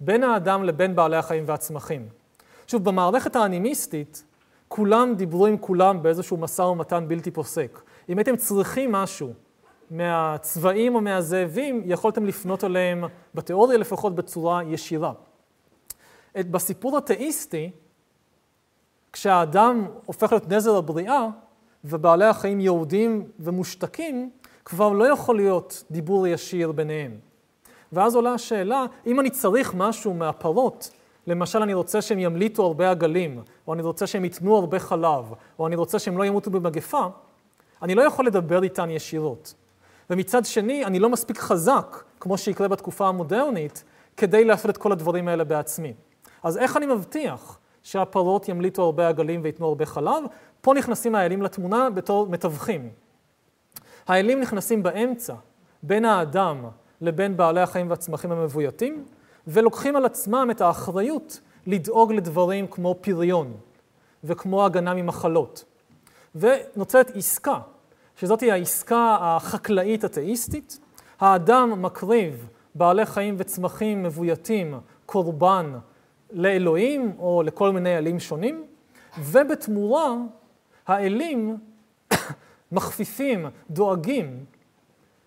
בין 0.00 0.24
האדם 0.24 0.64
לבין 0.64 0.96
בעלי 0.96 1.16
החיים 1.16 1.44
והצמחים. 1.46 2.08
שוב, 2.66 2.84
במערכת 2.84 3.36
האנימיסטית, 3.36 4.24
כולם 4.68 5.14
דיברו 5.14 5.46
עם 5.46 5.56
כולם 5.58 6.02
באיזשהו 6.02 6.36
משא 6.36 6.62
ומתן 6.62 7.04
בלתי 7.08 7.30
פוסק. 7.30 7.80
אם 8.08 8.18
הייתם 8.18 8.36
צריכים 8.36 8.92
משהו 8.92 9.32
מהצבעים 9.90 10.94
או 10.94 11.00
מהזאבים, 11.00 11.82
יכולתם 11.84 12.26
לפנות 12.26 12.64
אליהם, 12.64 13.04
בתיאוריה 13.34 13.78
לפחות, 13.78 14.14
בצורה 14.14 14.64
ישירה. 14.64 15.12
בסיפור 16.36 16.98
התאיסטי, 16.98 17.70
כשהאדם 19.12 19.86
הופך 20.06 20.32
להיות 20.32 20.48
נזר 20.48 20.76
הבריאה, 20.76 21.28
ובעלי 21.84 22.24
החיים 22.24 22.60
יהודים 22.60 23.28
ומושתקים, 23.38 24.30
כבר 24.64 24.92
לא 24.92 25.12
יכול 25.12 25.36
להיות 25.36 25.84
דיבור 25.90 26.26
ישיר 26.26 26.72
ביניהם. 26.72 27.18
ואז 27.92 28.14
עולה 28.14 28.32
השאלה, 28.32 28.84
אם 29.06 29.20
אני 29.20 29.30
צריך 29.30 29.74
משהו 29.74 30.14
מהפרות, 30.14 30.90
למשל 31.26 31.62
אני 31.62 31.74
רוצה 31.74 32.02
שהם 32.02 32.18
ימליטו 32.18 32.64
הרבה 32.66 32.90
עגלים, 32.90 33.42
או 33.66 33.74
אני 33.74 33.82
רוצה 33.82 34.06
שהם 34.06 34.24
ייתנו 34.24 34.56
הרבה 34.56 34.78
חלב, 34.78 35.32
או 35.58 35.66
אני 35.66 35.76
רוצה 35.76 35.98
שהם 35.98 36.18
לא 36.18 36.24
ימותו 36.24 36.50
במגפה, 36.50 37.06
אני 37.82 37.94
לא 37.94 38.02
יכול 38.02 38.26
לדבר 38.26 38.62
איתן 38.62 38.90
ישירות. 38.90 39.54
ומצד 40.10 40.44
שני, 40.44 40.84
אני 40.84 40.98
לא 40.98 41.08
מספיק 41.08 41.38
חזק, 41.38 42.02
כמו 42.20 42.38
שיקרה 42.38 42.68
בתקופה 42.68 43.08
המודרנית, 43.08 43.84
כדי 44.16 44.44
לעשות 44.44 44.70
את 44.70 44.76
כל 44.76 44.92
הדברים 44.92 45.28
האלה 45.28 45.44
בעצמי. 45.44 45.94
אז 46.42 46.58
איך 46.58 46.76
אני 46.76 46.86
מבטיח 46.86 47.58
שהפרות 47.82 48.48
ימליטו 48.48 48.82
הרבה 48.82 49.08
עגלים 49.08 49.40
וייתנו 49.42 49.66
הרבה 49.66 49.86
חלב? 49.86 50.22
פה 50.60 50.74
נכנסים 50.74 51.14
האלים 51.14 51.42
לתמונה 51.42 51.90
בתור 51.90 52.26
מתווכים. 52.28 52.90
האלים 54.06 54.40
נכנסים 54.40 54.82
באמצע, 54.82 55.34
בין 55.82 56.04
האדם 56.04 56.64
לבין 57.00 57.36
בעלי 57.36 57.60
החיים 57.60 57.90
והצמחים 57.90 58.32
המבויתים, 58.32 59.04
ולוקחים 59.46 59.96
על 59.96 60.04
עצמם 60.04 60.48
את 60.50 60.60
האחריות 60.60 61.40
לדאוג 61.66 62.12
לדברים 62.12 62.66
כמו 62.66 62.94
פריון 63.00 63.52
וכמו 64.24 64.64
הגנה 64.64 64.94
ממחלות. 64.94 65.64
ונוצרת 66.34 67.10
עסקה, 67.14 67.58
שזאת 68.16 68.40
היא 68.40 68.52
העסקה 68.52 69.16
החקלאית 69.20 70.04
התאיסטית. 70.04 70.78
האדם 71.20 71.82
מקריב 71.82 72.48
בעלי 72.74 73.06
חיים 73.06 73.34
וצמחים 73.38 74.02
מבויתים, 74.02 74.80
קורבן, 75.06 75.78
לאלוהים 76.30 77.12
או 77.18 77.42
לכל 77.42 77.72
מיני 77.72 77.98
אלים 77.98 78.20
שונים, 78.20 78.64
ובתמורה 79.18 80.14
האלים 80.86 81.56
מכפיפים, 82.72 83.46
דואגים 83.70 84.44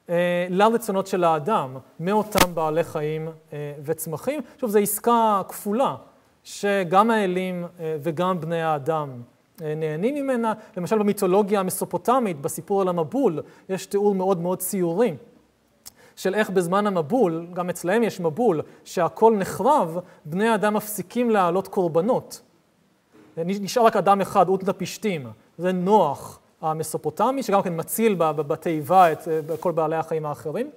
אה, 0.09 0.47
לרצונות 0.49 1.07
של 1.07 1.23
האדם 1.23 1.77
מאותם 1.99 2.55
בעלי 2.55 2.83
חיים 2.83 3.27
אה, 3.53 3.73
וצמחים. 3.83 4.41
שוב, 4.57 4.69
זו 4.69 4.79
עסקה 4.79 5.41
כפולה, 5.47 5.95
שגם 6.43 7.11
האלים 7.11 7.65
אה, 7.79 7.97
וגם 8.01 8.39
בני 8.39 8.61
האדם 8.61 9.21
נהנים 9.61 10.15
ממנה. 10.15 10.53
למשל 10.77 10.97
במיתולוגיה 10.97 11.59
המסופוטמית, 11.59 12.41
בסיפור 12.41 12.81
על 12.81 12.87
המבול, 12.87 13.39
יש 13.69 13.85
תיאור 13.85 14.15
מאוד 14.15 14.41
מאוד 14.41 14.59
ציורי 14.59 15.15
של 16.15 16.35
איך 16.35 16.49
בזמן 16.49 16.87
המבול, 16.87 17.47
גם 17.53 17.69
אצלהם 17.69 18.03
יש 18.03 18.19
מבול, 18.19 18.61
שהכל 18.83 19.35
נחרב, 19.37 19.97
בני 20.25 20.47
האדם 20.47 20.73
מפסיקים 20.73 21.29
להעלות 21.29 21.67
קורבנות. 21.67 22.41
נשאר 23.37 23.85
רק 23.85 23.95
אדם 23.95 24.21
אחד, 24.21 24.49
אותנה 24.49 24.73
פשתים, 24.73 25.27
זה 25.57 25.71
נוח 25.71 26.39
המסופוטמי, 26.61 27.43
שגם 27.43 27.61
כן 27.61 27.79
מציל 27.79 28.15
בתיבה 28.17 29.11
את 29.11 29.27
כל 29.59 29.71
בעלי 29.71 29.95
החיים 29.95 30.25
האחרים. 30.25 30.69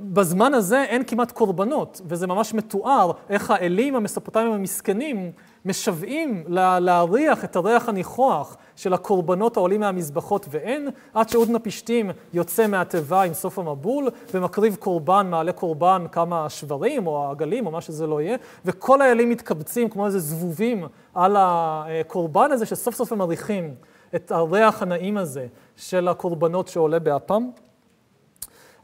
ובזמן 0.00 0.54
הזה 0.54 0.82
אין 0.82 1.04
כמעט 1.04 1.32
קורבנות, 1.32 2.00
וזה 2.06 2.26
ממש 2.26 2.54
מתואר 2.54 3.12
איך 3.28 3.50
האלים 3.50 3.96
המסופוטמיים 3.96 4.52
המסכנים 4.52 5.32
משוועים 5.66 6.44
להריח 6.80 7.44
את 7.44 7.56
הריח 7.56 7.88
הניחוח 7.88 8.56
של 8.76 8.94
הקורבנות 8.94 9.56
העולים 9.56 9.80
מהמזבחות 9.80 10.46
ואין, 10.50 10.88
עד 11.14 11.28
שאודנה 11.28 11.58
פשתים 11.58 12.10
יוצא 12.32 12.66
מהתיבה 12.66 13.22
עם 13.22 13.34
סוף 13.34 13.58
המבול 13.58 14.08
ומקריב 14.34 14.76
קורבן, 14.76 15.26
מעלה 15.30 15.52
קורבן 15.52 16.06
כמה 16.12 16.48
שברים 16.48 17.06
או 17.06 17.30
עגלים 17.30 17.66
או 17.66 17.70
מה 17.70 17.80
שזה 17.80 18.06
לא 18.06 18.20
יהיה, 18.20 18.36
וכל 18.64 19.02
האלים 19.02 19.30
מתקבצים 19.30 19.88
כמו 19.88 20.06
איזה 20.06 20.18
זבובים 20.18 20.84
על 21.14 21.36
הקורבן 21.38 22.50
הזה, 22.52 22.66
שסוף 22.66 22.94
סוף 22.94 23.12
הם 23.12 23.18
מריחים 23.18 23.74
את 24.14 24.32
הריח 24.32 24.82
הנעים 24.82 25.16
הזה 25.16 25.46
של 25.76 26.08
הקורבנות 26.08 26.68
שעולה 26.68 26.98
באפם. 26.98 27.50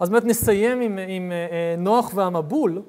אז 0.01 0.11
באמת 0.11 0.25
נסיים 0.25 0.81
עם, 0.81 0.99
עם 1.09 1.33
אה, 1.33 1.75
נוח 1.79 2.13
והמבול. 2.15 2.83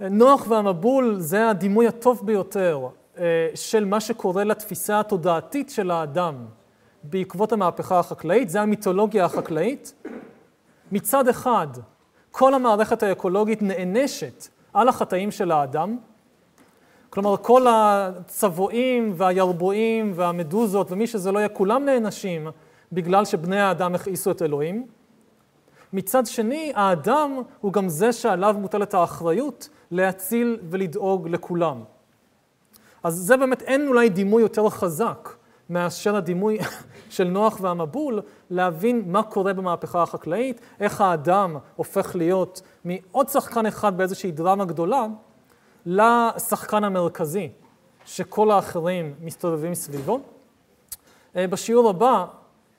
נוח 0.00 0.46
והמבול 0.48 1.16
זה 1.18 1.48
הדימוי 1.48 1.88
הטוב 1.88 2.20
ביותר 2.24 2.88
אה, 3.18 3.48
של 3.54 3.84
מה 3.84 4.00
שקורה 4.00 4.44
לתפיסה 4.44 5.00
התודעתית 5.00 5.70
של 5.70 5.90
האדם 5.90 6.34
בעקבות 7.02 7.52
המהפכה 7.52 7.98
החקלאית, 7.98 8.48
זה 8.48 8.60
המיתולוגיה 8.60 9.24
החקלאית. 9.24 9.94
מצד 10.92 11.28
אחד, 11.28 11.66
כל 12.30 12.54
המערכת 12.54 13.02
האקולוגית 13.02 13.62
נענשת 13.62 14.48
על 14.74 14.88
החטאים 14.88 15.30
של 15.30 15.50
האדם, 15.50 15.98
כלומר 17.10 17.36
כל 17.36 17.66
הצבועים 17.68 19.12
והירבועים 19.16 20.12
והמדוזות 20.14 20.92
ומי 20.92 21.06
שזה 21.06 21.32
לא 21.32 21.38
יהיה, 21.38 21.48
כולם 21.48 21.84
נענשים 21.84 22.48
בגלל 22.92 23.24
שבני 23.24 23.60
האדם 23.60 23.94
הכעיסו 23.94 24.30
את 24.30 24.42
אלוהים. 24.42 24.86
מצד 25.92 26.26
שני, 26.26 26.72
האדם 26.74 27.42
הוא 27.60 27.72
גם 27.72 27.88
זה 27.88 28.12
שעליו 28.12 28.56
מוטלת 28.58 28.94
האחריות 28.94 29.68
להציל 29.90 30.58
ולדאוג 30.70 31.28
לכולם. 31.28 31.84
אז 33.02 33.14
זה 33.14 33.36
באמת, 33.36 33.62
אין 33.62 33.88
אולי 33.88 34.08
דימוי 34.08 34.42
יותר 34.42 34.68
חזק 34.68 35.28
מאשר 35.70 36.16
הדימוי 36.16 36.58
של 37.10 37.24
נוח 37.24 37.58
והמבול, 37.60 38.20
להבין 38.50 39.02
מה 39.06 39.22
קורה 39.22 39.52
במהפכה 39.52 40.02
החקלאית, 40.02 40.60
איך 40.80 41.00
האדם 41.00 41.56
הופך 41.76 42.16
להיות 42.16 42.62
מעוד 42.84 43.28
שחקן 43.28 43.66
אחד 43.66 43.96
באיזושהי 43.96 44.30
דרמה 44.30 44.64
גדולה, 44.64 45.06
לשחקן 45.86 46.84
המרכזי, 46.84 47.48
שכל 48.04 48.50
האחרים 48.50 49.14
מסתובבים 49.20 49.74
סביבו. 49.74 50.20
אה, 51.36 51.46
בשיעור 51.46 51.90
הבא 51.90 52.24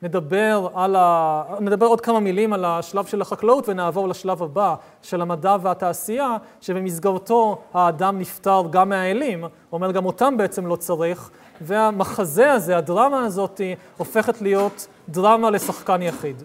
נדבר, 0.01 0.67
על 0.73 0.95
ה... 0.95 1.43
נדבר 1.59 1.85
עוד 1.85 2.01
כמה 2.01 2.19
מילים 2.19 2.53
על 2.53 2.65
השלב 2.65 3.05
של 3.05 3.21
החקלאות 3.21 3.69
ונעבור 3.69 4.07
לשלב 4.07 4.43
הבא 4.43 4.75
של 5.01 5.21
המדע 5.21 5.55
והתעשייה, 5.61 6.37
שבמסגרתו 6.61 7.61
האדם 7.73 8.19
נפטר 8.19 8.63
גם 8.69 8.89
מהאלים, 8.89 9.43
אומר 9.71 9.91
גם 9.91 10.05
אותם 10.05 10.37
בעצם 10.37 10.67
לא 10.67 10.75
צריך, 10.75 11.29
והמחזה 11.61 12.51
הזה, 12.51 12.77
הדרמה 12.77 13.25
הזאת, 13.25 13.61
הופכת 13.97 14.41
להיות 14.41 14.87
דרמה 15.09 15.49
לשחקן 15.49 16.01
יחיד. 16.01 16.43